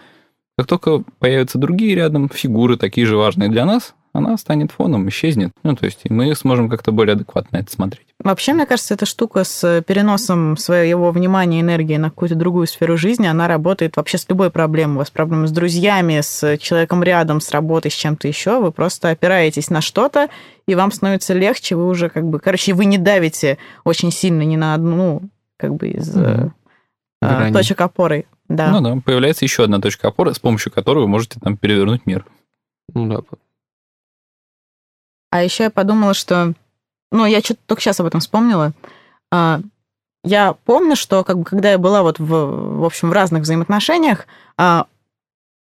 Как 0.57 0.67
только 0.67 1.03
появятся 1.19 1.57
другие 1.59 1.95
рядом 1.95 2.29
фигуры, 2.29 2.77
такие 2.77 3.05
же 3.05 3.17
важные 3.17 3.49
для 3.49 3.65
нас, 3.65 3.93
она 4.17 4.37
станет 4.37 4.71
фоном, 4.71 5.09
исчезнет. 5.09 5.51
Ну, 5.63 5.75
то 5.75 5.85
есть 5.85 6.01
и 6.03 6.13
мы 6.13 6.33
сможем 6.35 6.69
как-то 6.69 6.91
более 6.91 7.13
адекватно 7.13 7.57
это 7.57 7.71
смотреть. 7.71 8.07
Вообще, 8.19 8.53
мне 8.53 8.65
кажется, 8.65 8.93
эта 8.93 9.05
штука 9.05 9.43
с 9.43 9.83
переносом 9.85 10.55
своего 10.57 11.11
внимания 11.11 11.59
и 11.59 11.61
энергии 11.61 11.97
на 11.97 12.09
какую-то 12.09 12.35
другую 12.35 12.67
сферу 12.67 12.95
жизни, 12.97 13.27
она 13.27 13.47
работает 13.47 13.97
вообще 13.97 14.17
с 14.17 14.27
любой 14.29 14.49
проблемой. 14.51 14.95
У 14.95 14.99
вас 14.99 15.09
проблемы 15.11 15.47
с 15.47 15.51
друзьями, 15.51 16.21
с 16.21 16.57
человеком 16.57 17.03
рядом, 17.03 17.41
с 17.41 17.51
работой, 17.51 17.91
с 17.91 17.95
чем-то 17.95 18.27
еще. 18.27 18.59
Вы 18.61 18.71
просто 18.71 19.09
опираетесь 19.09 19.69
на 19.69 19.81
что-то, 19.81 20.29
и 20.67 20.75
вам 20.75 20.91
становится 20.91 21.33
легче. 21.33 21.75
Вы 21.75 21.87
уже 21.87 22.09
как 22.09 22.23
бы... 22.25 22.39
Короче, 22.39 22.73
вы 22.73 22.85
не 22.85 22.97
давите 22.97 23.57
очень 23.83 24.11
сильно 24.11 24.43
ни 24.43 24.55
на 24.55 24.73
одну 24.73 25.21
как 25.57 25.75
бы 25.75 25.89
из 25.89 26.15
Мгм. 26.15 26.25
э, 26.25 26.49
Грани. 27.21 27.53
точек 27.53 27.81
опоры. 27.81 28.25
Да. 28.47 28.69
Ну 28.71 28.81
да, 28.81 29.01
появляется 29.03 29.43
еще 29.43 29.63
одна 29.63 29.79
точка 29.81 30.07
опоры, 30.09 30.33
с 30.33 30.39
помощью 30.39 30.71
которой 30.71 30.99
вы 30.99 31.07
можете 31.07 31.39
там 31.39 31.57
перевернуть 31.57 32.05
мир. 32.05 32.25
Ну 32.93 33.07
да. 33.09 33.21
А 35.29 35.43
еще 35.43 35.65
я 35.65 35.69
подумала, 35.69 36.13
что... 36.13 36.53
Ну, 37.11 37.25
я 37.25 37.39
что-то 37.41 37.59
только 37.65 37.81
сейчас 37.81 37.99
об 37.99 38.07
этом 38.07 38.19
вспомнила. 38.19 38.73
А, 39.31 39.61
Я 40.23 40.53
помню, 40.65 40.95
что 40.95 41.23
как 41.23 41.37
бы, 41.37 41.43
когда 41.43 41.71
я 41.71 41.77
была 41.77 42.01
вот 42.01 42.19
в, 42.19 42.79
в 42.79 42.83
общем 42.83 43.09
в 43.09 43.13
разных 43.13 43.43
взаимоотношениях, 43.43 44.27
а, 44.57 44.87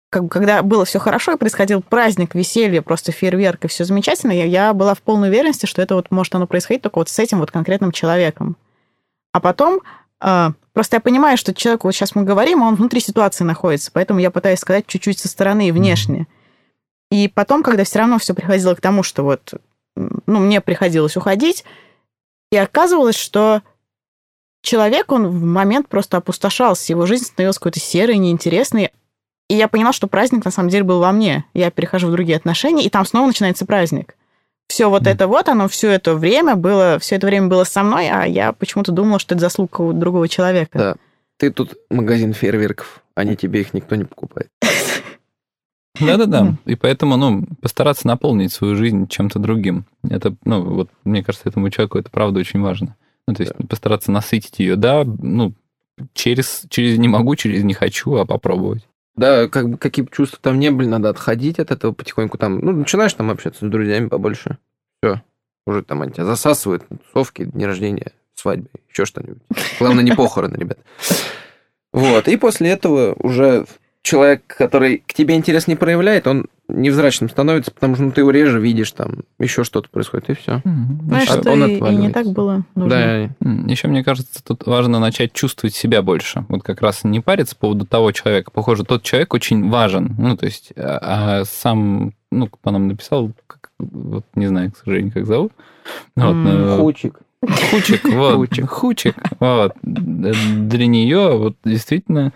как 0.10 0.24
бы, 0.24 0.30
когда 0.30 0.64
было 0.64 0.86
все 0.86 1.00
хорошо 1.00 1.34
и 1.34 1.38
происходил 1.38 1.82
праздник, 1.82 2.34
веселье, 2.34 2.82
просто 2.82 3.12
фейерверк 3.12 3.66
и 3.66 3.68
все 3.68 3.84
замечательно, 3.84 4.32
я, 4.32 4.74
была 4.74 4.93
в 4.93 5.02
полной 5.02 5.30
уверенности, 5.30 5.66
что 5.66 5.82
это 5.82 5.95
вот 5.95 6.12
может 6.12 6.34
оно 6.34 6.48
происходить 6.48 6.82
только 6.82 7.00
вот 7.00 7.10
с 7.10 7.20
этим 7.20 7.39
вот 7.39 7.52
конкретным 7.52 7.91
человеком. 7.91 8.56
А 9.34 9.41
потом 9.41 9.82
а, 10.20 10.54
просто 10.74 10.95
я 10.95 11.02
понимаю, 11.02 11.38
что 11.38 11.54
человеку 11.54 11.88
вот 11.88 11.91
сейчас 11.93 12.16
мы 12.16 12.24
говорим, 12.24 12.62
он 12.62 12.76
внутри 12.76 13.02
ситуации 13.02 13.43
находится, 13.43 13.91
поэтому 13.91 14.20
я 14.20 14.32
пытаюсь 14.32 14.60
сказать 14.60 14.88
чуть-чуть 14.88 15.20
со 15.20 15.28
стороны 15.28 15.68
и 15.68 15.72
внешне. 15.72 16.26
И 17.12 17.28
потом, 17.28 17.64
когда 17.64 17.84
все 17.84 17.99
равно 17.99 18.20
все 18.20 18.34
приходило 18.34 18.76
к 18.76 18.82
тому, 18.82 19.03
что 19.03 19.24
вот, 19.24 19.53
ну, 19.95 20.39
мне 20.39 20.62
приходилось 20.62 21.16
уходить, 21.18 21.64
и 22.51 22.58
оказывалось, 22.58 23.16
что 23.16 23.62
человек, 24.62 25.12
он 25.12 25.28
в 25.28 25.43
момент 25.43 25.88
просто 25.88 26.18
опустошался, 26.18 26.91
его 26.91 27.05
жизнь 27.05 27.26
становилась 27.26 27.58
какой-то 27.58 27.80
серой, 27.80 28.18
неинтересной. 28.18 28.91
И 29.49 29.55
я 29.55 29.70
поняла, 29.70 29.93
что 29.93 30.08
праздник 30.08 30.43
на 30.43 30.51
самом 30.51 30.70
деле 30.70 30.84
был 30.84 30.99
во 30.99 31.12
мне. 31.14 31.45
Я 31.53 31.72
перехожу 31.72 32.08
в 32.08 32.12
другие 32.12 32.38
отношения, 32.38 32.84
и 32.84 32.89
там 32.89 33.05
снова 33.05 33.28
начинается 33.28 33.66
праздник. 33.66 34.16
Все 34.68 34.89
вот 34.89 35.03
Мгм. 35.03 35.12
это 35.12 35.28
вот, 35.28 35.47
оно 35.47 35.70
все 35.70 35.89
это 35.91 36.14
время 36.16 36.58
было, 36.58 36.99
все 36.99 37.16
это 37.16 37.28
время 37.28 37.47
было 37.47 37.64
со 37.64 37.84
мной, 37.84 38.10
а 38.10 38.26
я 38.26 38.51
почему-то 38.51 38.91
думала, 38.91 39.20
что 39.20 39.36
это 39.36 39.41
заслуга 39.41 39.70
какого-то 39.70 39.97
другого 39.99 40.28
человека. 40.28 40.78
Да. 40.78 40.95
Ты 41.38 41.51
тут 41.51 41.76
магазин 41.89 42.34
фейерверков, 42.34 43.01
а 43.16 43.24
не 43.24 43.38
тебе 43.38 43.62
их 43.62 43.74
никто 43.74 43.95
не 43.95 44.03
покупает. 44.03 44.49
Да-да-да. 46.00 46.56
И 46.66 46.76
поэтому, 46.76 47.18
ну, 47.18 47.45
постараться 47.62 48.08
наполнить 48.08 48.52
свою 48.52 48.76
жизнь 48.76 49.08
чем-то 49.08 49.39
другим. 49.39 49.86
Это, 50.10 50.36
ну, 50.43 50.62
вот, 50.62 50.89
мне 51.04 51.24
кажется, 51.24 51.50
этому 51.50 51.70
человеку 51.70 51.98
это 51.98 52.10
правда 52.10 52.39
очень 52.39 52.62
важно. 52.62 52.95
Ну, 53.28 53.36
то 53.36 53.43
есть 53.43 53.54
постараться 53.68 54.12
насытить 54.12 54.60
ее, 54.60 54.76
да, 54.76 55.04
ну, 55.06 55.54
через, 56.14 56.66
через 56.70 56.98
не 56.98 57.08
могу, 57.08 57.36
через 57.36 57.64
не 57.64 57.74
хочу, 57.74 58.16
а 58.16 58.26
попробовать. 58.26 58.88
Да, 59.16 59.48
как 59.48 59.70
бы 59.70 59.78
какие 59.78 60.06
бы 60.06 60.12
чувства 60.12 60.38
там 60.41 60.60
не 60.60 60.70
были, 60.70 60.88
надо 60.88 61.10
отходить 61.10 61.60
от 61.60 61.72
этого 61.72 61.91
потихоньку. 61.91 62.38
Там, 62.38 62.60
ну, 62.60 62.72
начинаешь 62.72 63.14
там 63.14 63.32
общаться 63.32 63.66
с 63.66 63.70
друзьями 63.70 64.08
побольше. 64.08 64.58
Все. 65.02 65.22
Уже 65.66 65.84
там 65.84 66.02
они 66.04 66.14
тебя 66.14 66.26
засасывают, 66.26 66.84
тусовки, 66.88 67.45
дни 67.45 67.66
рождения, 67.66 68.12
свадьбы, 68.36 68.70
еще 68.89 69.06
что-нибудь. 69.06 69.41
Главное, 69.80 70.04
не 70.04 70.16
похороны, 70.16 70.56
ребят. 70.56 70.78
Вот. 71.91 72.28
И 72.28 72.38
после 72.38 72.70
этого 72.70 73.16
уже 73.20 73.66
человек, 74.08 74.43
который 74.47 75.03
к 75.05 75.14
тебе 75.14 75.36
интерес 75.36 75.68
не 75.68 75.76
проявляет, 75.76 76.28
он 76.28 76.45
невзрачным 76.70 77.30
становится, 77.30 77.72
потому 77.72 77.95
что 77.95 78.05
ну, 78.05 78.12
ты 78.12 78.22
его 78.22 78.32
реже 78.32 78.60
видишь, 78.60 78.91
там 78.91 79.20
еще 79.38 79.66
что-то 79.66 79.89
происходит, 79.89 80.30
и 80.30 80.34
все. 80.34 80.62
Знаешь, 80.64 81.30
А 81.30 81.41
что 81.41 81.51
он 81.51 81.66
и, 81.66 81.78
и 81.78 81.95
не 81.95 82.10
так 82.10 82.28
было 82.28 82.64
нужно. 82.74 82.89
Да, 83.41 83.49
Еще, 83.70 83.89
мне 83.89 84.05
кажется, 84.05 84.41
тут 84.43 84.66
важно 84.66 84.99
начать 84.99 85.34
чувствовать 85.34 85.76
себя 85.76 86.01
больше. 86.01 86.45
Вот 86.47 86.64
как 86.64 86.82
раз 86.82 87.03
не 87.03 87.20
париться 87.20 87.55
по 87.55 87.62
поводу 87.68 87.86
того 87.86 88.14
человека. 88.14 88.49
Похоже, 88.51 88.86
тот 88.86 89.03
человек 89.03 89.34
очень 89.34 89.70
важен. 89.70 90.16
Ну, 90.18 90.38
то 90.38 90.45
есть, 90.45 90.72
а, 90.78 91.41
а 91.41 91.45
сам, 91.45 92.14
ну, 92.32 92.47
кто 92.47 92.72
нам 92.72 92.88
написал, 92.88 93.32
как- 93.45 93.72
вот 93.80 94.26
не 94.36 94.47
знаю, 94.47 94.72
к 94.72 94.78
сожалению, 94.78 95.12
как 95.12 95.26
зовут. 95.26 95.51
Вот, 96.16 96.34
но- 96.34 96.78
Хучик. 96.78 97.20
Хучик, 97.72 98.03
вот. 98.05 98.36
Хучик. 98.36 98.70
Хучик. 98.70 99.16
Вот. 99.41 99.74
Для 99.84 100.88
нее 100.88 101.38
вот 101.38 101.58
действительно 101.66 102.32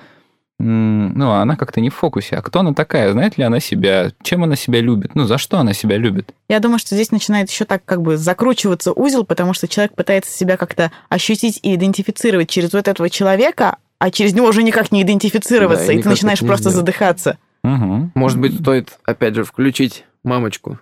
ну, 0.62 1.32
она 1.32 1.56
как-то 1.56 1.82
не 1.82 1.90
в 1.90 1.96
фокусе. 1.96 2.36
А 2.38 2.42
кто 2.42 2.60
она 2.60 2.74
такая? 2.74 3.12
Знает 3.12 3.38
ли 3.38 3.44
она 3.44 3.60
себя? 3.60 4.12
Чем 4.22 4.44
она 4.44 4.56
себя 4.56 4.80
любит? 4.82 5.16
Ну, 5.16 5.24
за 5.26 5.38
что 5.38 5.60
она 5.60 5.74
себя 5.74 5.98
любит? 5.98 6.34
Я 6.50 6.60
думаю, 6.60 6.80
что 6.80 6.96
здесь 6.96 7.12
начинает 7.12 7.50
еще 7.50 7.66
так 7.66 7.84
как 7.86 8.02
бы 8.02 8.18
закручиваться 8.18 8.92
узел, 8.94 9.24
потому 9.26 9.54
что 9.54 9.68
человек 9.68 9.96
пытается 9.96 10.32
себя 10.32 10.58
как-то 10.58 10.92
ощутить 11.10 11.60
и 11.64 11.76
идентифицировать 11.76 12.50
через 12.50 12.74
вот 12.74 12.88
этого 12.88 13.10
человека, 13.10 13.78
а 14.00 14.12
через 14.12 14.34
него 14.34 14.48
уже 14.48 14.64
никак 14.64 14.92
не 14.92 15.02
идентифицироваться, 15.04 15.88
Да, 15.88 15.94
и 15.94 16.00
и 16.00 16.02
ты 16.02 16.10
начинаешь 16.10 16.40
просто 16.40 16.70
сделать. 16.70 16.76
задыхаться. 16.88 17.38
Угу. 17.64 18.12
Может 18.16 18.40
быть, 18.40 18.60
стоит, 18.60 18.98
опять 19.06 19.36
же, 19.36 19.44
включить 19.44 20.06
мамочку 20.24 20.80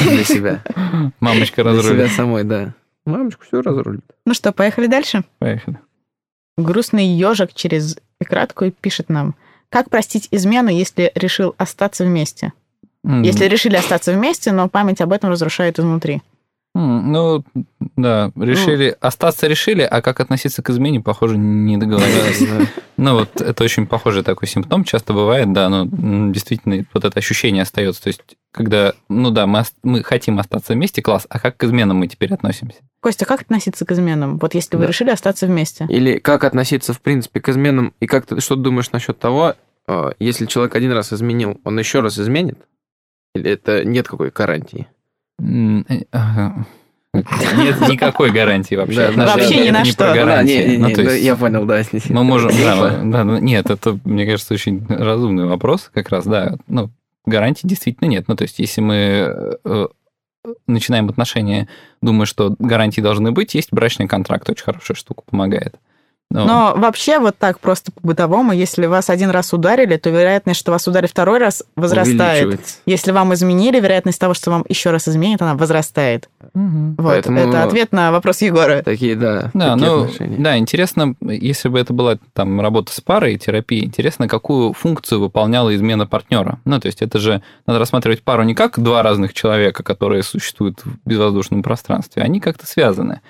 для 0.00 0.24
себя. 0.24 0.62
Мамочка 1.20 1.62
Для 1.62 1.72
себя 1.72 1.82
разрулит. 1.82 2.12
самой, 2.12 2.44
да. 2.44 2.74
Мамочку 3.06 3.44
все 3.46 3.62
разрулит. 3.62 4.04
Ну 4.26 4.34
что, 4.34 4.52
поехали 4.52 4.86
дальше? 4.86 5.24
Поехали. 5.38 5.78
Грустный 6.58 7.06
ежик 7.06 7.54
через 7.54 7.96
экратку 8.20 8.64
и 8.66 8.70
пишет 8.70 9.08
нам. 9.08 9.34
Как 9.68 9.88
простить 9.88 10.28
измену, 10.30 10.68
если 10.68 11.12
решил 11.14 11.54
остаться 11.58 12.04
вместе? 12.04 12.52
М, 13.04 13.22
Если 13.22 13.44
решили 13.46 13.76
остаться 13.76 14.12
вместе, 14.12 14.52
но 14.52 14.68
память 14.68 15.00
об 15.00 15.12
этом 15.12 15.30
разрушает 15.30 15.78
изнутри. 15.78 16.22
м, 16.74 17.12
Ну, 17.12 17.44
да, 17.96 18.30
решили, 18.36 18.96
остаться 19.00 19.46
решили, 19.46 19.82
а 19.82 20.02
как 20.02 20.20
относиться 20.20 20.62
к 20.62 20.70
измене, 20.70 21.00
похоже, 21.00 21.36
не 21.38 21.76
договорились. 21.78 22.68
Ну, 22.96 23.14
вот 23.14 23.40
это 23.40 23.64
очень 23.64 23.86
похожий 23.86 24.22
такой 24.22 24.46
симптом, 24.46 24.84
часто 24.84 25.12
бывает, 25.14 25.52
да, 25.52 25.68
но 25.70 25.86
действительно 26.30 26.84
вот 26.92 27.04
это 27.04 27.18
ощущение 27.18 27.62
остается. 27.62 28.02
То 28.02 28.08
есть, 28.08 28.20
когда, 28.52 28.92
ну 29.08 29.30
да, 29.30 29.46
мы, 29.46 29.62
мы 29.82 30.02
хотим 30.02 30.38
остаться 30.38 30.74
вместе, 30.74 31.00
класс, 31.00 31.26
а 31.30 31.38
как 31.38 31.56
к 31.56 31.64
изменам 31.64 31.96
мы 31.96 32.08
теперь 32.08 32.32
относимся? 32.34 32.78
Костя, 33.00 33.24
как 33.24 33.42
относиться 33.42 33.86
к 33.86 33.92
изменам? 33.92 34.38
Вот 34.38 34.54
если 34.54 34.76
вы 34.76 34.82
Да. 34.82 34.88
решили 34.88 35.10
остаться 35.10 35.46
вместе. 35.46 35.86
Или 35.88 36.18
как 36.18 36.44
относиться, 36.44 36.92
в 36.92 37.00
принципе, 37.00 37.40
к 37.40 37.48
изменам, 37.48 37.94
и 38.00 38.06
как 38.06 38.26
ты 38.26 38.40
что 38.40 38.56
думаешь 38.56 38.90
насчет 38.92 39.18
того, 39.18 39.54
э, 39.88 40.10
если 40.18 40.46
человек 40.46 40.74
один 40.74 40.92
раз 40.92 41.12
изменил, 41.12 41.58
он 41.64 41.78
еще 41.78 42.00
раз 42.00 42.18
изменит? 42.18 42.58
Или 43.34 43.50
это 43.52 43.84
нет 43.84 44.06
какой 44.06 44.30
гарантии? 44.30 44.86
Э. 45.40 46.50
Нет 47.12 47.88
никакой 47.88 48.30
гарантии 48.30 48.76
вообще. 48.76 49.12
Да, 49.12 49.26
вообще 49.26 49.64
ни 49.66 49.70
на 49.70 49.84
что. 49.84 49.98
Да, 49.98 50.14
гарантии. 50.14 50.76
Ну, 50.76 50.90
то 50.92 51.02
есть 51.02 51.24
я 51.24 51.36
понял, 51.36 51.64
да. 51.64 51.82
Мы 52.10 52.22
можем... 52.24 52.50
Да, 52.52 53.00
да, 53.02 53.24
да, 53.24 53.40
нет, 53.40 53.68
это, 53.70 53.98
мне 54.04 54.26
кажется, 54.26 54.54
очень 54.54 54.86
разумный 54.86 55.46
вопрос 55.46 55.90
как 55.92 56.10
раз, 56.10 56.24
да. 56.24 56.56
Ну, 56.68 56.90
гарантий 57.26 57.66
действительно 57.66 58.08
нет. 58.08 58.26
Ну, 58.28 58.36
то 58.36 58.42
есть, 58.42 58.58
если 58.58 58.80
мы 58.80 58.94
э, 59.64 59.86
начинаем 60.66 61.08
отношения, 61.08 61.68
думая, 62.00 62.26
что 62.26 62.54
гарантии 62.58 63.00
должны 63.00 63.32
быть, 63.32 63.54
есть 63.54 63.72
брачный 63.72 64.08
контракт, 64.08 64.48
очень 64.48 64.64
хорошая 64.64 64.96
штука, 64.96 65.22
помогает. 65.28 65.76
Ну, 66.32 66.44
Но 66.46 66.74
вообще 66.76 67.18
вот 67.18 67.36
так 67.38 67.58
просто 67.58 67.90
по-бытовому, 67.90 68.52
если 68.52 68.86
вас 68.86 69.10
один 69.10 69.30
раз 69.30 69.52
ударили, 69.52 69.96
то 69.96 70.10
вероятность, 70.10 70.60
что 70.60 70.70
вас 70.70 70.86
ударят 70.86 71.10
второй 71.10 71.38
раз, 71.40 71.64
возрастает. 71.74 72.60
Если 72.86 73.10
вам 73.10 73.34
изменили, 73.34 73.80
вероятность 73.80 74.20
того, 74.20 74.34
что 74.34 74.52
вам 74.52 74.64
еще 74.68 74.90
раз 74.90 75.08
изменят, 75.08 75.42
она 75.42 75.54
возрастает. 75.56 76.28
мгм. 76.54 76.94
Вот, 76.98 77.04
Поэтому- 77.12 77.38
это 77.38 77.64
ответ 77.64 77.90
на 77.92 78.12
вопрос 78.12 78.42
Егора. 78.42 78.82
Такие, 78.82 79.16
да, 79.16 79.50
Да, 79.54 79.72
такие 79.74 79.86
ну, 79.90 80.02
отношения. 80.04 80.36
да, 80.38 80.56
интересно, 80.58 81.14
если 81.20 81.68
бы 81.68 81.78
это 81.80 81.92
была 81.92 82.18
там 82.32 82.60
работа 82.60 82.92
с 82.92 83.00
парой, 83.00 83.36
терапия, 83.36 83.84
интересно, 83.84 84.28
какую 84.28 84.72
функцию 84.72 85.20
выполняла 85.20 85.74
измена 85.74 86.06
партнера. 86.06 86.60
Ну, 86.64 86.78
то 86.78 86.86
есть 86.86 87.02
это 87.02 87.18
же 87.18 87.42
надо 87.66 87.80
рассматривать 87.80 88.22
пару 88.22 88.42
не 88.44 88.54
как 88.54 88.78
два 88.80 89.02
разных 89.02 89.32
человека, 89.34 89.82
которые 89.82 90.22
существуют 90.22 90.80
в 90.84 90.96
безвоздушном 91.04 91.62
пространстве, 91.64 92.22
они 92.22 92.38
как-то 92.40 92.66
связаны. 92.66 93.20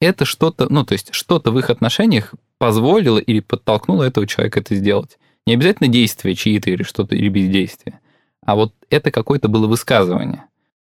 Это 0.00 0.24
что-то, 0.24 0.66
ну, 0.70 0.84
то 0.84 0.92
есть 0.92 1.08
что-то 1.12 1.50
в 1.50 1.58
их 1.58 1.68
отношениях 1.70 2.32
позволило 2.60 3.16
или 3.18 3.40
подтолкнуло 3.40 4.04
этого 4.04 4.26
человека 4.26 4.60
это 4.60 4.74
сделать. 4.74 5.18
Не 5.46 5.54
обязательно 5.54 5.88
действия 5.88 6.34
чьи-то 6.34 6.70
или 6.70 6.82
что-то, 6.82 7.16
или 7.16 7.30
бездействие. 7.30 7.98
А 8.44 8.54
вот 8.54 8.74
это 8.90 9.10
какое-то 9.10 9.48
было 9.48 9.66
высказывание. 9.66 10.44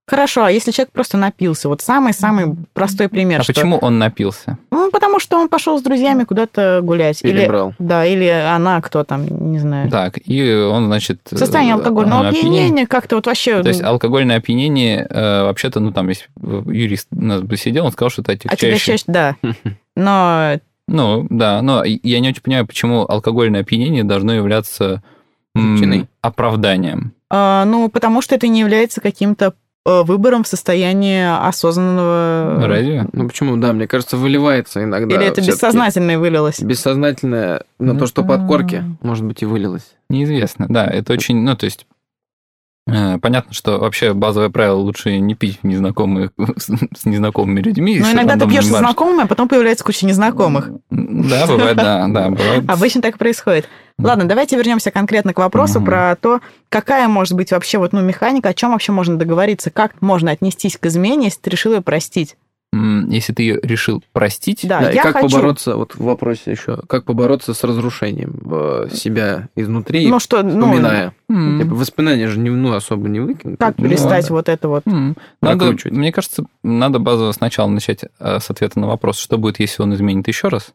Хорошо, 0.08 0.44
а 0.44 0.50
если 0.50 0.72
человек 0.72 0.92
просто 0.92 1.16
напился? 1.16 1.68
Вот 1.68 1.80
самый-самый 1.80 2.56
простой 2.72 3.08
пример. 3.08 3.40
а 3.40 3.44
что- 3.44 3.52
почему 3.52 3.78
он 3.78 4.00
напился? 4.00 4.58
Ну, 4.72 4.90
потому 4.90 5.20
что 5.20 5.38
он 5.38 5.48
пошел 5.48 5.78
с 5.78 5.82
друзьями 5.82 6.24
куда-то 6.24 6.80
гулять. 6.82 7.22
Или, 7.22 7.42
Перебрал. 7.42 7.74
да, 7.78 8.04
или 8.04 8.26
она, 8.26 8.80
кто 8.80 9.04
там, 9.04 9.24
не 9.52 9.60
знаю. 9.60 9.88
Так, 9.88 10.18
и 10.26 10.52
он, 10.52 10.86
значит... 10.86 11.20
Состояние 11.30 11.74
э, 11.74 11.76
алкогольного 11.76 12.28
опьянение. 12.28 12.62
опьянения 12.64 12.86
как-то 12.88 13.14
вот 13.14 13.26
вообще... 13.26 13.62
То 13.62 13.68
есть 13.68 13.80
алкогольное 13.82 14.38
опьянение, 14.38 15.06
э, 15.08 15.42
вообще-то, 15.44 15.78
ну, 15.78 15.92
там 15.92 16.08
есть 16.08 16.28
юрист 16.66 17.06
у 17.12 17.22
нас 17.22 17.40
бы 17.40 17.56
сидел, 17.56 17.86
он 17.86 17.92
сказал, 17.92 18.10
что 18.10 18.22
это 18.22 18.32
отягчающее. 18.32 18.98
чаще, 18.98 19.04
да. 19.06 19.36
Но 19.96 20.58
Ну, 20.93 21.26
да, 21.30 21.62
но 21.62 21.82
я 21.84 22.20
не 22.20 22.28
очень 22.28 22.43
понимаю, 22.43 22.66
почему 22.66 23.07
алкогольное 23.11 23.62
опьянение 23.62 24.05
должно 24.05 24.34
являться 24.34 25.03
м, 25.57 25.76
Причиной. 25.76 26.07
оправданием. 26.20 27.12
А, 27.30 27.64
ну, 27.64 27.88
потому 27.88 28.20
что 28.20 28.34
это 28.34 28.47
не 28.47 28.61
является 28.61 29.01
каким-то 29.01 29.55
э, 29.86 30.03
выбором 30.03 30.45
в 30.45 30.49
состоянии 30.49 31.24
осознанного... 31.49 32.66
Разве? 32.66 33.07
Ну 33.12 33.26
почему, 33.26 33.57
да, 33.57 33.72
мне 33.72 33.86
кажется, 33.88 34.16
выливается 34.18 34.84
иногда. 34.84 35.16
Или 35.16 35.24
это 35.24 35.40
всё-таки. 35.40 35.53
бессознательно 35.53 36.18
вылилось? 36.18 36.61
Бессознательное, 36.61 37.62
на 37.78 37.99
то, 37.99 38.07
что 38.07 38.22
под 38.22 38.47
корки, 38.47 38.84
может 39.01 39.24
быть, 39.24 39.43
и 39.43 39.47
вылилось. 39.47 39.95
Неизвестно, 40.11 40.66
да, 40.68 40.86
это 40.86 41.14
очень, 41.14 41.40
ну, 41.43 41.57
то 41.57 41.64
есть 41.64 41.86
Понятно, 42.84 43.52
что 43.52 43.78
вообще 43.78 44.12
базовое 44.12 44.50
правило 44.50 44.78
лучше 44.78 45.18
не 45.18 45.34
пить 45.34 45.60
в 45.62 45.66
незнакомых, 45.66 46.32
с 46.56 47.04
незнакомыми 47.04 47.60
людьми. 47.60 48.00
Но 48.00 48.10
иногда 48.10 48.36
ты 48.36 48.48
пьешь 48.48 48.64
с 48.66 48.68
знакомыми, 48.68 49.24
а 49.24 49.26
потом 49.26 49.48
появляется 49.48 49.84
куча 49.84 50.04
незнакомых. 50.04 50.70
Да, 50.90 51.46
бывает, 51.46 51.76
да, 51.76 52.06
да, 52.08 52.28
бывает. 52.30 52.64
Обычно 52.68 53.00
так 53.00 53.14
и 53.14 53.18
происходит. 53.18 53.68
Ладно, 53.98 54.24
давайте 54.24 54.56
вернемся 54.56 54.90
конкретно 54.90 55.32
к 55.32 55.38
вопросу 55.38 55.78
Мгм. 55.78 55.86
про 55.86 56.16
то, 56.16 56.40
какая 56.68 57.06
может 57.06 57.34
быть 57.34 57.52
вообще 57.52 57.78
вот, 57.78 57.92
ну, 57.92 58.00
механика, 58.00 58.48
о 58.48 58.54
чем 58.54 58.72
вообще 58.72 58.90
можно 58.90 59.16
договориться, 59.16 59.70
как 59.70 60.00
можно 60.02 60.32
отнестись 60.32 60.76
к 60.76 60.86
измене, 60.86 61.26
если 61.26 61.40
ты 61.40 61.50
решил 61.50 61.74
ее 61.74 61.82
простить. 61.82 62.36
Если 62.74 63.34
ты 63.34 63.42
ее 63.42 63.60
решил 63.62 64.02
простить, 64.12 64.60
Да, 64.66 64.80
Да, 64.80 64.90
я 64.90 65.02
как 65.02 65.12
хочу... 65.16 65.28
побороться, 65.28 65.76
вот 65.76 65.94
в 65.94 66.00
вопросе 66.02 66.52
еще, 66.52 66.78
как 66.88 67.04
побороться 67.04 67.52
с 67.52 67.62
разрушением 67.64 68.40
э, 68.50 68.88
себя 68.94 69.50
изнутри, 69.54 70.08
Ну, 70.08 70.18
что, 70.18 70.42
ну, 70.42 70.66
вспоминая. 70.68 71.14
м, 71.28 71.60
Типа, 71.60 71.74
воспоминания 71.74 72.28
же 72.28 72.38
не, 72.38 72.48
ну, 72.48 72.72
особо 72.72 73.10
не 73.10 73.20
выкинуть. 73.20 73.58
как 73.58 73.76
Ну, 73.76 73.84
перестать 73.84 74.28
да. 74.28 74.34
вот 74.34 74.48
это 74.48 74.68
вот? 74.68 74.84
Надо, 75.42 75.76
мне 75.90 76.12
кажется, 76.12 76.46
надо 76.62 76.98
базово 76.98 77.32
сначала 77.32 77.68
начать 77.68 78.04
э, 78.18 78.38
с 78.40 78.48
ответа 78.50 78.80
на 78.80 78.86
вопрос, 78.86 79.18
что 79.18 79.36
будет, 79.36 79.60
если 79.60 79.82
он 79.82 79.92
изменит 79.94 80.26
еще 80.28 80.48
раз. 80.48 80.72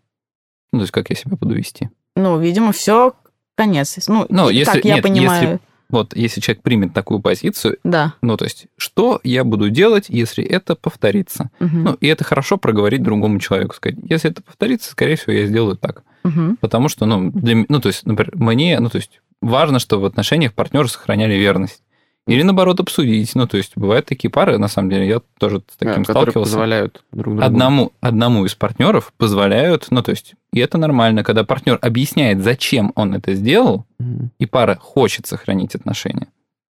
Ну, 0.72 0.80
то 0.80 0.84
есть, 0.84 0.92
как 0.92 1.10
я 1.10 1.16
себя 1.16 1.36
буду 1.36 1.56
вести. 1.56 1.90
Ну, 2.16 2.38
видимо, 2.40 2.74
все 2.74 3.14
конец. 3.56 3.98
Ну, 4.08 4.28
Ну, 4.30 4.50
если- 4.50 4.72
так 4.74 4.86
я 4.86 4.96
нет, 4.96 5.04
понимаю. 5.04 5.42
если- 5.42 5.60
Вот, 5.90 6.16
если 6.16 6.42
человек 6.42 6.64
примет 6.64 6.94
такую 6.94 7.20
позицию, 7.22 7.78
Да. 7.84 8.14
ну, 8.22 8.36
то 8.36 8.44
есть, 8.46 8.68
что 8.78 9.22
я 9.24 9.44
буду 9.44 9.70
делать, 9.70 10.08
если 10.10 10.44
это 10.44 10.76
повторится? 10.76 11.50
Мгм. 11.60 11.84
Ну, 11.84 11.94
и 12.02 12.08
это 12.08 12.24
хорошо 12.26 12.58
проговорить 12.58 13.02
другому 13.04 13.40
человеку, 13.40 13.74
сказать, 13.76 13.98
если 14.10 14.30
это 14.32 14.42
повторится, 14.42 14.92
скорее 14.92 15.16
всего, 15.16 15.34
я 15.34 15.46
сделаю 15.46 15.78
так. 15.78 16.04
Мгм. 16.24 16.58
Потому 16.60 16.90
что, 16.90 17.06
ну, 17.06 17.32
для, 17.32 17.64
ну, 17.70 17.80
то 17.80 17.88
есть, 17.88 18.06
например, 18.06 18.34
мне, 18.36 18.80
ну, 18.82 18.90
то 18.90 18.98
есть, 18.98 19.22
важно, 19.42 19.80
чтобы 19.80 20.04
в 20.04 20.06
отношениях 20.08 20.54
партнеры 20.54 20.90
сохраняли 20.90 21.36
верность. 21.36 21.82
Или, 22.28 22.44
наоборот, 22.44 22.80
обсудить. 22.80 23.34
Ну, 23.36 23.48
то 23.48 23.58
есть, 23.58 23.74
бывают 23.76 24.06
такие 24.06 24.30
пары, 24.30 24.58
на 24.58 24.68
самом 24.68 24.90
деле, 24.90 25.08
я 25.08 25.22
тоже 25.40 25.58
с 25.60 25.78
Да, 25.80 25.90
таким 25.90 26.04
которые 26.04 26.24
сталкивался. 26.24 26.52
позволяют 26.52 27.04
друг 27.12 27.36
другу. 27.36 27.42
одному, 27.48 27.92
одному 28.02 28.46
из 28.46 28.54
партнеров 28.54 29.14
позволяют, 29.18 29.88
ну, 29.90 30.02
то 30.04 30.12
есть, 30.12 30.36
и 30.54 30.60
это 30.60 30.78
нормально, 30.78 31.24
когда 31.24 31.44
партнер 31.44 31.80
объясняет, 31.82 32.44
зачем 32.44 32.92
он 32.96 33.16
это 33.16 33.34
сделал, 33.34 33.86
Мгм. 34.00 34.32
и 34.40 34.46
пара 34.46 34.76
хочет 34.76 35.26
сохранить 35.26 35.74
отношения. 35.76 36.28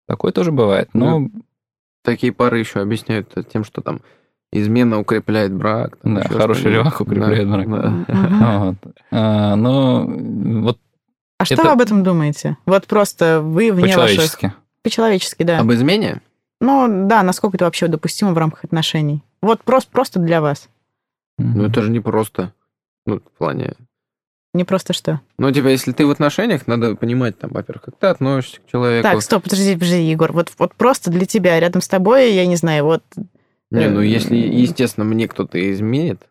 Такое 0.08 0.32
тоже 0.32 0.52
бывает. 0.52 0.90
Но, 0.94 1.20
Ну, 1.20 1.32
Такие 2.04 2.32
пары 2.32 2.60
еще 2.60 2.80
объясняют 2.80 3.34
тем, 3.52 3.66
что 3.66 3.82
там 3.82 4.00
измена 4.54 4.98
укрепляет 5.00 5.54
брак. 5.54 5.98
там 5.98 6.16
Да, 6.16 6.22
хороший 6.24 6.72
левак 6.72 7.02
укрепляет 7.02 7.50
Да, 7.50 7.54
брак. 7.58 7.70
да. 7.70 8.60
Вот. 8.60 8.76
А, 9.12 9.56
но 9.58 10.06
вот 10.08 10.80
А 11.40 11.44
что 11.44 11.56
это- 11.56 11.64
вы 11.64 11.70
об 11.72 11.82
этом 11.82 12.04
думаете? 12.04 12.56
Вот 12.66 12.88
просто 12.88 13.42
вы 13.42 13.74
вне 13.74 13.98
ваших... 13.98 14.38
по-человечески. 14.88 15.44
Да. 15.44 15.60
Об 15.60 15.72
измене? 15.74 16.22
Ну, 16.62 17.08
да, 17.08 17.22
насколько 17.24 17.58
это 17.58 17.66
вообще 17.66 17.88
допустимо 17.88 18.32
в 18.32 18.38
рамках 18.38 18.64
отношений. 18.64 19.22
Вот 19.42 19.62
просто, 19.64 19.92
просто 19.92 20.20
для 20.20 20.40
вас. 20.40 20.70
Ну, 21.38 21.66
это 21.66 21.82
же 21.82 21.92
не 21.92 22.00
просто. 22.00 22.54
Ну, 23.06 23.18
в 23.18 23.38
плане... 23.38 23.74
Не 24.54 24.64
просто 24.64 24.94
что. 24.94 25.20
Ну, 25.38 25.52
типа, 25.52 25.68
если 25.68 25.92
ты 25.92 26.06
в 26.06 26.10
отношениях, 26.10 26.66
надо 26.68 26.96
понимать, 26.96 27.38
там, 27.38 27.52
во-первых, 27.52 27.84
как 27.84 27.98
ты 27.98 28.08
относишься 28.08 28.62
к 28.62 28.72
человеку. 28.72 29.04
Так, 29.04 29.22
стоп, 29.22 29.44
подожди, 29.44 29.74
подожди, 29.74 30.10
Егор. 30.10 30.32
Вот, 30.32 30.52
вот 30.58 30.74
просто 30.74 31.12
для 31.12 31.26
тебя, 31.26 31.60
рядом 31.60 31.82
с 31.82 31.88
тобой, 31.88 32.34
я 32.34 32.48
не 32.48 32.56
знаю, 32.56 32.86
вот... 32.86 33.04
Не, 33.70 33.90
ну, 33.90 34.02
э, 34.02 34.08
если, 34.08 34.38
естественно, 34.38 35.06
мне 35.06 35.28
кто-то 35.28 35.60
изменит, 35.72 36.22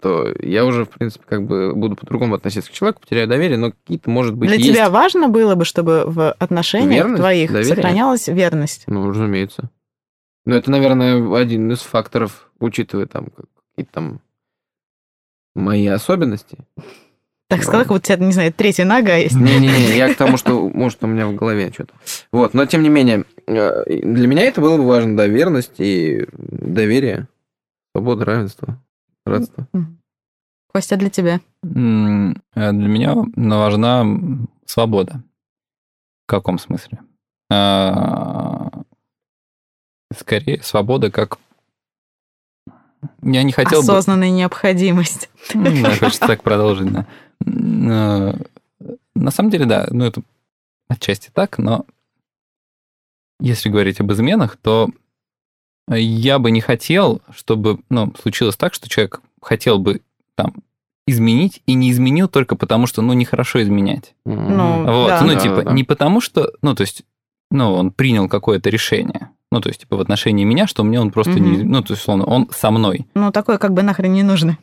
то 0.00 0.34
я 0.40 0.64
уже, 0.64 0.84
в 0.84 0.90
принципе, 0.90 1.24
как 1.28 1.46
бы 1.46 1.74
буду 1.74 1.94
по-другому 1.94 2.34
относиться 2.34 2.70
к 2.70 2.74
человеку, 2.74 3.00
потеряю 3.00 3.28
доверие, 3.28 3.56
но 3.56 3.70
какие-то, 3.70 4.10
может 4.10 4.34
быть, 4.34 4.48
Для 4.48 4.58
есть... 4.58 4.70
тебя 4.70 4.90
важно 4.90 5.28
было 5.28 5.54
бы, 5.54 5.64
чтобы 5.64 6.04
в 6.06 6.32
отношениях 6.32 7.04
Верность, 7.04 7.20
твоих 7.20 7.52
доверие? 7.52 7.74
сохранялась 7.76 8.26
верность? 8.26 8.84
Ну, 8.88 9.08
разумеется. 9.08 9.70
Ну, 10.44 10.56
это, 10.56 10.70
наверное, 10.70 11.36
один 11.36 11.70
из 11.70 11.80
факторов, 11.80 12.50
учитывая 12.58 13.06
там 13.06 13.28
какие-то 13.70 13.92
там 13.92 14.20
мои 15.54 15.86
особенности. 15.86 16.58
Так 17.48 17.62
сказал, 17.62 17.82
как 17.82 17.88
будто 17.88 18.12
у 18.12 18.16
тебя, 18.16 18.26
не 18.26 18.32
знаю, 18.32 18.52
третья 18.52 18.84
нога 18.84 19.14
есть. 19.14 19.36
Не-не-не, 19.36 19.96
я 19.96 20.12
к 20.12 20.16
тому, 20.16 20.36
что, 20.36 20.68
может, 20.74 21.04
у 21.04 21.06
меня 21.06 21.28
в 21.28 21.34
голове 21.34 21.70
что-то. 21.72 21.94
Вот, 22.32 22.54
но 22.54 22.66
тем 22.66 22.82
не 22.82 22.88
менее, 22.88 23.24
э, 23.46 23.84
для 23.86 24.26
меня 24.26 24.42
это 24.42 24.60
было 24.60 24.76
бы 24.76 24.86
важно, 24.86 25.16
да, 25.16 25.26
верность 25.26 25.74
и 25.78 26.26
доверие, 26.32 27.28
свобода, 27.92 28.24
равенство, 28.24 28.82
Мгм. 29.26 29.98
Костя, 30.72 30.96
для 30.96 31.08
тебя. 31.10 31.40
Э, 31.62 31.68
Для 32.72 32.88
меня 32.88 33.14
важна 33.34 34.04
свобода. 34.66 35.22
В 36.26 36.30
каком 36.30 36.58
смысле? 36.58 37.00
А, 37.50 38.70
Скорее, 40.16 40.62
свобода 40.62 41.10
как... 41.10 41.38
Я 43.22 43.42
не 43.42 43.52
хотел 43.52 43.80
бы... 43.80 43.84
Осознанная 43.84 44.30
необходимость. 44.30 45.28
Ну, 45.54 45.70
Не 45.70 45.80
знаю, 45.80 45.98
хочется 45.98 46.26
так 46.26 46.42
продолжить, 46.42 46.92
да. 46.92 47.06
Э, 47.46 48.34
На 49.14 49.30
самом 49.30 49.50
деле, 49.50 49.66
да, 49.66 49.86
ну 49.90 50.04
это 50.04 50.22
отчасти 50.88 51.30
так, 51.32 51.58
но 51.58 51.86
если 53.40 53.68
говорить 53.68 54.00
об 54.00 54.10
изменах, 54.12 54.56
то 54.56 54.88
я 55.88 56.38
бы 56.38 56.50
не 56.50 56.60
хотел, 56.60 57.20
чтобы 57.34 57.80
ну, 57.90 58.12
случилось 58.20 58.56
так, 58.56 58.74
что 58.74 58.88
человек 58.88 59.20
хотел 59.42 59.78
бы 59.78 60.00
там 60.36 60.54
изменить 61.06 61.60
и 61.66 61.74
не 61.74 61.90
изменил 61.90 62.28
только 62.28 62.56
потому, 62.56 62.86
что 62.86 63.02
ну 63.02 63.12
нехорошо 63.12 63.62
изменять. 63.62 64.14
Ну, 64.24 64.84
Вот, 64.84 65.08
да. 65.08 65.20
ну 65.22 65.38
типа 65.38 65.56
да, 65.56 65.62
да. 65.64 65.72
не 65.72 65.84
потому, 65.84 66.20
что, 66.22 66.52
ну 66.62 66.74
то 66.74 66.80
есть, 66.80 67.02
ну 67.50 67.74
он 67.74 67.90
принял 67.90 68.26
какое-то 68.28 68.70
решение, 68.70 69.28
ну 69.52 69.60
то 69.60 69.68
есть 69.68 69.80
типа 69.82 69.96
в 69.96 70.00
отношении 70.00 70.44
меня, 70.44 70.66
что 70.66 70.82
мне 70.82 70.98
он 70.98 71.10
просто 71.10 71.32
не, 71.38 71.58
Мгм. 71.58 71.70
ну 71.70 71.82
то 71.82 71.92
есть 71.92 72.02
условно 72.02 72.24
он 72.24 72.48
со 72.50 72.70
мной. 72.70 73.06
Ну, 73.14 73.30
такое 73.32 73.58
как 73.58 73.74
бы 73.74 73.82
нахрен 73.82 74.12
не 74.14 74.22
нужно. 74.22 74.56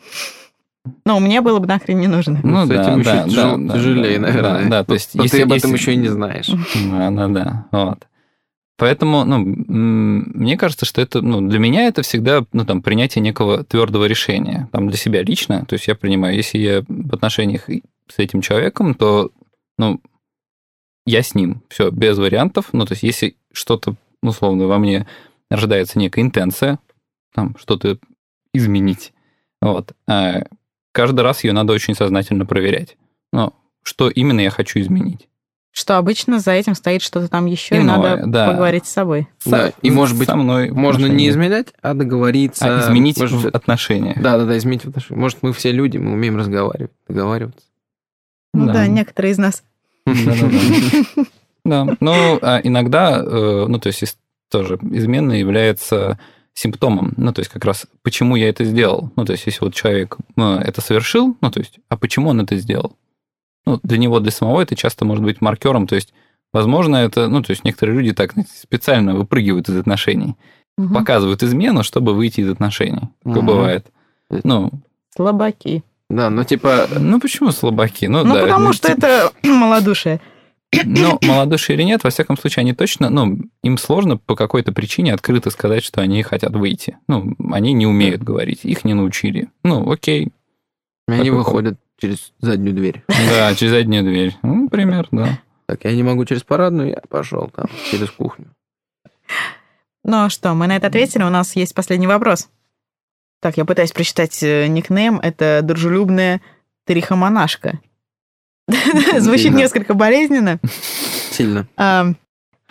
Ну, 1.06 1.20
мне 1.20 1.42
было 1.42 1.60
бы 1.60 1.68
нахрен 1.68 2.00
не 2.00 2.08
нужно. 2.08 2.40
Ну, 2.42 2.66
с 2.66 2.70
да, 2.70 2.82
этим 2.82 3.00
еще 3.02 3.12
да, 3.12 3.24
тяжел- 3.28 3.68
да, 3.68 3.74
тяжелее, 3.76 4.18
да, 4.18 4.22
наверное. 4.28 4.64
Да, 4.64 4.70
да, 4.70 4.84
то 4.84 4.94
есть 4.96 5.14
Но 5.14 5.22
если- 5.24 5.38
ты 5.38 5.44
об 5.44 5.52
этом 5.52 5.72
если- 5.74 5.82
еще 5.84 5.94
и 5.94 5.98
не 5.98 6.08
знаешь. 6.08 6.48
Да, 6.92 7.12
да, 7.12 7.28
да, 7.28 7.66
вот. 7.72 8.08
Поэтому, 8.82 9.26
ну, 9.26 9.38
мне 9.38 10.58
кажется, 10.58 10.88
что 10.88 11.04
это, 11.04 11.22
ну, 11.22 11.48
для 11.48 11.60
меня 11.60 11.86
это 11.86 12.02
всегда, 12.02 12.44
ну, 12.52 12.66
там, 12.66 12.82
принятие 12.82 13.22
некого 13.22 13.64
твердого 13.64 14.06
решения, 14.06 14.70
там, 14.72 14.88
для 14.88 14.98
себя 14.98 15.22
лично, 15.22 15.64
то 15.68 15.76
есть 15.76 15.88
я 15.88 15.94
принимаю, 15.94 16.36
если 16.36 16.58
я 16.58 16.84
в 16.88 17.14
отношениях 17.14 17.70
с 18.08 18.18
этим 18.18 18.42
человеком, 18.42 18.96
то, 18.96 19.30
ну, 19.78 20.02
я 21.06 21.22
с 21.22 21.36
ним, 21.36 21.62
все, 21.70 21.92
без 21.92 22.18
вариантов, 22.18 22.70
ну, 22.72 22.88
то 22.88 22.94
есть 22.94 23.04
если 23.04 23.36
что-то, 23.54 23.98
условно, 24.24 24.66
во 24.66 24.80
мне 24.80 25.06
рождается 25.52 26.00
некая 26.00 26.22
интенция, 26.22 26.80
там, 27.36 27.56
что-то 27.60 28.00
изменить, 28.52 29.14
вот, 29.62 29.92
а 30.08 30.42
каждый 30.92 31.22
раз 31.22 31.44
ее 31.44 31.54
надо 31.54 31.74
очень 31.74 31.94
сознательно 31.94 32.48
проверять, 32.48 32.98
ну, 33.32 33.54
что 33.84 34.10
именно 34.10 34.40
я 34.40 34.50
хочу 34.50 34.80
изменить. 34.80 35.28
Что 35.74 35.98
обычно 35.98 36.40
за 36.40 36.52
этим 36.52 36.76
стоит 36.76 37.02
что-то 37.02 37.30
там 37.30 37.46
еще, 37.46 37.76
и 37.76 37.80
Иное, 37.80 37.98
надо 37.98 38.24
да. 38.28 38.48
поговорить 38.52 38.86
с 38.86 38.92
собой. 38.92 39.30
Да, 39.46 39.68
Со- 39.68 39.74
и, 39.82 39.90
может 39.90 40.18
быть, 40.18 40.28
со 40.28 40.36
мной 40.36 40.70
Можно 40.70 41.06
не 41.06 41.30
изменять, 41.30 41.68
а 41.82 41.94
договориться. 41.94 42.66
а 42.66 42.82
изменить 42.82 43.18
Может, 43.18 43.42
в 43.42 43.48
отношениях. 43.56 44.22
Да, 44.22 44.38
да, 44.38 44.46
да, 44.46 44.58
изменить 44.58 44.84
в 44.84 44.90
отношениях. 44.90 45.22
Может, 45.22 45.38
мы 45.44 45.54
все 45.54 45.72
люди, 45.72 45.98
мы 45.98 46.12
умеем 46.12 46.36
разговаривать, 46.38 46.92
договариваться. 47.08 47.66
Ну 48.54 48.66
да, 48.66 48.74
Да. 48.74 48.88
некоторые 48.88 49.32
из 49.32 49.38
нас. 49.38 49.64
Да-да-да. 50.06 51.24
Да, 51.64 51.86
ну, 52.00 52.40
а 52.42 52.60
иногда, 52.64 53.20
э, 53.24 53.66
ну, 53.68 53.80
то 53.80 53.88
есть 53.88 54.18
тоже 54.50 54.80
измена 54.82 55.34
является 55.34 56.18
симптомом, 56.56 57.14
ну, 57.18 57.32
то 57.32 57.40
есть 57.42 57.52
как 57.52 57.64
раз 57.64 57.86
почему 58.02 58.36
я 58.36 58.50
это 58.50 58.66
сделал. 58.66 59.12
Ну, 59.16 59.26
то 59.26 59.34
есть 59.34 59.46
если 59.46 59.64
вот 59.64 59.76
человек 59.76 60.18
э, 60.38 60.42
это 60.42 60.82
совершил, 60.82 61.38
ну, 61.40 61.52
то 61.52 61.60
есть, 61.60 61.80
а 61.88 61.98
почему 61.98 62.30
он 62.30 62.42
это 62.42 62.58
сделал? 62.58 62.98
Ну, 63.66 63.80
для 63.84 63.98
него, 63.98 64.20
для 64.20 64.32
самого 64.32 64.62
это 64.62 64.76
часто 64.76 65.06
может 65.06 65.24
быть 65.24 65.42
маркером, 65.42 65.88
то 65.88 65.96
есть, 65.96 66.14
возможно, 66.54 66.96
это, 66.98 67.28
ну, 67.28 67.42
то 67.44 67.52
есть 67.52 67.64
некоторые 67.64 67.98
люди 67.98 68.14
так 68.14 68.34
знаете, 68.34 68.52
специально 68.60 69.14
выпрыгивают 69.16 69.70
из 69.70 69.78
отношений, 69.78 70.36
Мгм. 70.78 70.94
показывают 70.94 71.44
измену, 71.44 71.84
чтобы 71.84 72.14
выйти 72.14 72.42
из 72.42 72.50
отношений. 72.50 73.10
Такое 73.24 73.38
Мгм. 73.42 73.46
бывает. 73.46 73.88
Ну, 74.44 74.72
Слабаки. 75.16 75.84
Да, 76.10 76.30
ну 76.30 76.44
типа, 76.44 76.88
ну 77.00 77.20
почему 77.20 77.52
слабаки? 77.52 78.06
Ну, 78.06 78.24
Ну, 78.26 78.34
да, 78.34 78.42
потому 78.44 78.68
ну, 78.68 78.74
что 78.74 78.88
типа- 78.88 78.98
это 79.06 79.32
малодушие. 79.48 80.20
Ну, 80.86 81.20
малодушие 81.22 81.76
или 81.76 81.84
нет, 81.84 82.04
во 82.06 82.10
всяком 82.10 82.38
случае, 82.38 82.62
они 82.62 82.74
точно, 82.74 83.10
ну, 83.10 83.38
им 83.62 83.78
сложно 83.78 84.16
по 84.18 84.36
какой-то 84.36 84.72
причине 84.72 85.14
открыто 85.14 85.50
сказать, 85.50 85.84
что 85.84 86.00
они 86.02 86.24
хотят 86.24 86.54
выйти. 86.56 86.98
Ну, 87.10 87.36
они 87.52 87.74
не 87.74 87.86
умеют 87.86 88.24
говорить, 88.24 88.64
их 88.64 88.86
не 88.86 88.94
научили. 88.94 89.50
Ну, 89.66 89.90
окей, 89.92 90.32
они 91.08 91.30
выходят 91.30 91.78
через 92.02 92.34
заднюю 92.40 92.76
дверь. 92.76 93.04
да, 93.08 93.54
через 93.56 93.74
заднюю 93.74 94.04
дверь. 94.04 94.36
Ну, 94.42 94.68
пример, 94.70 95.08
да. 95.12 95.40
Так, 95.68 95.86
я 95.86 95.96
не 95.96 96.04
могу 96.04 96.26
через 96.26 96.44
парадную, 96.44 96.90
я 96.90 97.02
пошел 97.08 97.50
там, 97.56 97.68
через 97.90 98.10
кухню. 98.10 98.48
Ну 100.04 100.30
что, 100.30 100.54
мы 100.56 100.68
на 100.68 100.76
это 100.76 100.88
ответили, 100.88 101.24
у 101.24 101.30
нас 101.30 101.56
есть 101.56 101.76
последний 101.76 102.08
вопрос. 102.08 102.50
Так, 103.40 103.58
я 103.58 103.66
пытаюсь 103.66 103.92
прочитать 103.92 104.42
э, 104.44 104.68
никнейм, 104.68 105.20
это 105.20 105.62
дружелюбная 105.64 106.42
трихомонашка. 106.86 107.80
Звучит 109.18 109.54
несколько 109.54 109.94
болезненно. 109.94 110.60
Сильно. 111.32 111.68
А, 111.78 112.08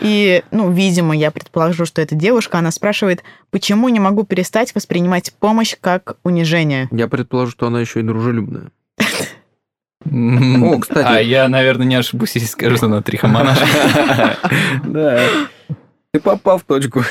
И, 0.01 0.43
ну, 0.51 0.71
видимо, 0.73 1.17
я 1.17 1.31
предположу, 1.31 1.85
что 1.87 2.01
это 2.03 2.15
девушка, 2.15 2.59
она 2.59 2.71
спрашивает, 2.71 3.23
почему 3.51 3.89
не 3.89 4.01
могу 4.01 4.25
перестать 4.25 4.75
воспринимать 4.75 5.33
помощь 5.39 5.77
как 5.81 6.17
унижение? 6.25 6.89
Я 6.91 7.07
предположу, 7.09 7.53
что 7.53 7.67
она 7.67 7.81
еще 7.81 8.01
и 8.01 8.03
дружелюбная. 8.03 8.71
О, 10.11 10.79
кстати. 10.79 11.07
А 11.07 11.21
я, 11.21 11.49
наверное, 11.49 11.87
не 11.87 11.95
ошибусь, 11.97 12.35
если 12.35 12.49
скажу, 12.49 12.77
что 12.77 12.87
она 12.87 13.03
трихомонашка. 13.03 13.67
Да. 14.85 15.21
Ты 16.13 16.21
попал 16.21 16.59
в 16.59 16.65
точку. 16.65 17.03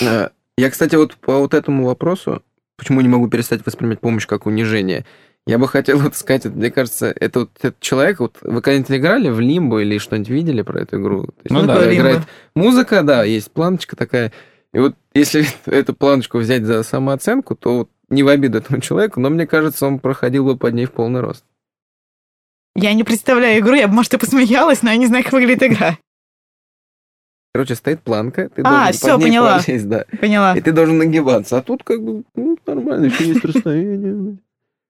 Э, 0.00 0.28
Я, 0.56 0.70
кстати, 0.70 0.96
вот 0.96 1.14
по 1.16 1.38
вот 1.38 1.54
этому 1.54 1.86
вопросу, 1.86 2.42
почему 2.76 3.00
не 3.02 3.08
могу 3.08 3.28
перестать 3.28 3.64
воспринимать 3.64 4.00
помощь 4.00 4.26
как 4.26 4.46
унижение, 4.46 5.04
я 5.46 5.58
бы 5.58 5.68
хотел 5.68 5.98
вот 5.98 6.16
сказать, 6.16 6.44
вот 6.44 6.54
мне 6.56 6.70
кажется, 6.70 7.12
это 7.14 7.40
вот 7.40 7.50
этот 7.60 7.80
человек, 7.80 8.20
вот 8.20 8.38
вы 8.42 8.60
когда-нибудь 8.62 8.90
играли 8.90 9.28
в 9.30 9.38
Лимбо 9.40 9.80
или 9.82 9.98
что-нибудь 9.98 10.28
видели 10.30 10.62
про 10.62 10.80
эту 10.80 11.00
игру? 11.00 11.22
То 11.26 11.32
есть 11.44 11.50
Ну 11.50 11.58
вот 11.60 11.66
да. 11.66 11.94
играет 11.94 12.16
лимбо. 12.16 12.28
музыка, 12.54 13.02
да, 13.02 13.22
есть 13.24 13.50
планочка 13.52 13.96
такая. 13.96 14.32
И 14.72 14.78
вот 14.78 14.94
если 15.14 15.46
эту 15.66 15.94
планочку 15.94 16.38
взять 16.38 16.64
за 16.64 16.82
самооценку, 16.82 17.54
то 17.54 17.78
вот 17.78 17.90
не 18.10 18.22
в 18.22 18.28
обиду 18.28 18.58
этому 18.58 18.80
человеку, 18.80 19.20
но 19.20 19.30
мне 19.30 19.46
кажется, 19.46 19.86
он 19.86 19.98
проходил 19.98 20.44
бы 20.44 20.56
под 20.56 20.74
ней 20.74 20.86
в 20.86 20.92
полный 20.92 21.20
рост. 21.20 21.44
Я 22.74 22.92
не 22.94 23.04
представляю 23.04 23.60
игру, 23.60 23.74
я 23.74 23.88
бы, 23.88 23.94
может, 23.94 24.14
и 24.14 24.18
посмеялась, 24.18 24.82
но 24.82 24.90
я 24.90 24.96
не 24.96 25.06
знаю, 25.06 25.24
как 25.24 25.32
выглядит 25.32 25.62
игра. 25.62 25.98
Короче, 27.52 27.74
стоит 27.74 28.00
планка, 28.02 28.48
ты 28.48 28.62
А, 28.62 28.70
должен 28.84 28.92
всё, 28.92 29.08
под 29.14 29.18
ней 29.18 29.26
поняла. 29.30 29.60
пролезть, 29.60 29.88
да. 29.88 30.04
Поняла. 30.20 30.56
И 30.56 30.60
ты 30.60 30.70
должен 30.70 30.98
нагибаться. 30.98 31.58
А 31.58 31.62
тут 31.62 31.82
как 31.82 32.00
бы 32.02 32.22
ну, 32.36 32.56
нормально, 32.64 33.06
еще 33.06 33.24
есть 33.26 33.44
расстояние. 33.44 34.36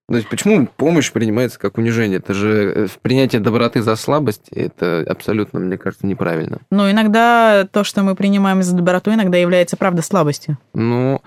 То 0.08 0.16
есть 0.16 0.28
почему 0.28 0.66
помощь 0.66 1.10
принимается 1.12 1.58
как 1.58 1.78
унижение? 1.78 2.18
Это 2.18 2.34
же 2.34 2.72
э, 2.74 2.86
принятие 3.00 3.40
доброты 3.40 3.80
за 3.80 3.94
слабость, 3.96 4.48
это 4.50 5.06
абсолютно, 5.08 5.60
мне 5.60 5.78
кажется, 5.78 6.04
неправильно. 6.06 6.58
Но 6.70 6.90
иногда 6.90 7.64
то, 7.70 7.84
что 7.84 8.02
мы 8.02 8.14
принимаем 8.16 8.62
за 8.62 8.74
доброту, 8.76 9.14
иногда 9.14 9.38
является, 9.38 9.76
правда, 9.76 10.02
слабостью. 10.02 10.58
Ну, 10.74 11.22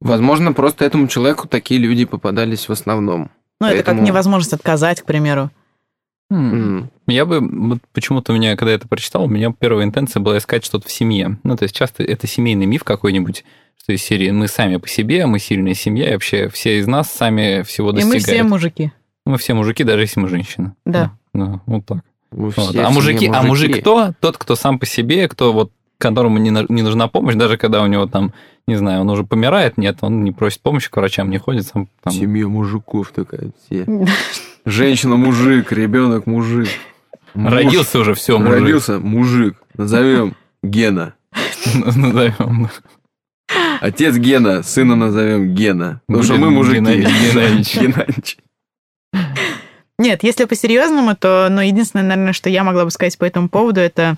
возможно, 0.00 0.52
просто 0.52 0.84
этому 0.84 1.08
человеку 1.08 1.48
такие 1.48 1.80
люди 1.80 2.04
попадались 2.04 2.68
в 2.68 2.72
основном. 2.72 3.30
Ну, 3.60 3.66
это 3.66 3.76
как 3.78 3.86
Поэтому- 3.86 4.06
невозможность 4.06 4.52
отказать, 4.54 5.02
к 5.02 5.04
примеру. 5.04 5.50
М. 6.30 6.90
Я 7.08 7.26
бы, 7.26 7.40
вот 7.40 7.78
почему-то 7.92 8.32
у 8.32 8.36
меня, 8.36 8.56
когда 8.56 8.70
я 8.70 8.76
это 8.76 8.86
прочитал, 8.86 9.24
у 9.24 9.28
меня 9.28 9.52
первая 9.58 9.84
интенция 9.84 10.20
была 10.20 10.38
искать 10.38 10.64
что-то 10.64 10.86
в 10.88 10.92
семье. 10.92 11.38
Ну, 11.42 11.56
то 11.56 11.64
есть 11.64 11.74
часто 11.74 12.04
это 12.04 12.26
семейный 12.28 12.66
миф 12.66 12.84
какой-нибудь, 12.84 13.44
что 13.82 13.92
из 13.92 14.02
серии 14.02 14.30
мы 14.30 14.46
сами 14.46 14.76
по 14.76 14.86
себе, 14.86 15.26
мы 15.26 15.40
сильная 15.40 15.74
семья, 15.74 16.10
и 16.10 16.12
вообще 16.12 16.48
все 16.48 16.78
из 16.78 16.86
нас 16.86 17.10
сами 17.10 17.62
всего 17.62 17.90
И 17.90 17.94
достигают. 17.94 18.14
мы 18.14 18.32
все 18.32 18.42
мужики. 18.44 18.92
Мы 19.26 19.38
все 19.38 19.54
мужики, 19.54 19.82
даже 19.84 20.02
если 20.02 20.20
мы 20.20 20.28
женщины. 20.28 20.72
Да. 20.86 21.12
Да, 21.34 21.60
вот 21.66 21.84
так. 21.86 21.98
Вы 22.30 22.50
Вот. 22.56 22.76
А 22.76 22.90
в 22.90 22.94
мужики, 22.94 23.24
семье 23.26 23.32
а 23.38 23.42
мужик 23.42 23.68
мужики. 23.70 23.80
кто? 23.80 24.14
Тот, 24.20 24.38
кто 24.38 24.54
сам 24.54 24.78
по 24.78 24.86
себе, 24.86 25.26
кто 25.28 25.52
вот 25.52 25.72
которому 26.00 26.38
не, 26.38 26.50
не 26.50 26.82
нужна 26.82 27.08
помощь, 27.08 27.34
даже 27.34 27.56
когда 27.56 27.82
у 27.82 27.86
него 27.86 28.06
там, 28.06 28.32
не 28.66 28.76
знаю, 28.76 29.02
он 29.02 29.10
уже 29.10 29.24
помирает, 29.24 29.78
нет, 29.78 29.98
он 30.00 30.24
не 30.24 30.32
просит 30.32 30.60
помощи, 30.60 30.90
к 30.90 30.96
врачам 30.96 31.30
не 31.30 31.38
ходит, 31.38 31.66
сам 31.66 31.88
там, 32.02 32.12
Семья 32.12 32.48
мужиков 32.48 33.12
такая 33.12 33.50
все. 33.64 33.86
Женщина 34.64 35.16
мужик, 35.16 35.72
ребенок 35.72 36.26
мужик. 36.26 36.68
Муж 37.34 37.52
родился 37.52 38.00
уже, 38.00 38.14
все, 38.14 38.38
мужик. 38.38 38.60
Родился 38.60 38.98
мужик. 38.98 39.56
Назовем 39.76 40.34
Гена. 40.62 41.14
Назовем. 41.74 42.68
Отец 43.80 44.16
Гена, 44.16 44.62
сына 44.62 44.94
назовем 44.96 45.54
Гена. 45.54 46.02
Потому 46.06 46.24
что 46.24 46.34
мы 46.36 46.50
мужики. 46.50 46.78
Геннадий 46.80 47.04
Геннадьевич. 47.30 47.76
Геннадьевич. 47.76 48.38
Нет, 49.98 50.22
если 50.22 50.44
по-серьезному, 50.44 51.14
то, 51.14 51.48
ну, 51.50 51.60
единственное, 51.60 52.04
наверное, 52.04 52.32
что 52.32 52.48
я 52.48 52.64
могла 52.64 52.84
бы 52.84 52.90
сказать 52.90 53.18
по 53.18 53.24
этому 53.24 53.50
поводу, 53.50 53.80
это, 53.80 54.16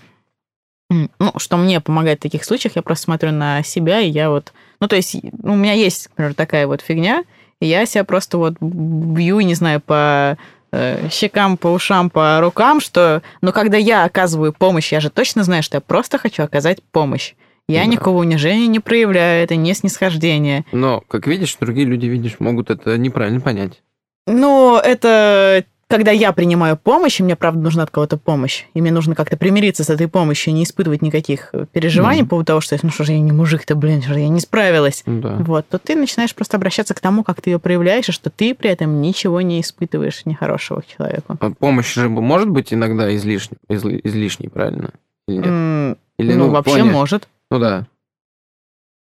ну, 1.19 1.33
что 1.37 1.57
мне 1.57 1.81
помогает 1.81 2.19
в 2.19 2.23
таких 2.23 2.45
случаях, 2.45 2.77
я 2.77 2.83
просто 2.83 3.05
смотрю 3.05 3.33
на 3.33 3.63
себя, 3.63 4.01
и 4.01 4.09
я 4.11 4.31
вот, 4.31 4.53
ну, 4.81 4.89
то 4.89 4.97
есть 4.97 5.17
у 5.43 5.55
меня 5.55 5.73
есть, 5.73 6.09
например, 6.11 6.35
такая 6.35 6.67
вот 6.67 6.81
фигня, 6.81 7.25
Я 7.61 7.87
себя 7.87 8.03
просто 8.03 8.39
вот 8.39 8.55
бью, 8.61 9.39
не 9.41 9.55
знаю, 9.55 9.81
по 9.81 10.37
э, 10.73 11.09
щекам, 11.11 11.57
по 11.57 11.69
ушам, 11.69 12.11
по 12.11 12.41
рукам, 12.41 12.81
что... 12.81 13.23
Но 13.41 13.53
когда 13.53 13.77
я 13.77 14.05
оказываю 14.05 14.53
помощь, 14.53 14.91
я 14.93 14.99
же 15.01 15.11
точно 15.11 15.45
знаю, 15.45 15.63
что 15.63 15.77
я 15.77 15.81
просто 15.81 16.19
хочу 16.19 16.43
оказать 16.43 16.83
помощь. 16.91 17.35
Я 17.69 17.85
Да. 17.85 17.87
никакого 17.87 18.19
унижения 18.19 18.67
не 18.67 18.81
проявляю, 18.81 19.45
это 19.45 19.55
не 19.55 19.75
снисхождение. 19.75 20.65
Но, 20.73 21.03
как 21.07 21.29
видишь, 21.29 21.57
другие 21.61 21.87
люди, 21.87 22.07
видишь, 22.07 22.41
могут 22.41 22.71
это 22.71 22.99
неправильно 22.99 23.41
понять. 23.41 23.81
Но 24.27 24.81
это 24.85 25.65
когда 25.93 26.11
я 26.11 26.33
принимаю 26.33 26.79
помощь, 26.79 27.21
и 27.21 27.23
мне, 27.23 27.37
правда, 27.37 27.61
нужна 27.61 27.83
от 27.83 27.91
кого-то 27.91 28.17
помощь, 28.17 28.65
и 28.73 28.81
мне 28.81 28.91
нужно 28.91 29.15
как-то 29.15 29.37
примириться 29.37 29.85
с 29.85 29.91
этой 29.91 30.09
помощью 30.09 30.51
и 30.53 30.55
не 30.55 30.65
испытывать 30.65 31.03
никаких 31.03 31.51
э, 31.53 31.67
переживаний 31.71 32.21
Мгм. 32.23 32.29
по 32.29 32.31
поводу 32.31 32.47
того, 32.47 32.61
что 32.63 32.79
ну 32.83 32.89
что 32.91 33.05
же 33.05 33.13
я 33.13 33.21
не 33.21 33.31
мужик-то, 33.33 33.75
блин, 33.75 34.01
что 34.01 34.15
же 34.15 34.21
я 34.21 34.29
не 34.29 34.41
справилась. 34.41 35.03
Ну 35.05 35.21
Да. 35.21 35.37
Вот, 35.41 35.69
то 35.69 35.79
ты 35.79 35.95
начинаешь 35.95 36.35
просто 36.35 36.57
обращаться 36.57 36.95
к 36.95 37.01
тому, 37.01 37.23
как 37.25 37.43
ты 37.43 37.51
ее 37.51 37.59
проявляешь, 37.59 38.09
и 38.09 38.13
что 38.13 38.31
ты 38.31 38.55
при 38.55 38.71
этом 38.71 39.03
ничего 39.03 39.43
не 39.43 39.61
испытываешь 39.61 40.25
нехорошего 40.25 40.81
к 40.81 40.87
человеку. 40.87 41.37
А 41.39 41.51
Помощь 41.51 41.93
же 41.93 42.09
может 42.09 42.49
быть 42.49 42.73
иногда 42.73 43.15
излишней, 43.15 43.59
изли- 43.69 44.01
излишней 44.03 44.49
правильно? 44.49 44.91
Или 45.29 45.37
нет? 45.37 45.47
М, 45.47 45.97
Или, 46.19 46.35
ну, 46.35 46.49
вообще 46.51 46.79
понять. 46.79 46.93
может. 46.93 47.29
Ну 47.51 47.59
да. 47.59 47.87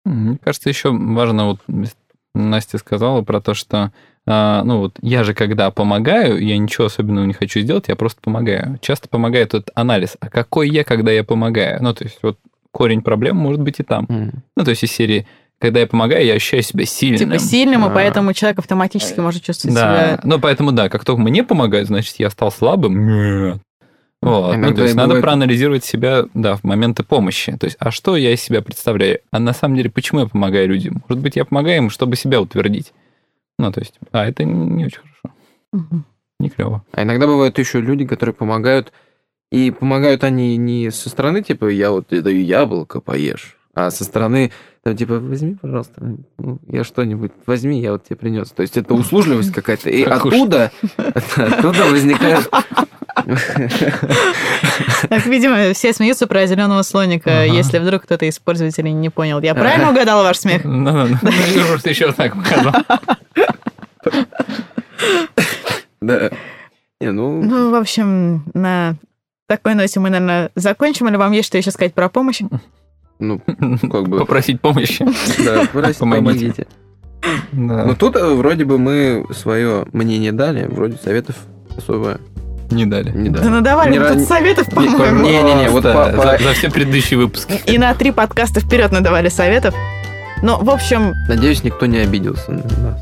Мне 0.04 0.38
кажется, 0.44 0.70
еще 0.70 0.92
важно, 0.92 1.46
вот 1.46 1.60
Настя 2.36 2.78
сказала 2.78 3.22
про 3.22 3.40
то, 3.42 3.54
что 3.54 3.92
ну 4.28 4.80
вот 4.80 4.98
я 5.02 5.24
же 5.24 5.34
когда 5.34 5.70
помогаю, 5.72 6.44
я 6.44 6.58
ничего 6.58 6.86
особенного 6.88 7.26
не 7.26 7.34
хочу 7.34 7.60
сделать, 7.60 7.86
я 7.88 7.96
просто 7.96 8.20
помогаю. 8.22 8.80
Часто 8.82 9.08
помогает 9.08 9.50
этот 9.54 9.70
анализ. 9.76 10.18
А 10.20 10.30
какой 10.30 10.70
я, 10.70 10.84
когда 10.84 11.12
я 11.12 11.24
помогаю? 11.24 11.82
Ну, 11.82 11.94
то 11.94 12.04
есть 12.06 12.18
вот 12.24 12.38
корень 12.72 13.02
проблем 13.02 13.38
может 13.38 13.62
быть 13.62 13.80
и 13.80 13.84
там. 13.84 14.06
М. 14.10 14.44
Ну, 14.58 14.64
то 14.64 14.72
есть 14.72 14.84
из 14.84 14.92
серии, 14.92 15.28
когда 15.60 15.80
я 15.80 15.88
помогаю, 15.88 16.26
я 16.26 16.34
ощущаю 16.34 16.64
себя 16.64 16.86
сильным. 16.86 17.20
Типа 17.20 17.40
сильным, 17.40 17.86
и 17.86 17.88
А. 17.88 17.92
поэтому 17.92 18.34
человек 18.34 18.60
автоматически 18.60 19.20
может 19.20 19.44
чувствовать 19.44 19.76
Да, 19.76 19.82
себя... 19.82 20.20
ну 20.24 20.40
поэтому 20.40 20.72
да, 20.72 20.90
как 20.90 21.06
только 21.06 21.22
мне 21.22 21.44
помогают, 21.44 21.88
значит, 21.88 22.16
я 22.18 22.30
стал 22.30 22.52
слабым. 22.52 23.06
Нет. 23.08 23.58
Вот. 24.22 24.58
Ну, 24.58 24.74
то 24.74 24.82
есть 24.82 24.96
и 24.96 24.98
надо 24.98 25.10
бывает- 25.10 25.24
проанализировать 25.24 25.86
себя, 25.86 26.24
да, 26.34 26.56
в 26.56 26.64
моменты 26.64 27.04
помощи. 27.04 27.56
То 27.58 27.66
есть, 27.68 27.78
а 27.80 27.92
что 27.92 28.16
я 28.18 28.34
из 28.34 28.42
себя 28.42 28.64
представляю? 28.64 29.20
А 29.32 29.38
на 29.38 29.54
самом 29.54 29.76
деле, 29.78 29.92
почему 29.92 30.22
я 30.22 30.26
помогаю 30.26 30.68
людям? 30.68 31.04
Может 31.08 31.22
быть, 31.24 31.36
я 31.36 31.46
помогаю 31.46 31.78
им, 31.78 31.90
чтобы 31.92 32.16
себя 32.16 32.42
утвердить. 32.42 32.92
Ну, 33.58 33.72
то 33.72 33.80
есть, 33.80 33.96
а 34.12 34.26
это 34.28 34.44
не 34.44 34.86
очень 34.86 35.00
хорошо, 35.00 35.36
Мгм. 35.72 36.06
не 36.40 36.50
клево. 36.50 36.84
А 36.92 37.04
иногда 37.04 37.26
бывают 37.28 37.58
еще 37.58 37.80
люди, 37.82 38.06
которые 38.06 38.34
помогают, 38.34 38.92
и 39.52 39.72
помогают 39.72 40.24
они 40.24 40.58
не 40.58 40.90
со 40.92 41.10
стороны, 41.10 41.42
типа, 41.42 41.68
я 41.70 41.92
вот 41.92 42.08
тебе 42.10 42.22
даю 42.22 42.42
яблоко, 42.42 43.00
поешь, 43.00 43.58
а 43.74 43.92
со 43.92 44.04
стороны, 44.04 44.52
там, 44.84 44.96
типа, 44.98 45.20
возьми, 45.20 45.56
пожалуйста, 45.62 46.02
ну, 46.38 46.60
я 46.68 46.84
что-нибудь, 46.84 47.32
возьми, 47.46 47.82
я 47.82 47.94
вот 47.94 48.04
тебе 48.06 48.16
принес. 48.18 48.50
То 48.52 48.62
есть 48.62 48.78
это 48.78 48.94
услужливость 48.96 49.54
какая-то, 49.54 49.90
и 49.90 50.04
оттуда, 50.04 50.72
оттуда 50.98 51.86
возникает... 51.86 52.50
Так, 55.10 55.26
видимо, 55.26 55.74
все 55.74 55.94
смеются 55.94 56.28
про 56.28 56.46
зеленого 56.46 56.82
слоника, 56.84 57.30
Ага. 57.44 57.54
если 57.54 57.80
вдруг 57.80 58.04
кто-то 58.04 58.26
из 58.26 58.38
пользователей 58.40 58.92
не 58.92 59.10
понял. 59.10 59.42
Я 59.42 59.56
правильно 59.56 59.90
угадала 59.92 60.24
ваш 60.24 60.38
смех? 60.40 60.64
Ну, 60.64 60.92
ну, 60.92 61.08
ну, 61.22 61.30
я 61.56 61.66
просто 61.66 61.90
еще 61.90 62.12
так 62.12 62.36
показал. 62.36 62.74
Да. 66.02 66.30
Не, 67.02 67.12
ну, 67.12 67.42
Ну, 67.44 67.72
в 67.72 67.76
общем, 67.76 68.44
на 68.54 68.96
такой 69.48 69.74
ноте 69.76 70.00
мы, 70.00 70.10
наверное, 70.10 70.50
закончим. 70.56 71.08
Или 71.08 71.16
вам 71.18 71.32
есть 71.32 71.48
что 71.48 71.58
еще 71.58 71.72
сказать 71.72 71.94
про 71.94 72.10
помощь? 72.10 72.42
ну, 73.20 73.40
как 73.92 74.08
бы, 74.08 74.20
Попросить 74.20 74.62
помощи. 74.62 75.06
да, 75.44 75.64
простите, 75.72 76.00
Помогите. 76.00 76.68
Да, 77.54 77.86
Ну, 77.86 77.96
тут 77.96 78.16
э, 78.18 78.34
вроде 78.36 78.66
бы 78.66 78.78
мы 78.78 79.26
свое 79.34 79.86
мнение 79.94 80.32
дали, 80.32 80.68
вроде 80.68 80.98
советов 80.98 81.36
особо 81.76 82.20
не 82.70 82.86
дали. 82.86 83.10
не 83.12 83.30
Да 83.30 83.40
дали. 83.40 83.50
надавали 83.50 83.92
Не 83.94 84.00
вы 84.00 84.10
тут 84.10 84.28
советов, 84.28 84.68
не- 84.68 84.74
по-моему. 84.76 85.24
Не-не-не, 85.26 85.70
вот 85.70 85.84
Просто 85.84 86.12
по- 86.12 86.18
по- 86.18 86.38
За 86.38 86.44
за 86.44 86.54
все 86.54 86.70
предыдущие 86.70 87.18
выпуски. 87.18 87.60
И 87.66 87.78
на 87.78 87.94
три 87.96 88.12
подкаста 88.12 88.60
вперед 88.60 88.92
надавали 88.92 89.30
советов. 89.30 89.74
Ну, 90.44 90.58
в 90.64 90.70
общем, 90.70 91.14
Надеюсь, 91.28 91.64
никто 91.64 91.86
не 91.88 91.98
обиделся 91.98 92.52
на 92.52 92.64
нас. 92.82 93.02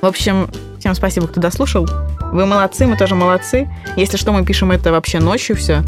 В 0.00 0.06
общем, 0.06 0.48
всем 0.78 0.94
спасибо, 0.94 1.26
кто 1.26 1.40
дослушал. 1.40 1.88
Вы 2.32 2.46
молодцы, 2.46 2.86
мы 2.86 2.96
тоже 2.96 3.14
молодцы. 3.14 3.68
Если 3.96 4.16
что, 4.16 4.32
мы 4.32 4.44
пишем 4.44 4.70
это 4.72 4.92
вообще 4.92 5.20
ночью 5.20 5.56
все. 5.56 5.82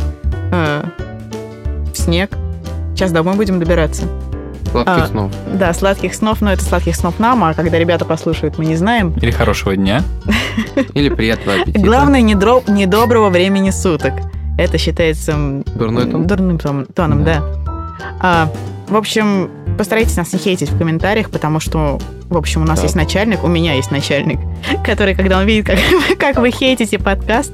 В 0.50 1.94
снег. 1.94 2.30
Сейчас 2.94 3.12
домой 3.12 3.36
будем 3.36 3.58
добираться. 3.60 4.04
Сладких 4.70 5.04
А. 5.04 5.06
снов. 5.06 5.32
Да, 5.54 5.72
сладких 5.72 6.14
снов, 6.14 6.40
но 6.42 6.52
это 6.52 6.62
сладких 6.62 6.94
снов 6.94 7.18
нам, 7.18 7.42
а 7.44 7.54
когда 7.54 7.78
ребята 7.78 8.04
послушают, 8.04 8.58
мы 8.58 8.66
не 8.66 8.76
знаем. 8.76 9.14
Или 9.20 9.30
хорошего 9.30 9.74
дня. 9.74 10.02
Или 10.94 11.08
приятного 11.08 11.62
аппетита. 11.62 11.80
Главное, 11.84 12.20
не 12.20 12.34
дро- 12.34 12.70
недоброго 12.70 13.30
времени 13.30 13.70
суток. 13.70 14.12
Это 14.58 14.76
считается 14.76 15.62
Дурной 15.74 16.10
тон? 16.10 16.26
дурным 16.26 16.58
тон- 16.58 16.86
тоном, 16.94 17.24
да. 17.24 17.42
А, 18.20 18.50
в 18.88 18.96
общем, 18.96 19.50
постарайтесь 19.78 20.16
нас 20.16 20.32
не 20.32 20.38
хейтить 20.38 20.70
в 20.70 20.76
комментариях, 20.78 21.30
потому 21.30 21.60
что, 21.60 21.98
в 22.28 22.36
общем, 22.36 22.62
у 22.62 22.64
нас 22.66 22.78
Да. 22.80 22.82
есть 22.84 22.94
начальник, 22.96 23.42
у 23.44 23.48
меня 23.48 23.72
есть 23.74 23.90
начальник, 23.90 24.38
который, 24.84 25.14
когда 25.14 25.38
он 25.38 25.46
видит, 25.46 25.66
как, 25.66 25.78
вы- 25.78 26.16
как 26.18 26.36
вы 26.38 26.50
хейтите 26.50 26.98
подкаст, 26.98 27.52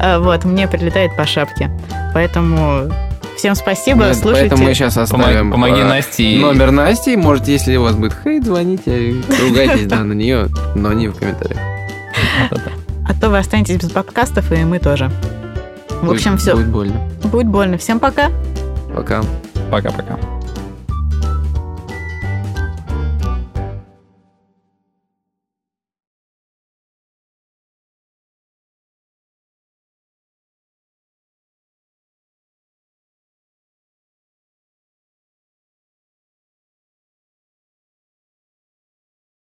а, 0.00 0.18
вот, 0.18 0.44
мне 0.44 0.66
прилетает 0.66 1.16
по 1.16 1.26
шапке. 1.26 1.70
Поэтому 2.14 2.90
всем 3.36 3.54
спасибо, 3.54 4.06
Нет, 4.06 4.16
слушайте. 4.16 4.48
Поэтому 4.48 4.64
мы 4.68 4.74
сейчас 4.74 4.96
оставим 4.96 5.50
Помоги, 5.52 5.72
помоги 5.72 5.80
э, 5.82 5.84
Насте. 5.88 6.24
и- 6.24 6.38
номер 6.40 6.70
Насти. 6.72 7.16
Можете, 7.16 7.52
если 7.52 7.76
у 7.76 7.82
вас 7.82 7.94
будет 7.94 8.16
хейт, 8.24 8.44
звоните, 8.44 9.14
ругайтесь 9.40 9.86
да, 9.86 9.98
на 10.02 10.12
нее, 10.14 10.48
но 10.74 10.92
не 10.92 11.06
в 11.08 11.14
комментариях. 11.14 11.60
А 13.06 13.14
то 13.14 13.30
вы 13.30 13.38
останетесь 13.38 13.76
без 13.76 13.90
подкастов, 13.90 14.50
и 14.52 14.56
мы 14.64 14.78
тоже. 14.78 15.10
В 16.02 16.10
общем, 16.10 16.36
все. 16.38 16.54
Будет 16.54 16.68
больно. 16.68 17.00
Будет 17.24 17.46
больно. 17.46 17.78
Всем 17.78 17.98
пока. 17.98 18.30
Пока. 18.94 19.22
Пока-пока. 19.70 20.18